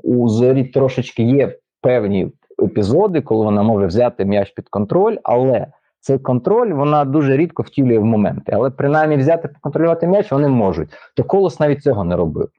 у 0.04 0.30
зорі 0.30 0.64
трошечки 0.64 1.24
є 1.24 1.58
певні 1.82 2.32
епізоди, 2.64 3.22
коли 3.22 3.46
вона 3.46 3.64
може 3.64 3.86
взяти 3.86 4.26
м'яч 4.26 4.52
під 4.52 4.70
контроль, 4.70 5.18
але 5.24 5.68
цей 6.00 6.20
контроль 6.20 6.74
вона 6.74 7.06
дуже 7.06 7.38
рідко 7.38 7.64
втілює 7.64 8.00
в 8.00 8.06
моменти. 8.06 8.52
Але 8.56 8.70
принаймні 8.70 9.18
взяти 9.18 9.48
поконтролювати 9.48 10.08
м'яч 10.08 10.32
вони 10.32 10.48
можуть. 10.48 10.90
То 11.16 11.24
колос 11.24 11.60
навіть 11.60 11.84
цього 11.84 12.04
не 12.04 12.16
робив. 12.16 12.50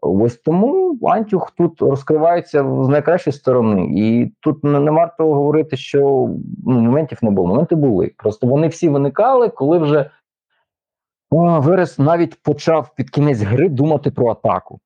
Ось 0.00 0.36
тому 0.36 0.98
Антюх 1.02 1.50
тут 1.50 1.82
розкривається 1.82 2.82
з 2.82 2.88
найкращої 2.88 3.34
сторони, 3.34 3.88
і 3.96 4.32
тут 4.40 4.64
не, 4.64 4.80
не 4.80 4.90
варто 4.90 5.34
говорити, 5.34 5.76
що 5.76 6.00
ну, 6.66 6.80
моментів 6.80 7.18
не 7.22 7.30
було. 7.30 7.48
Моменти 7.48 7.74
були. 7.74 8.12
Просто 8.16 8.46
вони 8.46 8.68
всі 8.68 8.88
виникали, 8.88 9.48
коли 9.48 9.78
вже 9.78 10.10
о, 11.30 11.60
Верес 11.60 11.98
навіть 11.98 12.42
почав 12.42 12.94
під 12.94 13.10
кінець 13.10 13.40
гри 13.40 13.68
думати 13.68 14.10
про 14.10 14.30
атаку. 14.30 14.80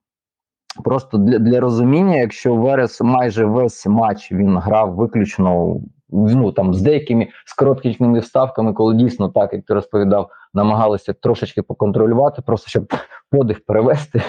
Просто 0.85 1.19
для 1.19 1.39
для 1.39 1.61
розуміння, 1.61 2.17
якщо 2.17 2.55
Верес 2.55 3.01
майже 3.01 3.45
весь 3.45 3.87
матч 3.87 4.33
він 4.33 4.59
грав 4.59 4.95
виключно 4.95 5.81
ну 6.13 6.53
там 6.53 6.75
з 6.75 6.83
деякими 6.83 7.29
з 7.45 7.55
короткими 7.55 8.19
вставками, 8.19 8.73
коли 8.73 8.95
дійсно 8.95 9.29
так, 9.29 9.53
як 9.53 9.65
ти 9.65 9.75
розповідав, 9.75 10.31
намагалися 10.55 11.13
трошечки 11.13 11.63
поконтролювати, 11.63 12.43
просто 12.43 12.69
щоб 12.69 12.93
подих 13.31 13.65
перевести 13.65 14.23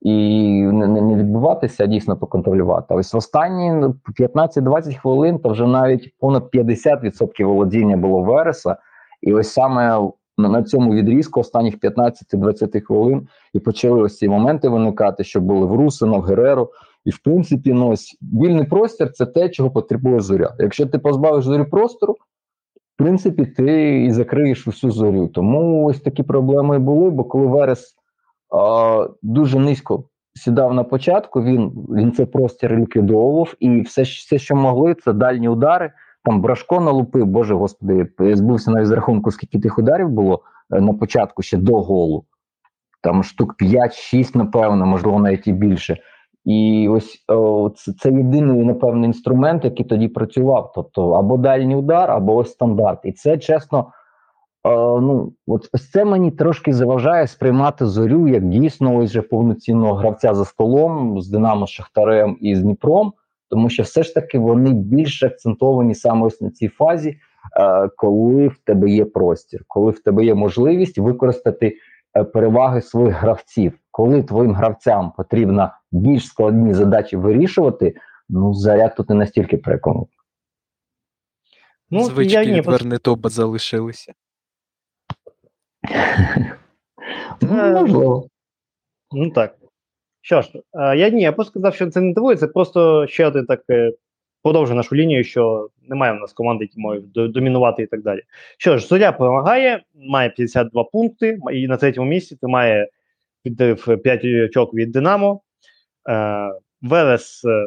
і 0.00 0.62
не, 0.62 0.86
не 0.86 1.14
відбуватися, 1.14 1.84
а 1.84 1.86
дійсно 1.86 2.16
поконтролювати. 2.16 2.94
Ось 2.94 3.14
в 3.14 3.16
останні 3.16 3.72
15-20 4.18 4.98
хвилин 4.98 5.38
то 5.38 5.48
вже 5.48 5.66
навіть 5.66 6.14
понад 6.18 6.42
50% 6.54 7.44
володіння 7.44 7.96
було 7.96 8.22
Вереса, 8.22 8.76
і 9.22 9.32
ось 9.32 9.52
саме 9.52 10.10
на 10.38 10.62
цьому 10.62 10.94
відрізку 10.94 11.40
останніх 11.40 11.78
15-20 11.78 12.80
хвилин 12.80 13.28
і 13.52 13.60
почали 13.60 14.02
ось 14.02 14.18
ці 14.18 14.28
моменти 14.28 14.68
виникати, 14.68 15.24
що 15.24 15.40
були 15.40 15.66
в 15.66 15.74
Русино, 15.74 16.18
в 16.18 16.22
Гереро. 16.22 16.68
І 17.04 17.10
в 17.10 17.18
принципі, 17.18 17.72
ну 17.72 17.88
ось 17.88 18.18
вільний 18.22 18.64
простір 18.64 19.12
це 19.12 19.26
те, 19.26 19.48
чого 19.48 19.70
потребує 19.70 20.20
зоря. 20.20 20.54
Якщо 20.58 20.86
ти 20.86 20.98
позбавиш 20.98 21.44
зорі 21.44 21.64
простору, 21.64 22.12
в 22.94 23.02
принципі, 23.02 23.46
ти 23.46 24.02
і 24.04 24.10
закриєш 24.10 24.68
усю 24.68 24.90
зорю. 24.90 25.28
Тому 25.28 25.86
ось 25.86 26.00
такі 26.00 26.22
проблеми 26.22 26.78
були. 26.78 27.10
Бо 27.10 27.24
коли 27.24 27.46
Верес 27.46 27.96
дуже 29.22 29.58
низько 29.58 30.04
сідав 30.34 30.74
на 30.74 30.84
початку, 30.84 31.42
він, 31.42 31.72
він 31.88 32.12
цей 32.12 32.26
простір 32.26 32.78
ліквідовував, 32.78 33.54
і 33.60 33.80
все, 33.80 34.02
все, 34.02 34.38
що 34.38 34.56
могли, 34.56 34.94
це 34.94 35.12
дальні 35.12 35.48
удари. 35.48 35.92
Там 36.24 36.40
Брашко 36.40 36.80
налупив, 36.80 37.26
боже 37.26 37.54
господи, 37.54 38.08
я 38.20 38.36
збився 38.36 38.70
навіть 38.70 38.86
з 38.86 38.90
рахунку, 38.90 39.30
скільки 39.30 39.58
тих 39.58 39.78
ударів 39.78 40.08
було 40.08 40.42
е, 40.72 40.80
на 40.80 40.92
початку 40.92 41.42
ще 41.42 41.56
до 41.56 41.82
голу. 41.82 42.24
Там 43.02 43.22
штук 43.22 43.54
5-6, 43.62 44.36
напевно, 44.36 44.86
можливо, 44.86 45.20
навіть 45.20 45.46
і 45.46 45.52
більше. 45.52 45.96
І 46.44 46.88
ось 46.90 47.24
о, 47.28 47.70
це, 47.76 47.92
це 47.92 48.12
єдиний, 48.12 48.64
напевно, 48.64 49.06
інструмент, 49.06 49.64
який 49.64 49.86
тоді 49.86 50.08
працював. 50.08 50.72
Тобто 50.74 51.10
або 51.10 51.36
дальній 51.36 51.76
удар, 51.76 52.10
або 52.10 52.36
ось 52.36 52.50
стандарт. 52.50 53.00
І 53.04 53.12
це 53.12 53.38
чесно. 53.38 53.92
Е, 54.66 54.70
ну, 55.00 55.32
от 55.46 55.68
ось 55.72 55.90
це 55.90 56.04
мені 56.04 56.30
трошки 56.30 56.72
заважає 56.72 57.26
сприймати 57.26 57.86
зорю 57.86 58.28
як 58.28 58.48
дійсно 58.48 58.96
ось 58.96 59.10
же 59.10 59.22
повноцінного 59.22 59.94
гравця 59.94 60.34
за 60.34 60.44
столом 60.44 61.20
з 61.20 61.28
Динамо 61.28 61.66
з 61.66 61.70
Шахтарем 61.70 62.36
і 62.40 62.56
з 62.56 62.62
Дніпром, 62.62 63.12
тому 63.50 63.70
що 63.70 63.82
все 63.82 64.02
ж 64.02 64.14
таки 64.14 64.38
вони 64.38 64.72
більш 64.72 65.22
акцентовані 65.22 65.94
саме 65.94 66.26
ось 66.26 66.40
на 66.40 66.50
цій 66.50 66.68
фазі, 66.68 67.16
е, 67.60 67.88
коли 67.96 68.48
в 68.48 68.58
тебе 68.64 68.90
є 68.90 69.04
простір, 69.04 69.64
коли 69.66 69.90
в 69.90 70.02
тебе 70.02 70.24
є 70.24 70.34
можливість 70.34 70.98
використати 70.98 71.76
е, 72.16 72.24
переваги 72.24 72.82
своїх 72.82 73.14
гравців. 73.14 73.72
Коли 73.90 74.22
твоїм 74.22 74.54
гравцям 74.54 75.12
потрібно 75.16 75.70
більш 75.92 76.26
складні 76.26 76.74
задачі 76.74 77.16
вирішувати, 77.16 77.94
ну 78.28 78.54
заряд 78.54 78.94
тут 78.96 79.08
не 79.08 79.14
настільки 79.14 79.56
переконав. 79.56 80.08
Ну, 81.90 82.04
Звички 82.04 82.32
я 82.32 82.44
ні, 82.44 82.52
від 82.52 82.66
Вернетоба 82.66 83.28
залишилися. 83.28 84.12
Ну, 87.40 87.72
можливо. 87.72 88.28
Ну 89.12 89.30
так. 89.30 89.56
Що 90.22 90.42
ж, 90.42 90.50
е, 90.74 90.96
я 90.96 91.08
ні, 91.08 91.22
я 91.22 91.32
просто 91.32 91.50
сказав, 91.50 91.74
що 91.74 91.90
це 91.90 92.00
не 92.00 92.12
дивує, 92.14 92.36
це 92.36 92.46
просто 92.46 93.06
ще 93.06 93.26
один 93.26 93.46
так 93.46 93.62
е, 93.70 93.92
продовжує 94.42 94.76
нашу 94.76 94.96
лінію, 94.96 95.24
що 95.24 95.68
немає 95.88 96.12
в 96.12 96.16
нас 96.16 96.32
команди, 96.32 96.64
які 96.64 96.80
можуть 96.80 97.12
домінувати 97.12 97.82
і 97.82 97.86
так 97.86 98.02
далі. 98.02 98.22
Що 98.58 98.78
ж, 98.78 98.86
Зоря 98.86 99.12
перемагає, 99.12 99.82
має 99.94 100.30
52 100.30 100.84
пункти, 100.84 101.38
і 101.52 101.68
на 101.68 101.76
третьому 101.76 102.10
місці 102.10 102.36
тримає 102.36 102.88
під 103.42 103.56
5 104.02 104.24
очок 104.24 104.74
від 104.74 104.92
Динамо. 104.92 105.40
Е, 106.08 106.52
Велес 106.82 107.44
е, 107.44 107.66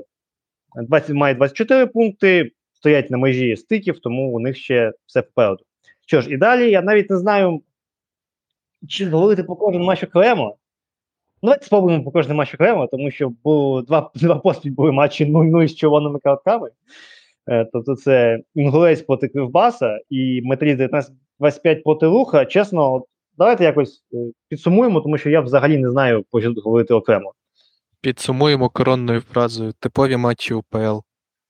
20, 0.76 1.09
має 1.09 1.36
24 1.36 1.86
пункти, 1.86 2.51
стоять 2.74 3.11
на 3.11 3.18
межі 3.18 3.55
стиків, 3.55 3.99
тому 3.99 4.32
у 4.32 4.39
них 4.39 4.57
ще 4.57 4.93
все 5.05 5.22
попереду. 5.22 5.64
Що 6.07 6.22
ж, 6.22 6.32
і 6.34 6.38
далі 6.38 6.72
я 6.72 6.82
навіть 6.82 7.09
не 7.09 7.18
знаю, 7.18 7.61
чи 8.88 9.09
говорити 9.09 9.43
про 9.43 9.55
кожен 9.55 9.81
матч 9.81 10.03
окремо. 10.03 10.57
Ну, 11.41 11.47
давайте 11.47 11.65
спробуємо 11.65 12.03
по 12.03 12.11
кожному 12.11 12.38
матчу 12.38 12.55
окремо, 12.55 12.88
тому 12.88 13.11
що 13.11 13.29
було 13.43 13.81
два, 13.81 14.11
два 14.15 14.36
поспіль 14.36 14.71
були 14.71 14.91
матчі 14.91 15.25
0-0 15.25 15.67
з 15.67 15.75
червоними 15.75 16.19
картками. 16.19 16.69
Е, 17.49 17.65
тобто 17.73 17.95
це 17.95 18.39
Інгулець 18.55 19.01
проти 19.01 19.27
Кривбаса 19.27 19.99
і 20.09 20.41
Металіст 20.43 20.79
19-25 21.39 21.84
проти 21.84 22.05
Руха. 22.05 22.45
Чесно, 22.45 23.03
давайте 23.38 23.63
якось 23.63 24.03
е, 24.13 24.17
підсумуємо, 24.49 25.01
тому 25.01 25.17
що 25.17 25.29
я 25.29 25.41
взагалі 25.41 25.77
не 25.77 25.91
знаю, 25.91 26.25
про 26.31 26.41
що 26.41 26.53
говорити 26.63 26.93
окремо. 26.93 27.34
Підсумуємо 28.01 28.69
коронною 28.69 29.21
фразою: 29.21 29.73
типові 29.79 30.17
матчі 30.17 30.53
УПЛ. 30.53 30.99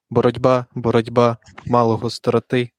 Боротьба, 0.10 0.66
боротьба, 0.76 1.38
мало 1.66 1.98
гостроти. 1.98 2.70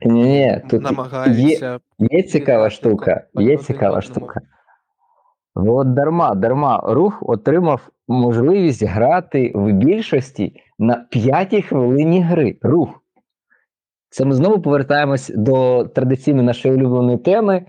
Ні, 0.00 0.22
ні, 0.22 0.62
тут 0.70 0.82
є, 0.82 0.90
намагаються 0.90 1.78
є 1.98 2.22
цікава 2.22 2.70
штука. 2.70 3.24
Є 3.34 3.56
цікава 3.56 4.00
штука. 4.00 4.40
От 5.54 5.94
дарма, 5.94 6.34
дарма. 6.34 6.80
Рух 6.84 7.18
отримав 7.22 7.88
можливість 8.08 8.82
грати 8.82 9.52
в 9.54 9.72
більшості 9.72 10.52
на 10.78 11.06
п'ятій 11.10 11.62
хвилині 11.62 12.22
гри. 12.22 12.56
Рух. 12.62 12.88
Це 14.10 14.24
ми 14.24 14.34
знову 14.34 14.62
повертаємось 14.62 15.32
до 15.36 15.84
традиційної 15.84 16.46
нашої 16.46 16.74
улюбленої 16.74 17.18
теми. 17.18 17.66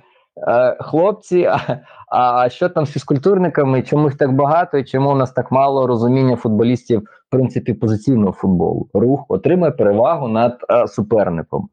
Е, 0.48 0.78
хлопці, 0.80 1.44
а, 1.44 1.78
а 2.12 2.50
що 2.50 2.70
там 2.70 2.86
з 2.86 2.92
фізкультурниками? 2.92 3.82
Чому 3.82 4.04
їх 4.04 4.18
так 4.18 4.36
багато 4.36 4.78
і 4.78 4.84
чому 4.84 5.12
у 5.12 5.16
нас 5.16 5.32
так 5.32 5.52
мало 5.52 5.88
розуміння 5.88 6.36
футболістів, 6.36 7.00
в 7.00 7.32
принципі, 7.32 7.74
позиційного 7.74 8.32
футболу? 8.32 8.90
Рух 8.94 9.26
отримує 9.30 9.72
перевагу 9.72 10.28
над 10.28 10.58
е, 10.70 10.88
суперником. 10.88 11.70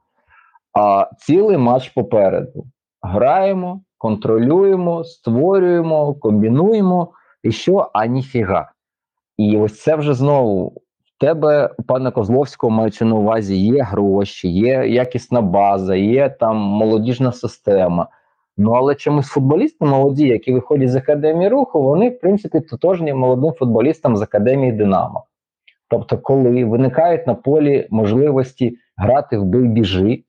А 0.79 1.11
цілий 1.18 1.57
матч 1.57 1.89
попереду. 1.89 2.66
Граємо, 3.03 3.81
контролюємо, 3.99 5.05
створюємо, 5.05 6.14
комбінуємо, 6.14 7.12
і 7.43 7.53
що, 7.53 7.91
а 7.93 8.07
ніфіга. 8.07 8.72
І 9.39 9.57
ось 9.57 9.83
це 9.83 9.97
вже 9.97 10.14
знову 10.14 10.68
в 11.05 11.20
тебе, 11.20 11.74
пане 11.89 12.11
Козловського, 12.11 12.70
маючи 12.70 13.05
на 13.05 13.14
увазі, 13.14 13.57
є 13.57 13.83
гроші, 13.83 14.49
є 14.49 14.87
якісна 14.89 15.41
база, 15.41 15.97
є 15.97 16.29
там 16.29 16.57
молодіжна 16.57 17.33
система. 17.33 18.09
Ну 18.57 18.72
але 18.72 18.95
чомусь 18.95 19.27
футболісти 19.27 19.85
молоді, 19.85 20.27
які 20.27 20.53
виходять 20.53 20.91
з 20.91 20.97
академії 20.97 21.49
руху, 21.49 21.83
вони, 21.83 22.11
в 22.11 22.20
принципі, 22.20 22.61
тотожні 22.61 23.14
молодим 23.14 23.53
футболістам 23.53 24.16
з 24.16 24.22
академії 24.22 24.72
Динамо. 24.72 25.24
Тобто, 25.89 26.18
коли 26.18 26.64
виникають 26.64 27.27
на 27.27 27.35
полі 27.35 27.89
можливості 27.91 28.77
грати 28.97 29.39
в 29.39 29.45
бий 29.45 29.68
біжи, 29.68 30.22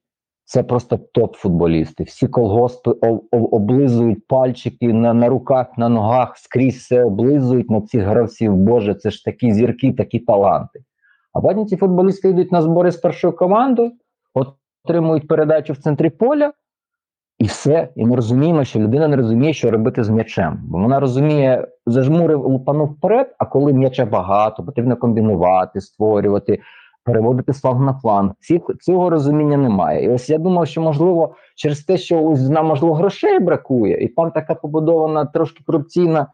це 0.50 0.64
просто 0.64 1.00
топ-футболісти. 1.14 2.04
Всі 2.04 2.28
колгоспи 2.28 2.92
об- 2.92 3.24
об- 3.32 3.54
облизують 3.54 4.28
пальчики 4.28 4.94
на, 4.94 5.14
на 5.14 5.30
руках, 5.30 5.78
на 5.78 5.90
ногах, 5.90 6.38
скрізь 6.38 6.76
все 6.76 7.04
облизують 7.04 7.70
на 7.70 7.82
цих 7.82 8.04
гравців. 8.04 8.56
Боже, 8.56 8.96
це 8.96 9.12
ж 9.12 9.26
такі 9.26 9.54
зірки, 9.54 9.94
такі 9.94 10.20
таланти. 10.20 10.80
А 11.34 11.42
потім 11.42 11.66
ці 11.66 11.78
футболісти 11.78 12.30
йдуть 12.30 12.52
на 12.52 12.62
збори 12.62 12.92
з 12.92 12.98
першою 12.98 13.34
командою, 13.36 13.92
отримують 14.34 15.28
передачу 15.28 15.74
в 15.74 15.78
центрі 15.78 16.10
поля, 16.10 16.54
і 17.40 17.44
все. 17.44 17.90
І 17.96 18.06
ми 18.06 18.16
розуміємо, 18.16 18.64
що 18.64 18.80
людина 18.80 19.08
не 19.08 19.16
розуміє, 19.16 19.54
що 19.54 19.72
робити 19.72 20.04
з 20.04 20.10
м'ячем. 20.10 20.60
Бо 20.64 20.78
вона 20.78 21.00
розуміє, 21.00 21.68
зажмурив 21.86 22.46
лупанув 22.46 22.88
вперед, 22.88 23.36
а 23.38 23.46
коли 23.46 23.74
м'яча 23.74 24.06
багато, 24.06 24.64
потрібно 24.64 24.98
комбінувати, 24.98 25.82
створювати, 25.82 26.60
переводити 27.08 27.54
фланг 27.54 27.82
на 27.82 27.94
фланг. 27.94 28.32
Ці, 28.40 28.62
цього 28.82 29.10
розуміння 29.10 29.58
немає. 29.58 30.06
І 30.06 30.10
ось 30.10 30.30
я 30.30 30.38
думав, 30.38 30.68
що 30.68 30.82
можливо 30.82 31.36
через 31.56 31.80
те, 31.80 31.98
що 31.98 32.24
ось 32.24 32.50
нам 32.50 32.68
можливо 32.68 32.94
грошей 32.94 33.40
бракує, 33.40 34.04
і 34.04 34.08
там 34.08 34.32
така 34.32 34.56
побудована 34.56 35.26
трошки 35.26 35.64
корупційна, 35.66 36.20
е, 36.20 36.28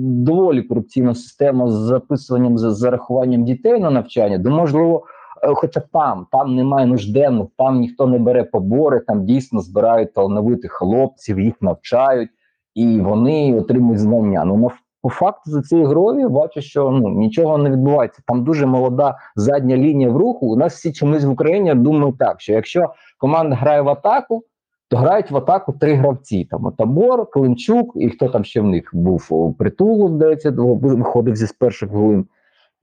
доволі 0.00 0.62
корупційна 0.62 1.14
система 1.14 1.68
з 1.68 1.72
записуванням 1.72 2.58
з 2.58 2.74
зарахуванням 2.74 3.44
дітей 3.44 3.80
на 3.80 3.90
навчання, 3.90 4.38
де 4.38 4.50
можливо. 4.50 5.02
е, 5.42 5.54
Хоча 5.54 5.80
там, 5.92 6.26
там 6.32 6.54
немає 6.54 6.86
нужденних, 6.86 7.46
там 7.58 7.80
ніхто 7.80 8.06
не 8.06 8.18
бере 8.18 8.44
побори, 8.44 9.00
там 9.00 9.24
дійсно 9.24 9.60
збирають 9.60 10.14
талановитих 10.14 10.72
хлопців, 10.72 11.40
їх 11.40 11.54
навчають, 11.60 12.30
і 12.74 13.00
вони 13.00 13.58
отримують 13.60 14.00
знання. 14.00 14.44
Ну 14.44 14.70
по 15.02 15.08
факту 15.08 15.50
за 15.50 15.62
цією 15.62 15.86
грою 15.86 16.28
бачу, 16.28 16.60
що 16.60 16.90
ну 16.90 17.08
нічого 17.08 17.58
не 17.58 17.70
відбувається. 17.70 18.22
Там 18.26 18.44
дуже 18.44 18.66
молода 18.66 19.18
задня 19.36 19.76
лінія 19.76 20.10
в 20.10 20.16
руху. 20.16 20.46
У 20.46 20.56
нас 20.56 20.74
всі 20.74 20.92
чомусь 20.92 21.24
в 21.24 21.30
Україні 21.30 21.74
думають 21.74 22.18
так, 22.18 22.40
що 22.40 22.52
якщо 22.52 22.92
команда 23.18 23.56
грає 23.56 23.80
в 23.80 23.88
атаку, 23.88 24.44
то 24.88 24.96
грають 24.96 25.30
в 25.30 25.36
атаку 25.36 25.72
три 25.72 25.94
гравці: 25.94 26.48
там 26.50 26.72
Табор, 26.78 27.30
Климчук, 27.30 27.92
і 27.96 28.10
хто 28.10 28.28
там 28.28 28.44
ще 28.44 28.60
в 28.60 28.64
них 28.64 28.90
був 28.92 29.54
притулу, 29.58 30.08
здається, 30.08 30.50
виходив 30.56 31.36
зі 31.36 31.46
з 31.46 31.52
перших 31.52 31.90
хвилин. 31.90 32.26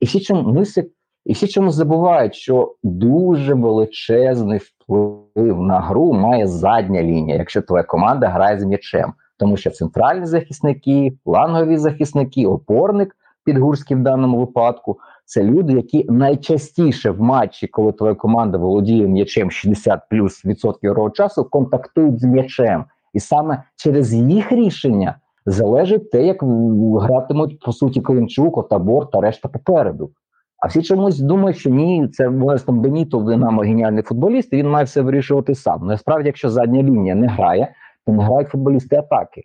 І 0.00 0.06
всі 0.06 0.20
чомусь 0.20 0.78
і 1.24 1.32
всі 1.32 1.48
чомусь 1.48 1.74
забувають, 1.74 2.34
що 2.34 2.74
дуже 2.82 3.54
величезний 3.54 4.58
вплив 4.58 5.60
на 5.60 5.80
гру 5.80 6.12
має 6.12 6.46
задня 6.46 7.02
лінія, 7.02 7.36
якщо 7.36 7.62
твоя 7.62 7.82
команда 7.82 8.28
грає 8.28 8.60
з 8.60 8.64
м'ячем 8.64 9.12
тому 9.38 9.56
що 9.56 9.70
центральні 9.70 10.26
захисники, 10.26 11.12
флангові 11.24 11.76
захисники, 11.76 12.46
опорник 12.46 13.16
підгурський 13.44 13.96
в 13.96 14.00
даному 14.00 14.38
випадку 14.38 14.98
це 15.24 15.44
люди, 15.44 15.72
які 15.72 16.06
найчастіше 16.08 17.10
в 17.10 17.20
матчі, 17.20 17.66
коли 17.66 17.92
твоя 17.92 18.14
команда 18.14 18.58
володіє 18.58 19.08
м'ячем 19.08 19.50
60 19.50 20.00
плюс 20.10 20.44
відсотків 20.44 20.90
його 20.90 21.10
часу, 21.10 21.44
контактують 21.44 22.20
з 22.20 22.24
м'ячем, 22.24 22.84
і 23.12 23.20
саме 23.20 23.62
через 23.76 24.14
їх 24.14 24.52
рішення 24.52 25.14
залежить 25.46 26.10
те, 26.10 26.26
як 26.26 26.36
гратимуть 27.00 27.60
по 27.60 27.72
суті 27.72 28.00
Климчук, 28.00 28.58
Отабор 28.58 29.10
та 29.10 29.20
решта 29.20 29.48
попереду. 29.48 30.10
А 30.58 30.66
всі 30.66 30.82
чомусь 30.82 31.18
думають, 31.18 31.58
що 31.58 31.70
ні, 31.70 32.08
це 32.08 32.28
Беніто, 32.68 33.18
Динамо 33.18 33.62
геніальний 33.62 34.02
футболіст, 34.02 34.52
і 34.52 34.56
він 34.56 34.70
має 34.70 34.84
все 34.84 35.00
вирішувати 35.00 35.54
сам. 35.54 35.86
Насправді, 35.86 36.26
якщо 36.26 36.50
задня 36.50 36.82
лінія 36.82 37.14
не 37.14 37.26
грає, 37.26 37.74
грають 38.12 38.48
футболісти 38.48 38.96
атаки. 38.96 39.42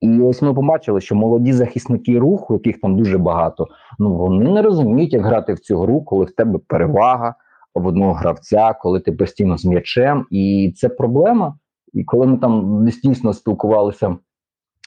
І 0.00 0.20
ось 0.20 0.42
ми 0.42 0.54
побачили, 0.54 1.00
що 1.00 1.14
молоді 1.14 1.52
захисники 1.52 2.18
руху, 2.18 2.54
яких 2.54 2.80
там 2.80 2.96
дуже 2.96 3.18
багато, 3.18 3.66
ну 3.98 4.14
вони 4.14 4.50
не 4.50 4.62
розуміють, 4.62 5.12
як 5.12 5.24
грати 5.24 5.52
в 5.52 5.58
цю 5.58 5.80
гру, 5.80 6.02
коли 6.02 6.24
в 6.24 6.30
тебе 6.30 6.58
перевага 6.66 7.34
в 7.74 7.86
одного 7.86 8.12
гравця, 8.12 8.74
коли 8.80 9.00
ти 9.00 9.12
постійно 9.12 9.58
з 9.58 9.64
м'ячем. 9.64 10.26
І 10.30 10.74
це 10.76 10.88
проблема. 10.88 11.54
І 11.92 12.04
коли 12.04 12.26
ми 12.26 12.38
там 12.38 12.84
дійсно 12.86 13.32
спілкувалися 13.32 14.16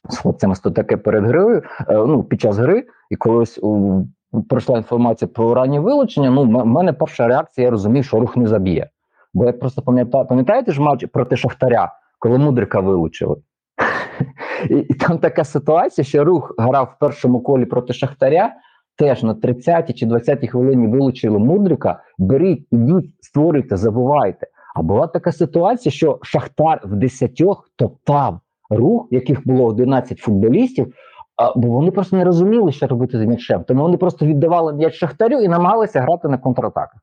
з 0.10 0.18
хлопцями 0.18 0.56
то 0.64 0.72
таке 0.72 0.98
перед 0.98 1.26
грою, 1.26 1.62
е, 1.90 1.94
ну, 1.94 2.24
під 2.24 2.42
час 2.42 2.58
гри, 2.58 2.86
і 3.10 3.16
колись 3.16 3.60
у, 3.62 4.02
пройшла 4.50 4.78
інформація 4.78 5.30
про 5.34 5.54
раннє 5.54 5.80
вилучення. 5.80 6.30
Ну, 6.30 6.44
в 6.44 6.66
мене 6.66 6.94
перша 6.94 7.28
реакція, 7.28 7.66
я 7.66 7.72
розумів, 7.72 8.06
що 8.06 8.20
рух 8.20 8.38
не 8.38 8.48
заб'є. 8.48 8.90
Бо 9.34 9.46
я 9.46 9.54
просто 9.54 9.82
пам'ятаю, 9.82 10.26
пам'ятаєте 10.26 10.72
ж 10.72 10.82
матч 10.82 11.06
проти 11.14 11.36
Шахтаря, 11.36 11.94
коли 12.22 12.38
Мудрика 12.38 12.80
вилучили? 12.80 13.36
І, 14.70 14.76
і 14.76 14.94
там 14.94 15.18
така 15.18 15.44
ситуація, 15.44 16.06
що 16.06 16.24
рух 16.24 16.56
грав 16.58 16.94
в 16.96 17.00
першому 17.00 17.42
колі 17.42 17.66
проти 17.66 17.94
Шахтаря, 17.94 18.54
теж 18.98 19.24
на 19.24 19.34
30-й 19.34 19.94
чи 19.94 20.06
20-й 20.06 20.48
хвилині 20.48 20.88
вилучили 20.88 21.40
Мудрика. 21.40 22.04
Беріть, 22.18 22.68
ідіть, 22.72 23.16
створюйте, 23.22 23.78
забувайте. 23.78 24.48
А 24.76 24.82
була 24.82 25.08
така 25.08 25.32
ситуація, 25.32 25.94
що 25.94 26.20
Шахтар 26.22 26.82
в 26.84 26.96
10 26.96 27.42
топтав 27.76 28.40
рух, 28.70 29.08
яких 29.12 29.48
було 29.48 29.66
11 29.66 30.20
футболістів, 30.20 30.94
бо 31.56 31.68
вони 31.68 31.92
просто 31.92 32.18
не 32.18 32.24
розуміли, 32.24 32.72
що 32.72 32.88
робити 32.88 33.18
з 33.18 33.26
м'ячем. 33.26 33.64
Тому 33.64 33.82
вони 33.82 33.98
просто 33.98 34.26
віддавали 34.26 34.74
м'яч 34.74 34.94
Шахтарю 34.94 35.40
і 35.40 35.48
намагалися 35.48 36.02
грати 36.02 36.28
на 36.28 36.38
контратаках. 36.38 37.02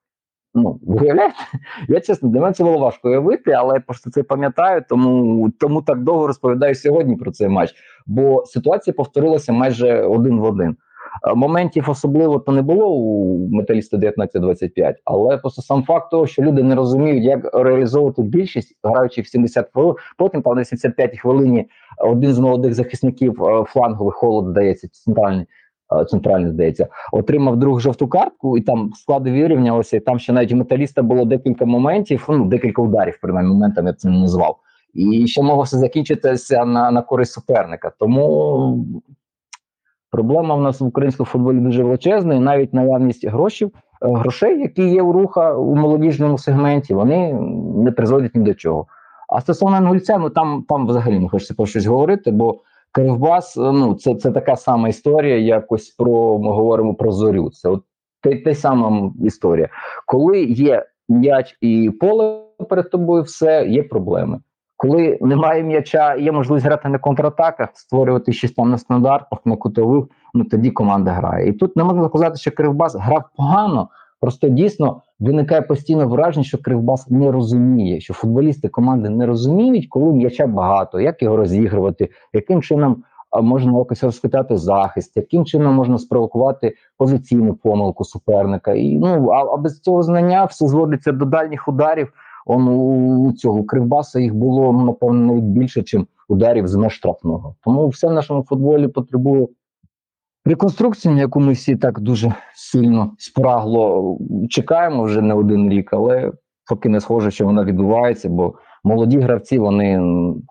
Ну, 0.62 0.80
виявляєте? 0.82 1.34
Я 1.88 2.00
чесно, 2.00 2.28
для 2.28 2.40
мене 2.40 2.52
це 2.52 2.64
було 2.64 2.78
важко 2.78 3.09
уявити, 3.09 3.52
але 3.52 3.74
я 3.74 3.80
просто 3.80 4.11
це 4.11 4.22
пам'ятаю, 4.22 4.82
тому 4.88 5.50
тому 5.61 5.82
так 5.82 6.02
довго 6.02 6.26
розповідаю 6.26 6.74
сьогодні 6.74 7.16
про 7.16 7.30
цей 7.30 7.48
матч. 7.48 7.74
Бо 8.06 8.44
ситуація 8.46 8.94
повторилася 8.94 9.52
майже 9.52 10.02
один 10.02 10.40
в 10.40 10.44
один. 10.44 10.76
Е, 11.30 11.34
Моментів 11.34 11.90
особливо 11.90 12.38
то 12.38 12.52
не 12.52 12.62
було 12.62 12.90
у 12.90 13.48
металіста 13.48 13.96
19-25, 13.96 14.94
але 15.04 15.38
просто 15.38 15.62
сам 15.62 15.82
факт 15.82 16.11
того, 16.11 16.26
що 16.26 16.42
люди 16.42 16.62
не 16.62 16.74
розуміють, 16.74 17.24
як 17.24 17.54
реалізовувати 17.54 18.22
більшість, 18.22 18.78
граючи 18.82 19.22
в 19.22 19.26
70 19.26 19.70
хвилин. 19.72 19.94
Потім 20.18 20.42
там 20.42 20.56
на 20.56 20.62
75-й 20.62 21.16
хвилині 21.16 21.66
один 21.98 22.32
з 22.32 22.38
молодих 22.38 22.74
захисників 22.74 23.44
е, 23.44 23.64
фланговий 23.64 24.12
холод 24.12 24.50
здається, 24.50 24.88
центральний. 24.88 25.46
Е, 25.93 26.05
Центральний 26.05 26.51
здається, 26.51 26.86
отримав 27.12 27.57
другу 27.57 27.80
жовту 27.80 28.09
картку, 28.09 28.59
і 28.59 28.61
там 28.61 28.93
склади 28.95 29.30
вирівнялися. 29.32 29.97
І 29.97 30.01
там 30.01 30.18
ще 30.18 30.32
навіть 30.32 30.53
у 30.53 30.57
металіста 30.57 31.03
було 31.03 31.24
декілька 31.24 31.64
моментів, 31.64 32.26
ну 32.28 32.45
декілька 32.45 32.82
ударів, 32.82 33.18
принаймні 33.22 33.53
моментами 33.53 33.89
я 33.89 33.95
це 33.95 34.09
не 34.09 34.18
назвав. 34.18 34.59
І 34.95 35.26
ще 35.26 35.43
могло 35.43 35.62
все 35.62 35.78
закінчитися 35.78 36.64
на, 36.64 36.91
на 36.91 37.03
користь 37.03 37.32
суперника. 37.32 37.93
Тому 37.99 38.84
проблема 40.11 40.55
в 40.55 40.62
нас 40.62 40.80
в 40.80 40.84
українському 40.84 41.26
футболі 41.26 41.61
дуже 41.61 41.82
величезна, 41.82 42.34
і 42.34 42.41
навіть 42.41 42.74
наявність 42.74 43.26
грошей, 43.26 43.68
е, 43.68 44.09
грошей, 44.09 44.61
які 44.61 44.89
є 44.89 45.03
у 45.03 45.12
руха 45.12 45.55
у 45.55 45.76
молодіжному 45.76 46.39
сегменті, 46.39 46.95
вони 46.95 47.32
не 47.76 47.93
призводять 47.93 48.34
ні 48.34 48.45
до 48.45 48.55
чого. 48.55 48.86
А 49.28 49.41
стосовно 49.41 49.76
Ангульця, 49.76 50.18
ну 50.18 50.30
там 50.30 50.64
там 50.68 50.86
взагалі 50.86 51.18
не 51.18 51.28
хочеться 51.28 51.55
про 51.55 51.66
щось 51.66 51.86
говорити, 51.86 52.30
бо 52.30 52.61
Кривбас, 52.93 53.57
е, 53.57 53.72
ну 53.72 53.95
це 53.95 54.14
це 54.14 54.30
така 54.30 54.57
сама 54.57 54.89
історія, 54.89 55.39
якось 55.39 55.89
про 55.89 56.39
ми 56.39 56.53
говоримо 56.53 56.95
про 56.95 57.12
зорю. 57.12 57.51
Це 57.51 57.68
от 57.68 57.82
те, 58.22 58.36
те 58.36 58.55
сама 58.55 59.12
історія. 59.24 59.68
Коли 60.07 60.43
є 60.45 60.86
м'яч 61.09 61.57
і 61.61 61.91
поле 62.01 62.43
перед 62.68 62.91
тобою, 62.91 63.22
все 63.22 63.66
є 63.66 63.82
проблеми. 63.82 64.41
Коли 64.76 65.18
немає 65.20 65.62
м'яча, 65.62 66.14
є 66.14 66.32
можливість 66.32 66.66
грати 66.66 66.89
на 66.89 66.99
контратаках, 66.99 67.68
створювати 67.74 68.32
щось 68.32 68.53
там 68.53 68.70
на 68.70 68.78
стандартах, 68.78 69.39
на 69.45 69.57
кутових, 69.57 70.05
ну 70.34 70.45
тоді 70.45 70.70
команда 70.70 71.11
грає. 71.11 71.49
І 71.49 71.53
тут 71.53 71.76
не 71.76 71.84
можна 71.84 72.09
сказати, 72.09 72.36
що 72.36 72.51
Кривбас 72.51 72.95
грав 72.95 73.24
погано. 73.36 73.89
Просто 74.20 74.49
дійсно 74.49 75.03
виникає 75.20 75.62
постійно 75.62 76.08
враження, 76.08 76.44
що 76.44 76.58
Кривбас 76.58 77.10
не 77.10 77.32
розуміє, 77.32 78.00
що 78.00 78.14
футболісти 78.14 78.68
команди 78.68 79.08
не 79.08 79.26
розуміють, 79.26 79.86
коли 79.88 80.12
м'яча 80.12 80.46
багато, 80.46 81.00
як 81.00 81.22
його 81.22 81.36
розігрувати, 81.36 82.08
яким 82.32 82.62
чином 82.62 83.04
можна 83.42 83.78
якось 83.78 84.04
розхитати 84.04 84.56
захист, 84.56 85.16
яким 85.16 85.44
чином 85.44 85.74
можна 85.74 85.98
спровокувати 85.98 86.74
позиційну 86.98 87.54
помилку 87.54 88.04
суперника. 88.04 88.72
І 88.72 88.98
ну 88.98 89.28
а, 89.28 89.54
а 89.54 89.56
без 89.56 89.80
цього 89.80 90.02
знання 90.02 90.44
все 90.44 90.68
зводиться 90.68 91.12
до 91.12 91.24
дальніх 91.24 91.68
ударів. 91.68 92.12
Он 92.46 92.68
у 92.68 93.32
цього 93.32 93.64
Кривбаса 93.64 94.20
їх 94.20 94.34
було 94.34 94.72
напевно 94.72 95.34
більше, 95.34 95.80
ніж 95.80 96.06
ударів 96.28 96.68
з 96.68 96.88
штрафного. 96.88 97.54
Тому 97.64 97.88
все 97.88 98.08
в 98.08 98.12
нашому 98.12 98.42
футболі 98.42 98.88
потребує 98.88 99.46
реконструкції, 100.49 101.14
на 101.14 101.20
яку 101.20 101.40
ми 101.40 101.53
всі 101.53 101.76
так 101.76 102.01
дуже 102.01 102.34
сильно 102.55 103.12
спрагло 103.18 104.18
чекаємо 104.51 105.03
вже 105.03 105.22
не 105.22 105.34
один 105.34 105.70
рік, 105.70 105.92
але 105.92 106.32
поки 106.68 106.88
не 106.88 107.01
схоже, 107.01 107.30
що 107.30 107.44
вона 107.44 107.64
відбувається, 107.64 108.28
бо 108.28 108.55
молоді 108.84 109.18
гравці, 109.18 109.59
вони 109.59 110.03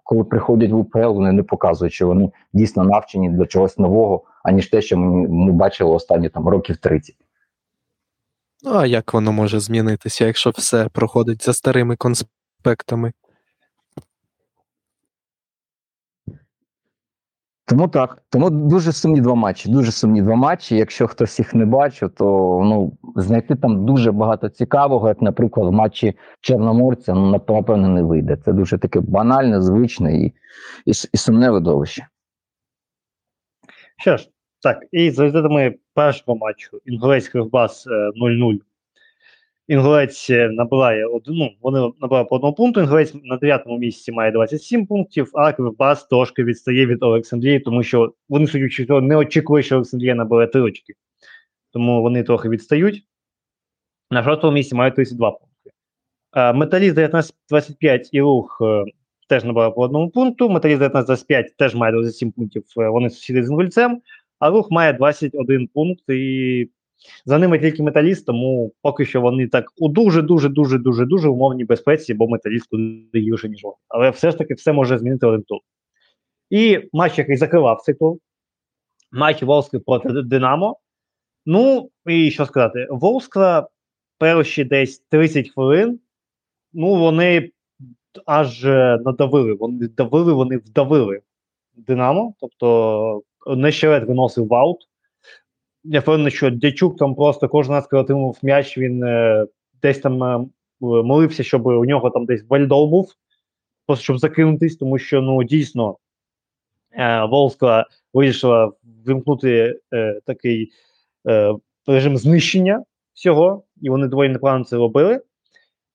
коли 0.03 0.23
приходять 0.23 0.71
в 0.71 0.75
УПЛ, 0.75 0.99
вони 0.99 1.31
не 1.31 1.43
показують, 1.43 1.93
що 1.93 2.07
вони 2.07 2.31
дійсно 2.53 2.83
навчені 2.83 3.29
для 3.29 3.45
чогось 3.45 3.77
нового, 3.77 4.23
аніж 4.43 4.69
те, 4.69 4.81
що 4.81 4.97
ми, 4.97 5.27
ми 5.27 5.51
бачили 5.51 5.91
останні 5.91 6.29
там 6.29 6.47
років 6.47 6.77
30. 6.77 7.15
Ну, 8.63 8.71
а 8.73 8.85
як 8.85 9.13
воно 9.13 9.31
може 9.31 9.59
змінитися, 9.59 10.25
якщо 10.25 10.49
все 10.49 10.89
проходить 10.89 11.45
за 11.45 11.53
старими 11.53 11.95
конспектами? 11.95 13.11
Тому 17.67 17.87
так. 17.87 18.23
Тому 18.29 18.49
дуже 18.49 18.91
сумні 18.91 19.21
два 19.21 19.35
матчі. 19.35 19.69
Дуже 19.69 19.91
сумні 19.91 20.21
два 20.21 20.35
матчі. 20.35 20.75
Якщо 20.75 21.07
хтось 21.07 21.39
їх 21.39 21.55
не 21.55 21.65
бачив, 21.65 22.09
то 22.09 22.25
ну 22.65 22.97
знайти 23.15 23.55
там 23.55 23.85
дуже 23.85 24.11
багато 24.11 24.49
цікавого, 24.49 25.07
як, 25.07 25.21
наприклад, 25.21 25.67
в 25.67 25.71
матчі 25.71 26.17
Чорноморця, 26.41 27.13
ну 27.13 27.31
напевно, 27.31 27.87
не 27.87 28.03
вийде. 28.03 28.37
Це 28.45 28.53
дуже 28.53 28.77
таке 28.77 28.99
банальне, 28.99 29.61
звичне 29.61 30.17
і, 30.17 30.25
і, 30.85 30.91
і 31.13 31.17
сумне 31.17 31.51
видовище. 31.51 32.07
Що 33.97 34.17
ж, 34.17 34.29
так, 34.61 34.77
і 34.91 35.11
за 35.11 35.23
результатами 35.23 35.75
першого 35.93 36.37
матчу 36.37 36.81
Інгулець 36.85 37.27
Кривбас 37.27 37.87
е, 37.87 37.91
0-0. 37.91 38.59
Інгулець 39.67 40.29
е, 40.29 40.49
набирає 40.49 41.05
один, 41.05 41.35
ну, 41.35 41.51
вони 41.61 41.91
набирають 42.01 42.29
по 42.29 42.35
одному 42.35 42.55
пункту. 42.55 42.79
Інгулець 42.79 43.13
на 43.23 43.37
9-му 43.37 43.77
місці 43.77 44.11
має 44.11 44.31
27 44.31 44.87
пунктів, 44.87 45.31
а 45.33 45.53
Кривбас 45.53 46.07
трошки 46.07 46.43
відстає 46.43 46.85
від 46.85 47.03
Олександрії, 47.03 47.59
тому 47.59 47.83
що 47.83 48.13
вони, 48.29 48.47
судячи 48.47 48.85
того, 48.85 49.01
не 49.01 49.15
очікували, 49.15 49.63
що 49.63 49.75
Олександрія 49.75 50.15
набере 50.15 50.47
три 50.47 50.61
очки. 50.61 50.93
Тому 51.73 52.01
вони 52.01 52.23
трохи 52.23 52.49
відстають. 52.49 53.03
На 54.11 54.23
шостому 54.23 54.53
місці 54.53 54.75
мають 54.75 54.95
32 54.95 55.31
пункти. 55.31 55.71
Е, 56.35 56.53
Металіст 56.53 56.97
19-25 56.97 58.09
і 58.11 58.21
рух 58.21 58.61
е, 58.61 58.83
теж 59.29 59.43
набирає 59.43 59.71
по 59.71 59.81
одному 59.81 60.09
пункту. 60.09 60.49
Металіст 60.49 60.81
19-25 60.81 61.45
теж 61.57 61.75
має 61.75 61.93
27 61.93 62.31
пунктів. 62.31 62.63
Вони 62.75 63.09
сусіди 63.09 63.43
з 63.43 63.49
Інгульцем, 63.49 64.01
а 64.39 64.49
рух 64.49 64.71
має 64.71 64.93
21 64.93 65.67
пункт. 65.67 66.09
І 66.09 66.69
за 67.25 67.37
ними 67.37 67.59
тільки 67.59 67.83
металіст, 67.83 68.25
тому 68.25 68.73
поки 68.81 69.05
що 69.05 69.21
вони 69.21 69.47
так 69.47 69.73
у 69.77 69.89
дуже 69.89 70.21
дуже 70.21 70.49
дуже 70.49 70.77
дуже 70.77 71.05
дуже 71.05 71.29
умовній 71.29 71.65
безпеці, 71.65 72.13
бо 72.13 72.27
металіст 72.27 72.67
куди 72.69 73.19
гірше, 73.19 73.49
ніж 73.49 73.63
вони. 73.63 73.75
Але 73.87 74.09
все 74.09 74.31
ж 74.31 74.37
таки 74.37 74.53
все 74.53 74.73
може 74.73 74.97
змінити 74.97 75.25
один 75.25 75.43
тур. 75.43 75.59
І 76.49 76.89
матч, 76.93 77.17
який 77.17 77.37
закривав 77.37 77.81
цей 77.81 77.95
тур, 77.95 78.17
матч 79.11 79.43
Волскли 79.43 79.79
проти 79.79 80.09
Динамо. 80.09 80.77
Ну, 81.45 81.89
і 82.05 82.31
що 82.31 82.45
сказати, 82.45 82.87
Волскла 82.89 83.67
перші 84.17 84.63
десь 84.63 84.99
30 84.99 85.49
хвилин, 85.49 85.99
ну, 86.73 86.95
вони 86.95 87.51
аж 88.25 88.65
е, 88.65 88.99
надавили. 89.05 89.53
Вони 89.53 89.87
давили, 89.87 90.33
вони 90.33 90.57
вдавили 90.57 91.21
Динамо. 91.75 92.33
Тобто 92.39 93.21
Нещерет 93.47 94.07
виносив 94.07 94.47
в 94.47 94.53
аут. 94.53 94.86
Я 95.83 95.99
впевнений, 95.99 96.31
що 96.31 96.49
Дячук 96.49 96.97
там 96.97 97.15
просто 97.15 97.49
кожен 97.49 97.73
раз, 97.73 97.87
коли 97.87 98.01
отримав 98.01 98.37
м'яч, 98.41 98.77
він 98.77 99.03
е, 99.03 99.45
десь 99.81 99.99
там 99.99 100.23
е, 100.23 100.47
молився, 100.79 101.43
щоб 101.43 101.65
у 101.65 101.85
нього 101.85 102.09
там 102.09 102.25
десь 102.25 102.43
вальдол 102.49 102.89
був, 102.89 103.13
просто 103.85 104.03
щоб 104.03 104.19
закинутись, 104.19 104.77
тому 104.77 104.99
що 104.99 105.21
ну 105.21 105.43
дійсно 105.43 105.97
е, 106.91 107.25
Волскла 107.25 107.85
вирішила 108.13 108.71
вимкнути 109.05 109.79
е, 109.93 110.19
такий 110.25 110.71
е, 111.27 111.53
режим 111.87 112.17
знищення 112.17 112.83
всього, 113.13 113.63
і 113.81 113.89
вони 113.89 114.07
доволі 114.07 114.29
неправильно 114.29 114.65
це 114.65 114.75
робили. 114.75 115.21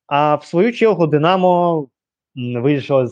А 0.07 0.35
в 0.35 0.45
свою 0.45 0.73
чергу 0.73 1.07
Динамо 1.07 1.87
вирішила 2.37 3.09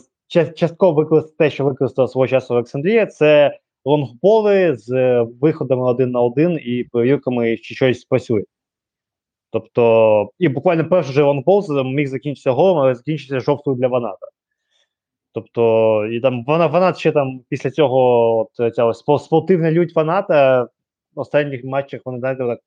частково 0.55 0.93
використати 0.93 1.35
те, 1.37 1.49
що 1.49 1.65
використала 1.65 2.07
свого 2.07 2.27
часу 2.27 2.53
Олександрія, 2.53 3.05
це 3.05 3.59
лонгболи 3.85 4.75
з 4.77 4.91
е, 4.91 5.27
виходами 5.41 5.83
один 5.83 6.11
на 6.11 6.21
один 6.21 6.59
і 6.63 6.83
перевірками, 6.83 7.57
чи 7.57 7.75
щось 7.75 8.05
працює. 8.05 8.43
Тобто, 9.51 10.29
і 10.39 10.47
буквально 10.47 10.89
перший 10.89 11.13
же 11.13 11.23
лонгбол 11.23 11.63
це 11.63 11.83
міг 11.83 12.07
закінчитися 12.07 12.51
голом, 12.51 12.77
але 12.77 12.95
закінчиться 12.95 13.39
жовтою 13.39 13.77
для 13.77 13.87
Ваната. 13.87 14.27
Тобто, 15.33 16.05
і 16.05 16.19
там 16.19 16.43
вона 16.43 16.67
Ванат 16.67 16.97
ще 16.97 17.11
там 17.11 17.41
після 17.49 17.71
цього 17.71 18.37
от, 18.39 18.75
ця 18.75 18.93
спортивна 19.19 19.71
лють 19.71 19.95
Ваната 19.95 20.67
в 21.15 21.19
останніх 21.19 21.63
матчах 21.63 22.01
вони 22.05 22.19
знаєте, 22.19 22.43
так, 22.43 22.59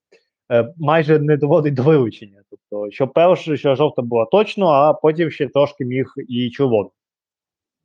е, 0.52 0.74
майже 0.78 1.18
не 1.18 1.36
доводить 1.36 1.74
до 1.74 1.82
вилучення. 1.82 2.42
Тобто, 2.50 2.90
що 2.90 3.08
перше, 3.08 3.56
що 3.56 3.74
жовта 3.74 4.02
була 4.02 4.24
точно, 4.24 4.66
а 4.66 4.94
потім 4.94 5.30
ще 5.30 5.48
трошки 5.48 5.84
міг 5.84 6.06
і 6.28 6.50
червоно. 6.50 6.90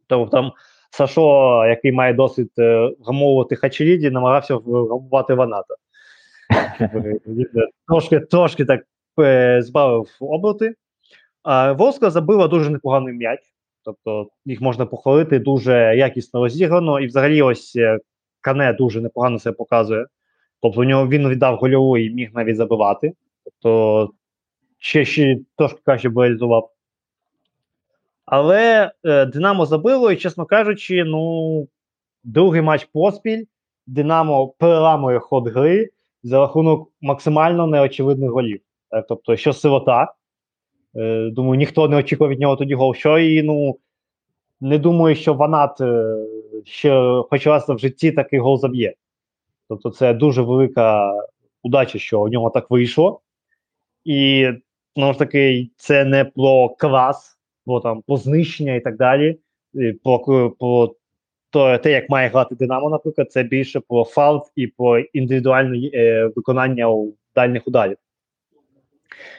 Тобто 0.08 0.32
там 0.32 0.52
Сашо, 0.90 1.66
який 1.68 1.92
має 1.92 2.14
досвід 2.14 2.52
е, 2.60 2.92
гамовувати 3.06 3.56
Хачеріді, 3.56 4.10
намагався 4.10 4.54
гамувати 4.56 5.34
Ваната. 5.34 5.76
Трошки, 7.88 8.20
трошки 8.20 8.66
так 8.66 8.82
е, 9.20 9.62
збавив 9.62 10.08
оберти. 10.20 10.76
А 11.44 11.72
Волска 11.72 12.10
забила 12.10 12.48
дуже 12.48 12.70
непоганий 12.70 13.14
м'яч. 13.14 13.40
Тобто 13.84 14.30
їх 14.46 14.62
можна 14.62 14.86
похвалити, 14.86 15.40
дуже 15.40 15.96
якісно 15.96 16.40
розіграно, 16.40 17.00
і 17.00 17.08
взагалі 17.08 17.42
ось 17.42 17.76
е, 17.76 18.00
Кане 18.42 18.74
дуже 18.74 19.02
непогано 19.02 19.40
себе 19.40 19.56
показує. 19.56 20.06
Тобто 20.62 20.82
у 20.82 20.84
нього 20.84 21.08
він 21.08 21.30
віддав 21.30 21.56
гольову 21.56 21.98
і 21.98 22.10
міг 22.10 22.30
навіть 22.34 22.56
забивати. 22.56 23.14
Тобто 23.44 24.10
ще, 24.78 25.06
ще 25.06 25.38
трошки 25.58 25.80
краще 25.86 26.10
б 26.10 26.18
реалізував. 26.18 26.72
Але 28.32 28.92
е, 29.06 29.26
Динамо 29.26 29.66
забило, 29.66 30.12
і, 30.12 30.16
чесно 30.16 30.46
кажучи, 30.46 31.04
ну, 31.04 31.68
другий 32.24 32.62
матч 32.62 32.86
поспіль. 32.94 33.46
Динамо 33.88 34.48
переламує 34.48 35.20
ход 35.20 35.48
гри 35.48 35.90
за 36.24 36.40
рахунок 36.40 36.92
максимально 37.02 37.68
неочевидних 37.68 38.32
голів. 38.32 38.62
Так, 38.90 39.06
тобто, 39.10 39.36
що 39.36 39.54
сирота. 39.54 40.14
Е, 40.96 41.30
думаю, 41.32 41.56
ніхто 41.56 41.88
не 41.88 41.98
очікував 41.98 42.32
від 42.32 42.40
нього 42.40 42.56
тоді 42.56 42.76
гол. 42.76 42.94
Що 42.94 43.20
і 43.20 43.44
ну, 43.44 43.78
не 44.62 44.78
думаю, 44.78 45.16
що 45.16 45.34
Ванат 45.34 45.82
е, 45.82 46.16
ще 46.66 47.22
хоч 47.30 47.48
раз 47.48 47.70
в 47.70 47.78
житті 47.78 48.12
такий 48.12 48.40
гол 48.40 48.58
заб'є. 48.58 48.94
Тобто, 49.70 49.90
це 49.90 50.14
дуже 50.14 50.42
велика 50.42 51.14
удача, 51.64 52.00
що 52.00 52.22
у 52.22 52.30
нього 52.30 52.50
так 52.50 52.72
вийшло. 52.72 53.22
І 54.06 54.48
знову 54.96 55.14
ж 55.14 55.20
таки, 55.20 55.70
це 55.78 56.06
не 56.06 56.26
про 56.26 56.70
клас, 56.70 57.39
про 57.70 57.80
там 57.80 58.02
про 58.02 58.18
знищення 58.18 58.76
і 58.76 58.82
так 58.82 58.98
далі. 58.98 59.38
Про 60.04 60.20
про 60.60 60.96
то, 61.50 61.78
те, 61.78 61.92
як 61.92 62.10
має 62.10 62.30
грати 62.30 62.56
Динамо, 62.56 62.90
наприклад, 62.90 63.32
це 63.32 63.44
більше 63.44 63.80
про 63.80 64.04
фалт 64.04 64.44
і 64.56 64.68
про 64.68 65.00
індивідуальне 65.00 65.90
е, 65.94 66.32
виконання 66.36 66.90
у 66.90 67.14
дальніх 67.36 67.68
ударів. 67.68 67.98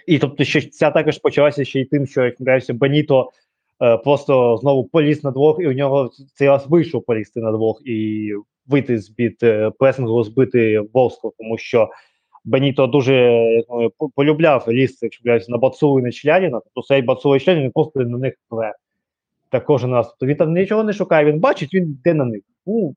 І 0.07 0.18
тобто, 0.18 0.45
що 0.45 0.61
ця 0.61 0.91
також 0.91 1.18
почалася 1.18 1.64
ще 1.64 1.81
й 1.81 1.85
тим, 1.85 2.07
що 2.07 2.24
як 2.24 2.37
кажеться, 2.37 2.74
Беніто 2.74 3.31
е, 3.83 3.97
просто 3.97 4.57
знову 4.57 4.85
поліз 4.85 5.24
на 5.24 5.31
двох, 5.31 5.61
і 5.61 5.68
у 5.68 5.72
нього 5.72 6.11
цей 6.35 6.49
раз 6.49 6.66
вийшов 6.66 7.05
полізти 7.05 7.41
на 7.41 7.53
двох 7.53 7.83
і 7.85 8.33
вийти 8.66 8.99
з 8.99 9.09
під 9.09 9.39
е, 9.43 9.70
пресингу, 9.78 10.16
розбити 10.16 10.81
Волску, 10.93 11.35
тому 11.39 11.59
що 11.59 11.89
Беніто 12.45 12.86
дуже 12.86 13.41
ну, 13.70 13.91
полюбляв 14.14 14.64
лізти, 14.68 15.07
якщо 15.07 15.24
кажуть, 15.24 15.49
на 15.49 15.59
Бацулу 15.59 16.01
і 16.01 16.03
на 16.03 16.12
Чляніна, 16.12 16.61
тобто 16.61 16.82
цей 16.82 17.03
Бацула 17.03 17.36
і 17.36 17.41
Чляніна 17.41 17.70
просто 17.70 18.01
на 18.01 18.18
них 18.18 18.34
пре. 18.49 18.74
Так 19.49 19.64
кожен 19.64 19.93
раз. 19.93 20.09
Тобто 20.09 20.26
він 20.26 20.36
там 20.36 20.55
нічого 20.55 20.84
не 20.84 20.93
шукає, 20.93 21.24
він 21.24 21.41
бачить, 21.41 21.74
він 21.74 21.84
йде 21.84 22.14
на 22.14 22.24
них. 22.24 22.43
Ну, 22.66 22.95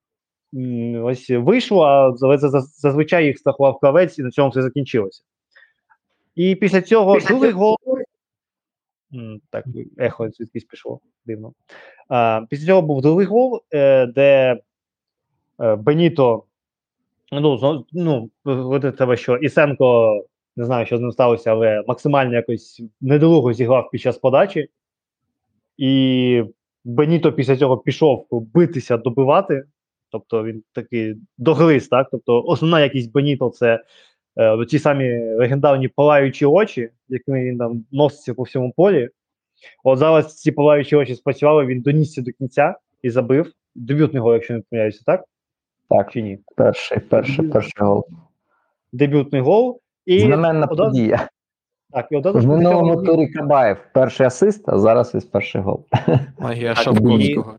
ось 1.04 1.30
вийшло, 1.30 1.84
а 1.84 2.14
зазвичай 2.62 3.26
їх 3.26 3.38
страхував 3.38 3.80
кравець, 3.80 4.20
і 4.20 4.24
на 4.24 4.32
цьому 4.32 4.50
все 4.50 4.62
закінчилося. 4.62 5.24
І 6.36 6.56
після 6.56 6.82
цього 6.82 7.16
після 7.16 7.30
другий 7.30 7.52
гол. 7.52 7.78
Так, 9.50 9.66
ехо 9.98 10.30
звідкись 10.30 10.64
пішло, 10.64 11.00
дивно. 11.26 11.54
А, 12.10 12.42
Після 12.50 12.66
цього 12.66 12.82
був 12.82 13.02
другий 13.02 13.26
гол, 13.26 13.62
е, 13.74 14.06
де 14.06 14.58
е, 15.60 15.76
Беніто. 15.76 16.44
Ну, 17.42 18.30
ну, 18.46 18.80
тебе, 18.80 19.18
що 19.18 19.38
Ісенко, 19.38 20.18
не 20.56 20.66
знаю, 20.66 20.86
що 20.86 20.98
з 20.98 21.02
ним 21.02 21.12
сталося, 21.12 21.52
але 21.52 21.84
максимально 21.88 22.34
якось 22.34 22.82
недолуго 23.02 23.54
зіграв 23.54 23.90
під 23.92 24.02
час 24.02 24.18
подачі. 24.18 24.68
І 25.78 26.44
Беніто 26.86 27.34
після 27.34 27.58
цього 27.58 27.78
пішов 27.78 28.28
битися, 28.32 28.98
добивати. 28.98 29.64
Тобто 30.10 30.44
він 30.44 30.64
такий 30.74 31.16
догриз, 31.38 31.88
так? 31.88 32.08
Тобто, 32.12 32.44
основна 32.44 32.82
якість 32.82 33.12
Беніто 33.12 33.50
це 33.50 33.84
е, 34.38 34.66
ті 34.66 34.80
самі 34.80 35.20
легендарні 35.20 35.88
палаючі 35.88 36.46
очі, 36.46 36.90
якими 37.10 37.44
він 37.44 37.58
там 37.58 37.86
носиться 37.92 38.34
по 38.34 38.44
всьому 38.44 38.74
полі. 38.76 39.10
От 39.84 40.00
зараз 40.00 40.36
ці 40.36 40.52
палаючі 40.52 40.96
очі 40.96 41.16
спрацювали, 41.16 41.66
він 41.66 41.82
донісся 41.82 42.22
до 42.22 42.32
кінця 42.32 42.76
і 43.02 43.10
забив. 43.10 43.52
Дебютний 43.76 44.22
гол, 44.22 44.34
якщо 44.34 44.54
не 44.54 44.62
помиляюся, 44.70 45.04
так? 45.06 45.24
Так. 45.90 46.12
Чи 46.12 46.22
ні? 46.22 46.40
Перший, 46.56 47.00
перший, 47.00 47.48
перший 47.48 47.86
гол. 47.86 48.08
Дебютний 48.92 49.42
гол. 49.42 49.82
І 50.06 50.20
Знаменна 50.20 50.66
одразу... 50.66 50.92
подія. 50.92 51.30
Так, 51.92 52.08
і 52.12 52.16
одразу 52.16 52.40
В 52.40 52.46
минулому 52.46 53.04
турі 53.04 53.28
Кабаєв 53.28 53.78
перший 53.94 54.28
асист, 54.28 54.70
а 54.70 54.80
зараз 54.80 55.16
із 55.16 55.26
перший 55.26 55.62
гол. 55.62 55.86
Магія 56.40 56.76
Шовковського. 56.76 57.58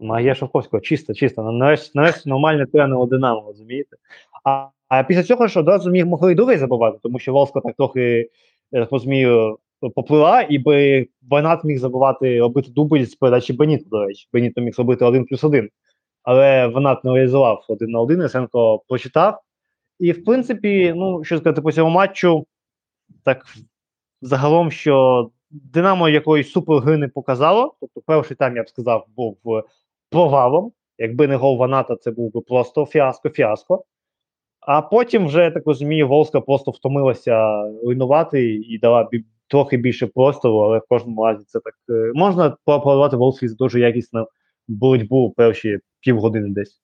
Магія 0.00 0.34
Шовковського, 0.34 0.80
чисто, 0.80 1.14
чисто. 1.14 1.42
Нарешті, 1.42 1.90
нарешті 1.94 2.28
нормальне 2.28 2.66
тренуло 2.66 3.06
Динамо, 3.06 3.44
розумієте? 3.46 3.96
А 4.44 4.68
а 4.92 5.02
після 5.02 5.22
цього 5.22 5.46
ж 5.46 5.60
одразу 5.60 5.90
міг 5.90 6.06
могли 6.06 6.32
і 6.32 6.34
другий 6.34 6.56
забувати, 6.56 6.98
тому 7.02 7.18
що 7.18 7.32
Волско 7.32 7.60
так 7.60 7.76
трохи, 7.76 8.30
я 8.72 8.86
розумію, 8.90 9.58
поплила, 9.90 10.46
і 10.50 10.58
би 10.58 11.06
Ванат 11.30 11.64
міг 11.64 11.78
забувати 11.78 12.40
робити 12.40 12.70
дубль 12.70 13.02
з 13.02 13.14
передачі 13.14 13.52
Беніто, 13.52 13.84
до 13.90 14.06
речі. 14.06 14.28
Беніто 14.32 14.60
міг 14.60 14.74
зробити 14.74 15.04
один 15.04 15.24
плюс 15.24 15.44
один. 15.44 15.70
Але 16.22 16.66
Ванат 16.66 17.04
не 17.04 17.12
реалізував 17.14 17.64
один 17.68 17.90
на 17.90 18.00
один, 18.00 18.20
Ясенко 18.20 18.82
прочитав. 18.88 19.40
І, 19.98 20.12
в 20.12 20.24
принципі, 20.24 20.92
ну, 20.96 21.24
що 21.24 21.38
сказати, 21.38 21.62
по 21.62 21.72
цьому 21.72 21.90
матчу, 21.90 22.46
так 23.24 23.44
загалом, 24.20 24.70
що 24.70 25.30
Динамо 25.50 26.08
якоїсь 26.08 26.52
супергри 26.52 26.96
не 26.96 27.08
показало. 27.08 27.74
Тобто, 27.80 28.00
перший 28.06 28.36
тайм, 28.36 28.56
я 28.56 28.62
б 28.62 28.68
сказав, 28.68 29.06
був 29.16 29.38
провалом. 30.10 30.72
Якби 30.98 31.28
не 31.28 31.36
гол 31.36 31.56
Ваната, 31.56 31.96
це 31.96 32.10
був 32.10 32.32
би 32.32 32.40
просто 32.40 32.84
фіаско-фіаско. 32.84 33.82
А 34.60 34.82
потім, 34.82 35.26
вже 35.26 35.42
я 35.42 35.50
так 35.50 35.66
розумію, 35.66 36.08
Волска 36.08 36.40
просто 36.40 36.70
втомилася 36.70 37.62
руйнувати 37.84 38.54
і 38.54 38.78
дала 38.78 39.08
трохи 39.52 39.76
більше 39.76 40.06
простору, 40.06 40.58
але 40.58 40.78
в 40.78 40.82
кожному 40.88 41.24
разі 41.24 41.44
це 41.46 41.60
так 41.60 41.74
е, 41.90 42.12
можна 42.14 42.56
поаплодувати 42.64 43.16
Волскі 43.16 43.48
за 43.48 43.54
дуже 43.54 43.80
якісну 43.80 44.26
боротьбу 44.68 45.34
перші 45.36 45.78
півгодини 46.00 46.48
десь. 46.50 46.80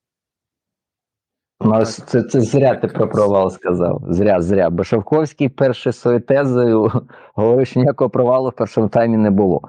Ну, 1.61 1.85
це 1.85 2.23
це 2.23 2.41
зря 2.41 2.75
ти 2.75 2.87
про 2.87 3.09
провал 3.09 3.51
сказав. 3.51 4.03
Зря, 4.09 4.41
зря. 4.41 4.69
Бо 4.69 4.83
Шовковський 4.83 5.49
перший 5.49 5.93
своєю 5.93 6.21
тезою 6.21 6.91
говорив, 7.35 7.67
що 7.67 7.79
ніякого 7.79 8.09
провалу 8.09 8.49
в 8.49 8.53
першому 8.53 8.89
таймі 8.89 9.17
не 9.17 9.31
було. 9.31 9.61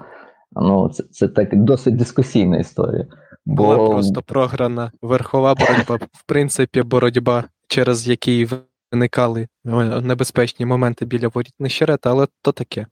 Ну, 0.51 0.89
Це 0.89 1.03
це 1.03 1.27
так 1.27 1.55
досить 1.55 1.95
дискусійна 1.95 2.59
історія. 2.59 3.07
Бо... 3.45 3.63
Була 3.63 3.77
просто 3.77 4.21
програна 4.21 4.91
верхова 5.01 5.55
боротьба, 5.55 5.95
в 6.11 6.23
принципі, 6.25 6.81
боротьба, 6.81 7.43
через 7.67 8.07
який 8.07 8.49
виникали 8.91 9.47
небезпечні 10.03 10.65
моменти 10.65 11.05
біля 11.05 11.27
воріт 11.27 11.53
Нещерета, 11.59 12.09
але 12.09 12.27
то 12.41 12.51
таке. 12.51 12.85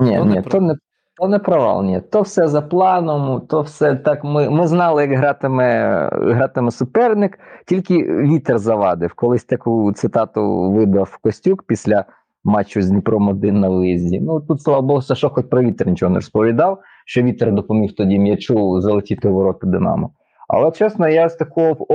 Ні, 0.00 0.16
то 0.16 0.24
ні, 0.24 0.34
не 0.34 0.42
то 0.42 0.60
не 0.60 0.74
то 1.16 1.28
не 1.28 1.38
провал, 1.38 1.84
ні. 1.84 2.00
То 2.00 2.22
все 2.22 2.48
за 2.48 2.62
планом, 2.62 3.40
то 3.40 3.62
все 3.62 3.96
так. 3.96 4.24
Ми 4.24 4.50
ми 4.50 4.66
знали, 4.66 5.02
як 5.02 5.12
гратиме 5.12 6.08
гратиме 6.12 6.70
суперник, 6.70 7.38
тільки 7.66 7.94
вітер 8.04 8.58
завадив. 8.58 9.14
Колись 9.14 9.44
таку 9.44 9.92
цитату 9.92 10.70
видав 10.70 11.18
Костюк 11.22 11.62
після 11.62 12.04
матчу 12.44 12.82
з 12.82 12.90
Дніпром 12.90 13.28
1 13.28 13.60
на 13.60 13.68
виїзді. 13.68 14.20
Ну 14.20 14.40
тут, 14.40 14.62
слава 14.62 14.80
Богу, 14.80 15.02
що 15.14 15.30
хоч 15.30 15.46
про 15.46 15.62
вітер 15.62 15.86
нічого 15.86 16.10
не 16.10 16.16
розповідав, 16.16 16.78
що 17.06 17.22
вітер 17.22 17.52
допоміг 17.52 17.94
тоді 17.96 18.18
м'ячу 18.18 18.80
залетіти 18.80 19.28
в 19.28 19.32
ворота 19.32 19.66
Динамо. 19.66 20.10
Але 20.48 20.70
чесно, 20.70 21.08
я 21.08 21.28
з 21.28 21.36
такого 21.36 21.86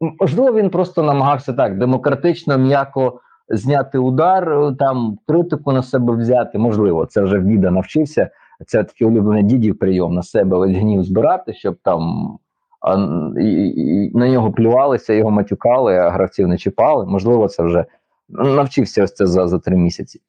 можливо, 0.00 0.52
він 0.52 0.70
просто 0.70 1.02
намагався 1.02 1.52
так 1.52 1.78
демократично, 1.78 2.58
м'яко 2.58 3.20
зняти 3.48 3.98
удар, 3.98 4.72
там 4.78 5.18
критику 5.28 5.72
на 5.72 5.82
себе 5.82 6.16
взяти. 6.16 6.58
Можливо, 6.58 7.06
це 7.06 7.22
вже 7.22 7.40
діда 7.40 7.70
навчився. 7.70 8.30
Це 8.66 8.84
такий 8.84 9.06
улюблений 9.06 9.42
дідів 9.42 9.78
прийом 9.78 10.14
на 10.14 10.22
себе 10.22 10.58
весь 10.58 10.76
гнів 10.76 11.04
збирати, 11.04 11.54
щоб 11.54 11.76
там 11.82 12.32
а, 12.80 12.96
і, 13.40 13.68
і, 13.68 14.10
на 14.14 14.28
нього 14.28 14.52
плювалися, 14.52 15.12
його 15.12 15.30
матюкали, 15.30 15.96
а 15.96 16.10
гравців 16.10 16.48
не 16.48 16.58
чіпали. 16.58 17.06
Можливо, 17.06 17.48
це 17.48 17.62
вже 17.62 17.84
навчився 18.28 19.04
ось 19.04 19.14
це 19.14 19.26
за 19.26 19.48
за 19.48 19.58
три 19.58 19.76
місяці. 19.76 20.20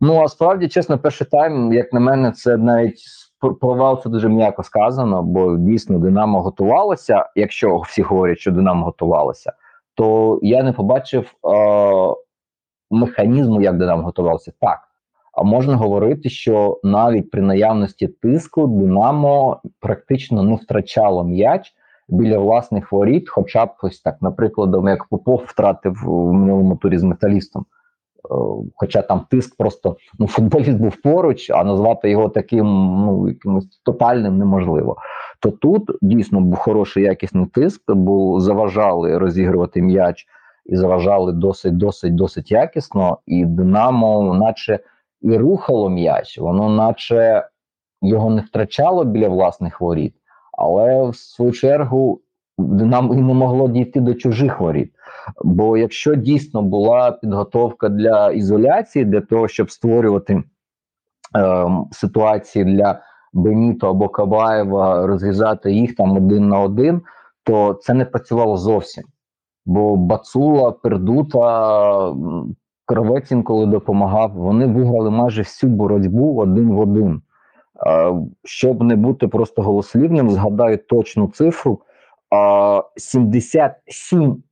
Ну 0.00 0.22
а 0.22 0.28
справді, 0.28 0.68
чесно, 0.68 0.98
перший 0.98 1.26
тайм, 1.26 1.72
як 1.72 1.92
на 1.92 2.00
мене, 2.00 2.32
це 2.32 2.56
навіть 2.56 3.00
провал 3.54 4.02
це 4.02 4.08
дуже 4.08 4.28
м'яко 4.28 4.62
сказано, 4.62 5.22
бо 5.22 5.56
дійсно 5.56 5.98
Динамо 5.98 6.42
готувалося. 6.42 7.26
Якщо 7.34 7.78
всі 7.78 8.02
говорять, 8.02 8.38
що 8.38 8.52
Динамо 8.52 8.84
готувалося, 8.84 9.52
то 9.94 10.38
я 10.42 10.62
не 10.62 10.72
побачив 10.72 11.34
е- 11.44 12.14
механізму, 12.90 13.60
як 13.62 13.78
Динамо 13.78 14.02
готувалося. 14.02 14.52
Так, 14.60 14.78
а 15.32 15.42
можна 15.42 15.76
говорити, 15.76 16.28
що 16.28 16.80
навіть 16.84 17.30
при 17.30 17.42
наявності 17.42 18.08
тиску 18.08 18.66
Динамо 18.66 19.60
практично 19.80 20.42
не 20.42 20.54
втрачало 20.54 21.24
м'яч 21.24 21.74
біля 22.08 22.38
власних 22.38 22.92
воріт, 22.92 23.28
хоча 23.28 23.66
б 23.66 23.70
ось 23.82 24.00
так, 24.00 24.16
наприклад, 24.22 24.88
як 24.88 25.04
Попов 25.04 25.44
втратив 25.46 26.02
в 26.06 26.32
минулому 26.32 26.76
турі 26.76 26.98
з 26.98 27.02
металістом. 27.02 27.66
Хоча 28.74 29.02
там 29.02 29.26
тиск 29.30 29.56
просто 29.56 29.96
ну, 30.18 30.26
футболіст 30.26 30.78
був 30.78 30.96
поруч, 30.96 31.50
а 31.50 31.64
назвати 31.64 32.10
його 32.10 32.28
таким 32.28 32.66
ну, 33.06 33.28
якимось 33.28 33.80
тотальним 33.84 34.38
неможливо. 34.38 34.96
То 35.40 35.50
тут 35.50 35.90
дійсно 36.02 36.40
був 36.40 36.56
хороший 36.56 37.04
якісний 37.04 37.46
тиск, 37.46 37.82
бо 37.88 38.40
заважали 38.40 39.18
розігрувати 39.18 39.82
м'яч 39.82 40.26
і 40.66 40.76
заважали 40.76 41.32
досить, 41.32 41.76
досить, 41.76 42.14
досить 42.14 42.52
якісно. 42.52 43.18
І 43.26 43.44
Динамо, 43.44 44.34
наче 44.34 44.80
і 45.22 45.36
рухало 45.36 45.88
м'яч, 45.88 46.38
воно 46.38 46.70
наче 46.70 47.48
його 48.02 48.30
не 48.30 48.40
втрачало 48.40 49.04
біля 49.04 49.28
власних 49.28 49.80
воріт, 49.80 50.14
але 50.58 51.10
в 51.10 51.16
свою 51.16 51.52
чергу 51.52 52.20
Динамо 52.58 53.14
і 53.14 53.16
не 53.16 53.34
могло 53.34 53.68
дійти 53.68 54.00
до 54.00 54.14
чужих 54.14 54.60
воріт. 54.60 54.92
Бо 55.44 55.76
якщо 55.76 56.14
дійсно 56.14 56.62
була 56.62 57.12
підготовка 57.12 57.88
для 57.88 58.30
ізоляції, 58.30 59.04
для 59.04 59.20
того, 59.20 59.48
щоб 59.48 59.70
створювати 59.70 60.42
е, 61.36 61.66
ситуації 61.92 62.64
для 62.64 63.00
Беніто 63.32 63.90
або 63.90 64.08
Кабаєва, 64.08 65.06
розв'язати 65.06 65.72
їх 65.72 65.96
там 65.96 66.16
один 66.16 66.48
на 66.48 66.60
один, 66.60 67.02
то 67.44 67.74
це 67.74 67.94
не 67.94 68.04
працювало 68.04 68.56
зовсім. 68.56 69.04
Бо 69.66 69.96
Бацула, 69.96 70.72
Пердута, 70.72 72.14
Кравець 72.84 73.32
інколи 73.32 73.66
допомагав, 73.66 74.32
вони 74.32 74.66
виграли 74.66 75.10
майже 75.10 75.42
всю 75.42 75.72
боротьбу 75.72 76.36
один 76.36 76.72
в 76.72 76.80
один. 76.80 77.22
Е, 77.86 78.12
щоб 78.44 78.82
не 78.82 78.96
бути 78.96 79.28
просто 79.28 79.62
голослівним, 79.62 80.30
згадаю 80.30 80.78
точну 80.78 81.28
цифру: 81.28 81.80
77 82.96 84.42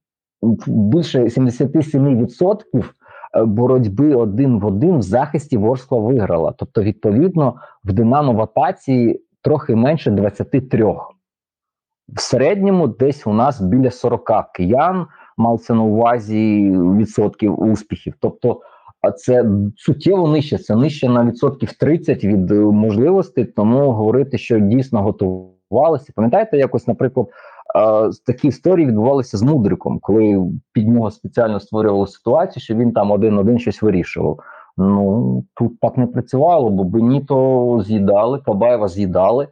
більше 0.66 1.22
77% 1.22 2.62
е, 2.74 3.44
боротьби 3.44 4.14
один 4.14 4.58
в 4.60 4.66
один 4.66 4.98
в 4.98 5.02
захисті 5.02 5.56
Ворскла 5.56 5.98
виграла. 5.98 6.54
Тобто, 6.58 6.82
відповідно, 6.82 7.54
в 7.84 7.92
Динамо 7.92 8.32
в 8.32 8.40
атаці 8.40 9.20
трохи 9.42 9.76
менше 9.76 10.10
23. 10.10 10.84
В 12.08 12.20
середньому 12.20 12.88
десь 12.88 13.26
у 13.26 13.32
нас 13.32 13.60
біля 13.60 13.90
40 13.90 14.30
киян 14.54 15.06
мається 15.36 15.74
на 15.74 15.82
увазі 15.82 16.70
відсотків 16.70 17.60
успіхів. 17.60 18.14
Тобто, 18.20 18.60
це 19.10 19.44
суттєво 19.76 20.28
нижче, 20.28 20.58
це 20.58 20.76
нижче 20.76 21.08
на 21.08 21.24
відсотків 21.24 21.72
30 21.72 22.24
від 22.24 22.50
е, 22.50 22.54
можливостей, 22.54 23.44
тому 23.44 23.90
говорити, 23.90 24.38
що 24.38 24.58
дійсно 24.58 25.02
готувалися. 25.02 26.12
Пам'ятаєте, 26.16 26.58
якось, 26.58 26.86
наприклад, 26.86 27.26
такі 28.26 28.48
історії 28.48 28.86
відбувалися 28.86 29.36
з 29.36 29.42
Мудриком, 29.42 29.98
коли 30.02 30.52
під 30.72 30.88
нього 30.88 31.10
спеціально 31.10 31.60
створювали 31.60 32.06
ситуацію, 32.06 32.62
що 32.62 32.74
він 32.74 32.92
там 32.92 33.10
один-один 33.10 33.58
щось 33.58 33.82
вирішував. 33.82 34.38
Ну 34.76 35.44
тут 35.54 35.80
так 35.80 35.96
не 35.96 36.06
працювало, 36.06 36.70
бо 36.70 36.84
Беніто 36.84 37.82
з'їдали, 37.86 38.38
Кабаєва 38.38 38.88
з'їдали, 38.88 39.48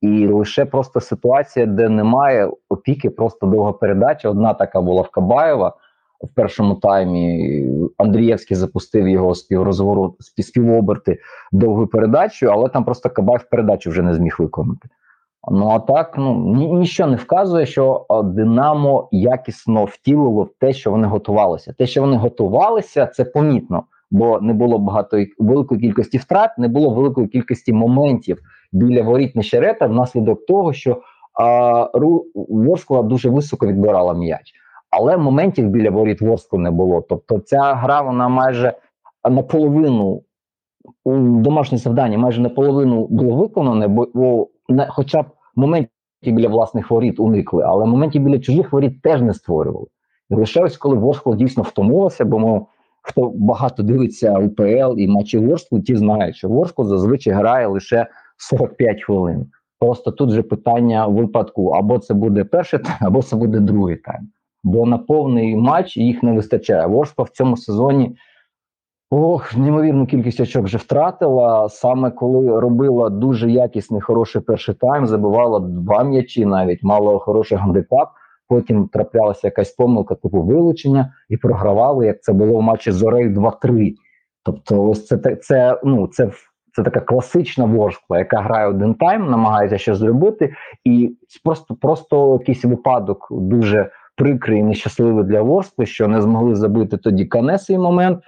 і 0.00 0.26
лише 0.26 0.64
просто 0.64 1.00
ситуація, 1.00 1.66
де 1.66 1.88
немає 1.88 2.50
опіки, 2.68 3.10
просто 3.10 3.46
довга 3.46 3.72
передача. 3.72 4.30
Одна 4.30 4.54
така 4.54 4.80
була 4.80 5.02
в 5.02 5.10
Кабаєва 5.10 5.76
в 6.20 6.28
першому 6.34 6.74
таймі. 6.74 7.64
Андрієвський 7.98 8.56
запустив 8.56 9.08
його 9.08 9.34
співрозворот, 9.34 10.14
співоберти 10.20 11.18
довгою 11.52 11.86
передачею, 11.86 12.52
але 12.52 12.68
там 12.68 12.84
просто 12.84 13.10
Кабаєв 13.10 13.48
передачу 13.50 13.90
вже 13.90 14.02
не 14.02 14.14
зміг 14.14 14.36
виконати. 14.38 14.88
Ну 15.48 15.68
а 15.68 15.78
так 15.78 16.14
ну 16.18 16.34
нічого 16.78 17.10
не 17.10 17.16
вказує, 17.16 17.66
що 17.66 18.06
Динамо 18.24 19.08
якісно 19.12 19.84
втілило 19.84 20.42
в 20.42 20.50
те, 20.60 20.72
що 20.72 20.90
вони 20.90 21.06
готувалися. 21.08 21.74
Те, 21.78 21.86
що 21.86 22.00
вони 22.00 22.16
готувалися, 22.16 23.06
це 23.06 23.24
помітно, 23.24 23.84
бо 24.10 24.40
не 24.40 24.52
було 24.52 24.78
багато 24.78 25.24
великої 25.38 25.80
кількості 25.80 26.18
втрат, 26.18 26.58
не 26.58 26.68
було 26.68 26.90
великої 26.90 27.26
кількості 27.26 27.72
моментів 27.72 28.38
біля 28.72 29.02
воріт 29.02 29.36
Нещерета 29.36 29.86
внаслідок 29.86 30.46
того, 30.46 30.72
що 30.72 31.02
а, 31.40 31.90
Ру 31.94 32.26
Ворскла 32.34 33.02
дуже 33.02 33.30
високо 33.30 33.66
відбирала 33.66 34.14
м'яч, 34.14 34.52
але 34.90 35.16
моментів 35.16 35.68
біля 35.68 35.90
воріт 35.90 36.20
Ворскла 36.20 36.58
не 36.58 36.70
було. 36.70 37.00
Тобто, 37.08 37.38
ця 37.38 37.74
гра 37.74 38.02
вона 38.02 38.28
майже 38.28 38.72
наполовину 39.30 40.22
домашнє 41.04 41.78
завдання 41.78 42.18
майже 42.18 42.40
наполовину 42.40 43.06
було 43.06 43.36
виконане, 43.36 43.88
бо 43.88 44.48
не, 44.70 44.86
хоча 44.90 45.22
б 45.22 45.26
моментів 45.56 45.90
біля 46.22 46.48
власних 46.48 46.90
воріт 46.90 47.20
уникли, 47.20 47.64
але 47.66 47.86
моментів 47.86 48.22
біля 48.22 48.38
чужих 48.38 48.72
воріт 48.72 49.02
теж 49.02 49.22
не 49.22 49.34
створювали. 49.34 49.86
І 50.30 50.34
лише 50.34 50.62
ось 50.62 50.76
коли 50.76 50.96
Ворскла 50.96 51.36
дійсно 51.36 51.62
втомилося, 51.62 52.24
бо 52.24 52.38
мов, 52.38 52.66
хто 53.02 53.32
багато 53.34 53.82
дивиться 53.82 54.38
УПЛ 54.38 54.98
і 54.98 55.08
матчі 55.08 55.38
Ворсклу, 55.38 55.80
ті 55.80 55.96
знають, 55.96 56.36
що 56.36 56.48
Ворскла 56.48 56.84
зазвичай 56.84 57.32
грає 57.32 57.66
лише 57.66 58.06
45 58.36 59.02
хвилин. 59.02 59.46
Просто 59.78 60.10
тут 60.10 60.30
же 60.30 60.42
питання 60.42 61.06
випадку: 61.06 61.68
або 61.68 61.98
це 61.98 62.14
буде 62.14 62.44
перший 62.44 62.78
тайм, 62.78 62.96
або 63.00 63.22
це 63.22 63.36
буде 63.36 63.60
другий 63.60 63.96
тайм. 63.96 64.28
Бо 64.64 64.86
на 64.86 64.98
повний 64.98 65.56
матч 65.56 65.96
їх 65.96 66.22
не 66.22 66.32
вистачає. 66.32 66.86
Ворскла 66.86 67.24
в 67.24 67.28
цьому 67.28 67.56
сезоні 67.56 68.16
Ох, 69.12 69.56
неймовірну 69.56 70.06
кількість 70.06 70.40
очок 70.40 70.64
вже 70.64 70.78
втратила. 70.78 71.68
Саме 71.68 72.10
коли 72.10 72.60
робила 72.60 73.10
дуже 73.10 73.50
якісний 73.50 74.00
хороший 74.00 74.42
перший 74.42 74.74
тайм, 74.74 75.06
забивала 75.06 75.60
два 75.60 76.04
м'ячі, 76.04 76.46
навіть 76.46 76.82
мала 76.82 77.18
хороший 77.18 77.58
гандикап. 77.58 78.08
Потім 78.48 78.88
траплялася 78.88 79.46
якась 79.46 79.70
помилка, 79.70 80.14
типу 80.14 80.42
вилучення, 80.42 81.14
і 81.28 81.36
програвали, 81.36 82.06
як 82.06 82.22
це 82.22 82.32
було 82.32 82.58
в 82.58 82.62
матчі 82.62 82.92
Зорею 82.92 83.30
2-3. 83.30 83.94
Тобто, 84.44 84.88
ось 84.88 85.06
це 85.06 85.36
це, 85.36 85.80
ну, 85.84 86.06
це, 86.06 86.30
це 86.76 86.82
така 86.82 87.00
класична 87.00 87.64
ворскла, 87.64 88.18
яка 88.18 88.40
грає 88.40 88.68
один 88.68 88.94
тайм, 88.94 89.30
намагається 89.30 89.78
щось 89.78 89.98
зробити, 89.98 90.54
і 90.84 91.16
просто 91.44 91.74
просто 91.74 92.32
якийсь 92.32 92.64
випадок 92.64 93.28
дуже 93.30 93.90
прикрий 94.16 94.60
і 94.60 94.62
нещасливий 94.62 95.24
для 95.24 95.42
ворскли, 95.42 95.86
що 95.86 96.08
не 96.08 96.22
змогли 96.22 96.54
забити 96.54 96.96
тоді 96.96 97.24
канесий 97.24 97.78
момент. 97.78 98.20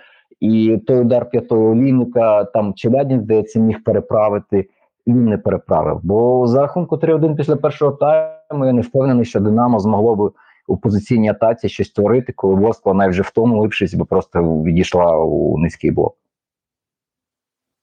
І 0.42 0.78
той 0.86 1.00
удар 1.00 1.30
п'ятого 1.30 1.70
олійника 1.70 2.44
там 2.44 2.74
Челядін, 2.74 3.20
здається, 3.20 3.60
міг 3.60 3.84
переправити, 3.84 4.68
він 5.06 5.24
не 5.24 5.38
переправив. 5.38 6.00
Бо 6.02 6.46
за 6.46 6.60
рахунку 6.60 6.96
3-1 6.96 7.36
після 7.36 7.56
першого 7.56 7.92
тайму 7.92 8.66
я 8.66 8.72
не 8.72 8.82
впевнений, 8.82 9.24
що 9.24 9.40
Динамо 9.40 9.78
змогло 9.78 10.16
би 10.16 10.30
у 10.66 10.76
позиційній 10.76 11.28
атаці 11.28 11.68
щось 11.68 11.88
створити, 11.88 12.32
коли 12.32 12.54
Ворскла 12.54 12.94
навіть 12.94 13.12
вже 13.12 13.22
втомившись, 13.22 13.94
бо 13.94 14.04
просто 14.04 14.42
відійшла 14.42 15.16
у 15.16 15.58
низький 15.58 15.90
блок. 15.90 16.16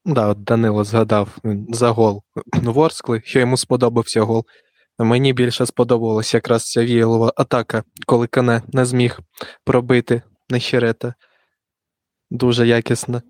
Да, 0.06 0.28
от 0.28 0.44
Данило 0.44 0.84
згадав 0.84 1.38
за 1.70 1.90
гол 1.90 2.22
Ворскли, 2.64 3.22
що 3.26 3.40
йому 3.40 3.58
сподобався 3.58 4.22
гол. 4.22 4.46
Мені 5.00 5.34
більше 5.34 5.66
сподобалася 5.66 6.38
якраз 6.38 6.72
ця 6.72 6.84
віялова 6.84 7.34
атака, 7.36 7.84
коли 8.06 8.28
Кане 8.28 8.62
не 8.74 8.86
зміг 8.86 9.20
пробити 9.66 10.22
Нещерета 10.50 11.14
дуже 12.32 12.68
якісне. 12.68 13.22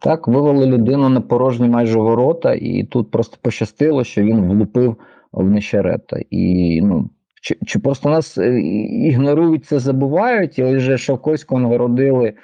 Так, 0.00 0.28
вивели 0.28 0.66
людину 0.66 1.08
на 1.08 1.20
порожні 1.20 1.68
майже 1.68 1.98
ворота, 1.98 2.54
і 2.54 2.84
тут 2.84 3.10
просто 3.10 3.36
пощастило, 3.42 4.04
що 4.04 4.22
він 4.22 4.48
влупив 4.48 4.96
в 5.32 5.50
нещерета. 5.50 6.20
І 6.30 6.80
ну, 6.82 7.10
чи 7.42 7.56
чи 7.66 7.78
просто 7.78 8.08
нас 8.08 8.38
е, 8.38 8.60
ігнорують 9.08 9.64
це, 9.64 9.78
забувають, 9.78 10.58
і 10.58 10.64
вже 10.64 10.98
Шовковського 10.98 11.60
нагородили 11.60 12.34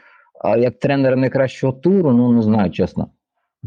а 0.40 0.56
як 0.56 0.78
тренера 0.78 1.16
найкращого 1.16 1.72
туру, 1.72 2.12
ну 2.12 2.32
не 2.32 2.42
знаю, 2.42 2.70
чесно. 2.70 3.08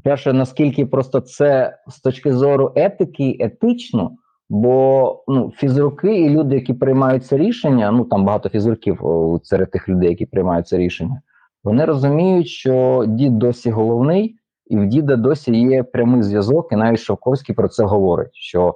Перше, 0.04 0.34
наскільки 0.34 0.86
просто 0.86 1.20
це 1.20 1.78
з 1.88 2.00
точки 2.00 2.34
зору 2.34 2.72
етики, 2.76 3.38
етично, 3.40 4.12
бо 4.50 5.24
ну, 5.28 5.52
фізруки 5.56 6.20
і 6.20 6.30
люди, 6.30 6.56
які 6.56 6.74
приймають 6.74 7.26
це 7.26 7.38
рішення, 7.38 7.92
ну 7.92 8.06
там 8.06 8.26
багато 8.26 8.50
фізруків 8.50 9.00
серед 9.44 9.72
тих 9.72 9.90
людей, 9.90 10.10
які 10.10 10.26
приймають 10.26 10.68
це 10.68 10.78
рішення. 10.78 11.22
Вони 11.64 11.86
розуміють, 11.86 12.48
що 12.48 13.06
дід 13.08 13.38
досі 13.38 13.72
головний, 13.72 14.36
і 14.68 14.78
в 14.78 14.88
діда 14.88 15.16
досі 15.16 15.56
є 15.56 15.84
прямий 15.84 16.24
зв'язок, 16.24 16.68
і 16.72 16.76
навіть 16.76 17.00
Шовковський 17.00 17.56
про 17.56 17.68
це 17.68 17.84
говорить: 17.84 18.34
що 18.34 18.68
е, 18.70 18.74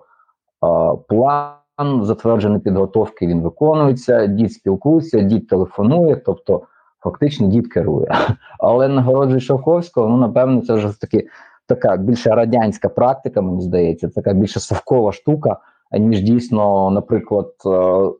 план 1.07 1.55
затверджений 2.01 2.59
підготовки 2.59 3.27
він 3.27 3.41
виконується, 3.41 4.27
дід 4.27 4.53
спілкується, 4.53 5.19
дід 5.19 5.47
телефонує, 5.47 6.15
тобто 6.15 6.61
фактично 7.03 7.47
дід 7.47 7.73
керує. 7.73 8.07
Але 8.59 8.87
нагороджує 8.87 9.39
Шовковського, 9.39 10.09
ну 10.09 10.17
напевно, 10.17 10.61
це 10.61 10.73
вже 10.73 11.01
таки 11.01 11.27
така 11.67 11.97
більше 11.97 12.29
радянська 12.29 12.89
практика, 12.89 13.41
мені 13.41 13.61
здається, 13.61 14.09
така 14.09 14.33
більше 14.33 14.59
совкова 14.59 15.11
штука, 15.11 15.57
ніж 15.91 16.21
дійсно, 16.21 16.91
наприклад. 16.91 17.51
Е, 17.65 18.11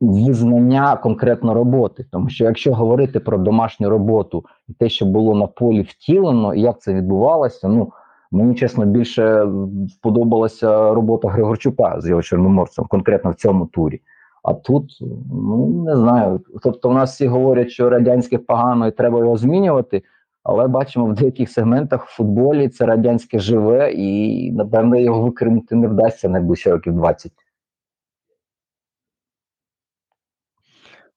визнання 0.00 0.96
конкретно 0.96 1.54
роботи. 1.54 2.06
Тому 2.10 2.28
що 2.28 2.44
якщо 2.44 2.74
говорити 2.74 3.20
про 3.20 3.38
домашню 3.38 3.90
роботу 3.90 4.44
і 4.68 4.72
те, 4.72 4.88
що 4.88 5.06
було 5.06 5.34
на 5.34 5.46
полі 5.46 5.82
втілено, 5.82 6.54
і 6.54 6.60
як 6.60 6.80
це 6.80 6.94
відбувалося, 6.94 7.68
ну 7.68 7.92
мені 8.30 8.54
чесно 8.54 8.86
більше 8.86 9.48
сподобалася 9.88 10.94
робота 10.94 11.28
Григорчука 11.28 12.00
з 12.00 12.08
його 12.08 12.22
чорноморцем, 12.22 12.84
конкретно 12.84 13.30
в 13.30 13.34
цьому 13.34 13.66
турі. 13.66 14.00
А 14.42 14.54
тут, 14.54 14.98
ну 15.32 15.84
не 15.86 15.96
знаю. 15.96 16.40
Тобто, 16.62 16.90
у 16.90 16.92
нас 16.92 17.12
всі 17.12 17.26
говорять, 17.26 17.70
що 17.70 17.90
радянське 17.90 18.38
погано 18.38 18.86
і 18.86 18.90
треба 18.90 19.18
його 19.18 19.36
змінювати. 19.36 20.02
Але 20.42 20.68
бачимо 20.68 21.06
в 21.06 21.14
деяких 21.14 21.50
сегментах 21.50 22.06
в 22.06 22.16
футболі 22.16 22.68
це 22.68 22.86
радянське 22.86 23.38
живе, 23.38 23.92
і 23.92 24.52
напевно 24.52 24.96
його 24.96 25.22
викинути 25.22 25.74
не 25.74 25.88
вдасться 25.88 26.28
найближчі 26.28 26.70
років 26.70 26.92
20. 26.92 27.32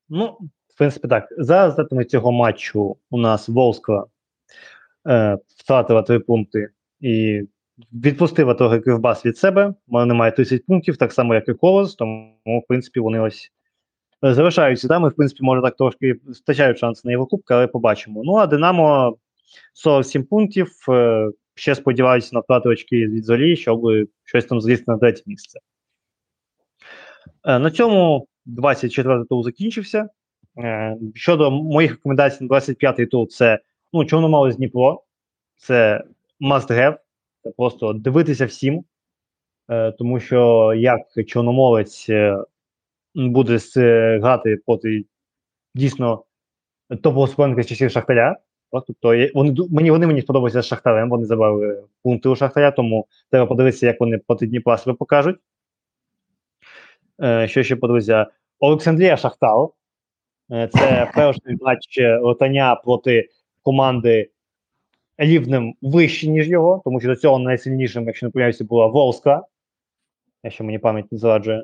Ну, 0.10 0.38
в 0.68 0.78
принципі, 0.78 1.08
так. 1.08 1.28
За 1.38 1.64
результатами 1.64 2.06
цього 2.06 2.32
матчу 2.32 2.98
у 3.10 3.18
нас 3.18 3.50
Волська 3.50 4.04
е, 5.08 5.38
втратила 5.58 6.02
три 6.02 6.20
пункти 6.20 6.70
і 7.00 7.44
відпустила 7.94 8.54
трохи 8.54 8.80
Кривбас 8.80 9.26
від 9.26 9.38
себе. 9.38 9.74
Вони 9.88 10.14
мають 10.14 10.36
30 10.36 10.66
пунктів, 10.66 10.98
так 10.98 11.14
само, 11.14 11.36
як 11.36 11.50
і 11.50 11.54
Колос, 11.54 11.96
тому, 11.96 12.34
в 12.46 12.68
принципі, 12.68 13.00
вони 13.00 13.20
ось 13.20 13.52
залишаються 14.22 14.88
там. 14.88 15.06
І, 15.06 15.10
в 15.10 15.16
принципі, 15.16 15.44
може 15.44 15.62
так 15.62 15.76
трошки 15.76 16.16
втрачають 16.28 16.78
шанс 16.78 17.06
на 17.06 17.12
Єврокубка, 17.12 17.56
але 17.56 17.68
побачимо. 17.68 18.22
Ну, 18.26 18.36
а 18.36 18.48
Динамо 18.48 19.18
47 19.74 20.24
пунктів. 20.24 20.72
Е, 20.90 21.30
ще 21.56 21.76
сподіваюся 21.76 22.30
на 22.34 22.40
втрату 22.40 22.70
очки 22.70 23.08
від 23.08 23.26
Зорі, 23.26 23.56
щоб 23.56 23.82
щось 24.24 24.46
там 24.46 24.62
злізти 24.62 24.84
на 24.88 24.98
третє 24.98 25.22
місце. 25.26 25.60
Е, 27.46 27.60
на 27.60 27.72
цьому 27.72 28.28
24-й 28.48 29.28
тур 29.28 29.44
закінчився. 29.44 30.10
Е, 30.58 30.98
щодо 31.16 31.52
моїх 31.52 31.92
рекомендацій 31.92 32.44
на 32.44 32.58
25-й 32.58 33.06
тур, 33.06 33.28
це 33.28 33.60
ну, 33.94 34.06
Чорноморець 34.06 34.56
Дніпро, 34.56 35.04
це 35.58 36.04
must 36.42 36.72
have, 36.72 36.98
це 37.44 37.52
просто 37.58 37.94
дивитися 37.94 38.46
всім, 38.46 38.84
е, 39.70 39.92
тому 39.92 40.20
що 40.20 40.74
як 40.78 41.00
Чорноморець 41.28 42.10
е, 42.10 42.38
буде 43.16 43.60
грати 44.22 44.58
проти 44.66 45.06
дійсно 45.76 46.24
топового 46.90 47.28
суперника 47.28 47.64
з 47.64 47.68
часів 47.68 47.92
Шахтаря. 47.92 48.38
Тобто 48.72 49.08
вони, 49.34 49.56
мені, 49.70 49.92
вони 49.92 50.08
мені 50.08 50.22
сподобаються 50.22 50.62
з 50.62 50.66
Шахтарем, 50.66 51.10
вони 51.10 51.26
забрали 51.26 51.84
пункти 52.04 52.30
у 52.30 52.36
Шахтаря, 52.36 52.72
тому 52.72 53.08
треба 53.32 53.46
подивитися, 53.46 53.86
як 53.86 54.00
вони 54.00 54.18
проти 54.18 54.48
Дніпра 54.48 54.78
себе 54.78 54.96
покажуть. 54.96 55.38
Е, 57.24 57.48
що 57.48 57.64
ще 57.64 57.76
подивитися? 57.76 58.28
Олександрія 58.60 59.18
Шахтар. 59.18 59.68
Е, 60.52 60.70
Це 60.74 61.12
перший 61.16 61.58
матч 61.62 61.98
е, 61.98 62.18
Ротаня 62.18 62.76
проти 62.76 63.30
команди 63.64 64.30
рівнем 65.18 65.74
вище, 65.82 66.28
ніж 66.28 66.50
його, 66.50 66.82
тому 66.86 67.00
що 67.00 67.10
до 67.10 67.16
цього 67.16 67.40
найсильнішим, 67.40 68.06
якщо 68.06 68.26
не 68.26 68.32
помиляюся, 68.32 68.64
була 68.64 68.88
Волска, 68.88 69.44
якщо 70.44 70.64
мені 70.64 70.80
пам'ять 70.80 71.12
не 71.12 71.18
зраджує, 71.18 71.64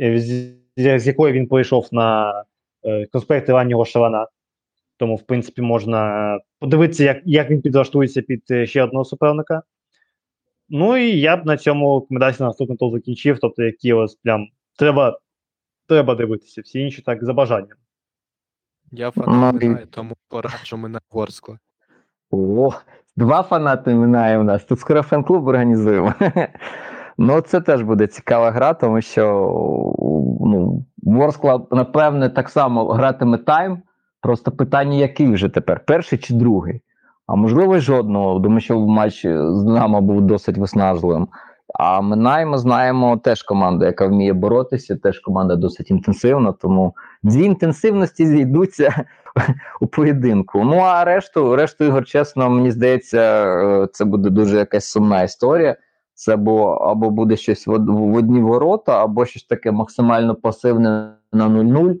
е, 0.00 0.18
з, 0.18 0.52
з 0.76 1.06
якої 1.06 1.32
він 1.32 1.48
прийшов 1.48 1.88
на 1.92 2.32
е, 2.84 3.06
конспекти 3.06 3.52
раннього 3.52 3.84
Шарана. 3.84 4.26
Тому, 4.96 5.16
в 5.16 5.22
принципі, 5.22 5.62
можна 5.62 6.40
подивитися, 6.58 7.04
як, 7.04 7.22
як 7.24 7.50
він 7.50 7.62
підлаштується 7.62 8.22
під 8.22 8.42
е, 8.50 8.66
ще 8.66 8.82
одного 8.82 9.04
суперника. 9.04 9.62
Ну 10.68 10.96
і 10.96 11.20
я 11.20 11.36
б 11.36 11.46
на 11.46 11.56
цьому 11.56 12.00
рекомендацію 12.00 12.44
на 12.44 12.48
наступний 12.48 12.78
тур 12.78 12.92
закінчив, 12.92 13.38
тобто, 13.40 13.62
які 13.62 13.92
ось 13.92 14.14
прям 14.14 14.48
треба, 14.78 15.18
треба 15.88 16.14
дивитися, 16.14 16.60
всі 16.60 16.80
інші 16.80 17.02
так 17.02 17.24
за 17.24 17.32
бажанням. 17.32 17.76
Я 18.92 19.10
фанат 19.10 19.54
Минає, 19.54 19.86
тому 19.90 20.14
пораджу 20.28 20.76
мене 20.76 20.98
Ворскла. 21.10 21.58
О, 22.30 22.72
два 23.16 23.42
фанати 23.42 23.94
минає 23.94 24.38
у 24.38 24.42
нас. 24.42 24.64
Тут 24.64 24.80
скоро 24.80 25.02
фан-клуб 25.02 25.46
організуємо. 25.46 26.14
Ну, 27.18 27.40
це 27.40 27.60
теж 27.60 27.82
буде 27.82 28.06
цікава 28.06 28.50
гра, 28.50 28.74
тому 28.74 29.00
що 29.00 29.22
ну, 30.40 30.86
Ворскла, 31.02 31.66
напевне, 31.70 32.28
так 32.28 32.48
само 32.48 32.84
гратиме 32.84 33.38
тайм. 33.38 33.82
Просто 34.20 34.50
питання, 34.52 34.96
який 34.96 35.32
вже 35.32 35.48
тепер, 35.48 35.84
перший 35.86 36.18
чи 36.18 36.34
другий? 36.34 36.80
А 37.26 37.34
можливо, 37.34 37.78
жодного, 37.78 38.40
тому 38.40 38.60
що 38.60 38.80
матч 38.80 39.22
з 39.26 39.64
Динамо 39.64 40.00
був 40.00 40.20
досить 40.20 40.58
виснажливим. 40.58 41.28
А 41.74 42.00
Минаємо 42.00 42.58
знаємо 42.58 43.16
теж 43.16 43.42
команда, 43.42 43.86
яка 43.86 44.06
вміє 44.06 44.32
боротися, 44.32 44.96
теж 44.96 45.18
команда 45.18 45.56
досить 45.56 45.90
інтенсивна, 45.90 46.52
тому 46.52 46.94
дві 47.22 47.44
інтенсивності 47.44 48.26
зійдуться 48.26 49.04
у 49.80 49.86
поєдинку. 49.86 50.64
Ну 50.64 50.76
а 50.76 51.04
решту, 51.04 51.56
решту 51.56 51.84
ігор, 51.84 52.04
чесно, 52.04 52.50
мені 52.50 52.70
здається, 52.70 53.20
е, 53.22 53.88
це 53.92 54.04
буде 54.04 54.30
дуже 54.30 54.56
якась 54.56 54.86
сумна 54.86 55.22
історія. 55.22 55.76
Це 56.14 56.34
або, 56.34 56.68
або 56.68 57.10
буде 57.10 57.36
щось 57.36 57.66
в, 57.66 57.70
в 57.78 58.14
одні 58.14 58.40
ворота, 58.40 59.04
або 59.04 59.26
щось 59.26 59.44
таке 59.44 59.72
максимально 59.72 60.34
пасивне 60.34 61.10
на 61.32 61.48
0-0 61.48 61.90
е, 61.90 61.96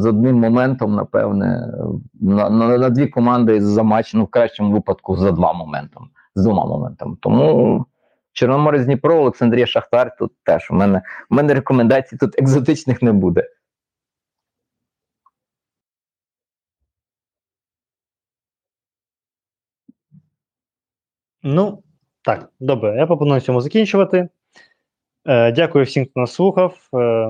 з 0.00 0.06
одним 0.06 0.40
моментом, 0.40 0.94
напевне, 0.94 1.72
на, 2.20 2.50
на, 2.50 2.78
на 2.78 2.90
дві 2.90 3.06
команди 3.06 3.60
за 3.60 3.82
матч, 3.82 4.14
ну 4.14 4.24
в 4.24 4.28
кращому 4.28 4.72
випадку 4.72 5.16
за 5.16 5.32
два 5.32 5.52
моментом, 5.52 6.08
з 6.34 6.42
двома 6.42 6.64
моментами. 6.64 7.16
Тому 7.20 7.86
Чорноморець 8.38 8.84
Дніпро, 8.84 9.20
Олександрія 9.20 9.66
Шахтар 9.66 10.16
тут 10.16 10.32
теж. 10.42 10.70
У 10.70 10.74
мене, 10.74 11.02
у 11.30 11.34
мене 11.34 11.54
рекомендацій 11.54 12.16
тут 12.16 12.38
екзотичних 12.38 13.02
не 13.02 13.12
буде. 13.12 13.48
Ну, 21.42 21.82
так, 22.22 22.52
добре, 22.60 22.96
я 22.96 23.06
пропоную 23.06 23.40
цьому 23.40 23.60
закінчувати. 23.60 24.28
Е, 25.26 25.52
дякую 25.52 25.84
всім, 25.84 26.06
хто 26.06 26.20
нас 26.20 26.32
слухав. 26.34 26.88
Е, 26.94 27.28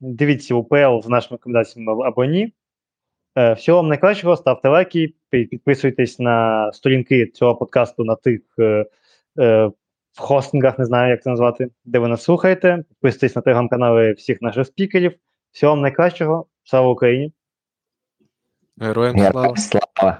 дивіться 0.00 0.54
УПЛ 0.54 1.00
з 1.02 1.08
нашими 1.08 1.36
рекомендаціями 1.36 2.06
або 2.06 2.24
ні. 2.24 2.52
Е, 3.38 3.52
всього 3.52 3.76
вам 3.76 3.88
найкращого, 3.88 4.36
ставте 4.36 4.68
лайки, 4.68 5.14
підписуйтесь 5.30 6.18
на 6.18 6.72
сторінки 6.72 7.26
цього 7.26 7.56
подкасту 7.56 8.04
на 8.04 8.14
тих 8.14 8.40
е, 8.58 8.86
е, 9.38 9.70
в 10.12 10.20
хостингах, 10.20 10.78
не 10.78 10.84
знаю, 10.84 11.10
як 11.10 11.22
це 11.22 11.30
назвати, 11.30 11.68
де 11.84 11.98
ви 11.98 12.08
нас 12.08 12.22
слухаєте. 12.22 12.84
Підписуйтесь 12.88 13.36
на 13.36 13.42
телеграм-канали 13.42 14.12
всіх 14.12 14.42
наших 14.42 14.66
спікерів. 14.66 15.14
Всього 15.52 15.72
вам 15.72 15.82
найкращого. 15.82 16.46
Слава 16.64 16.88
Україні! 16.88 17.32
Героям 18.78 19.18
слава! 19.18 19.56
Слава! 19.56 20.18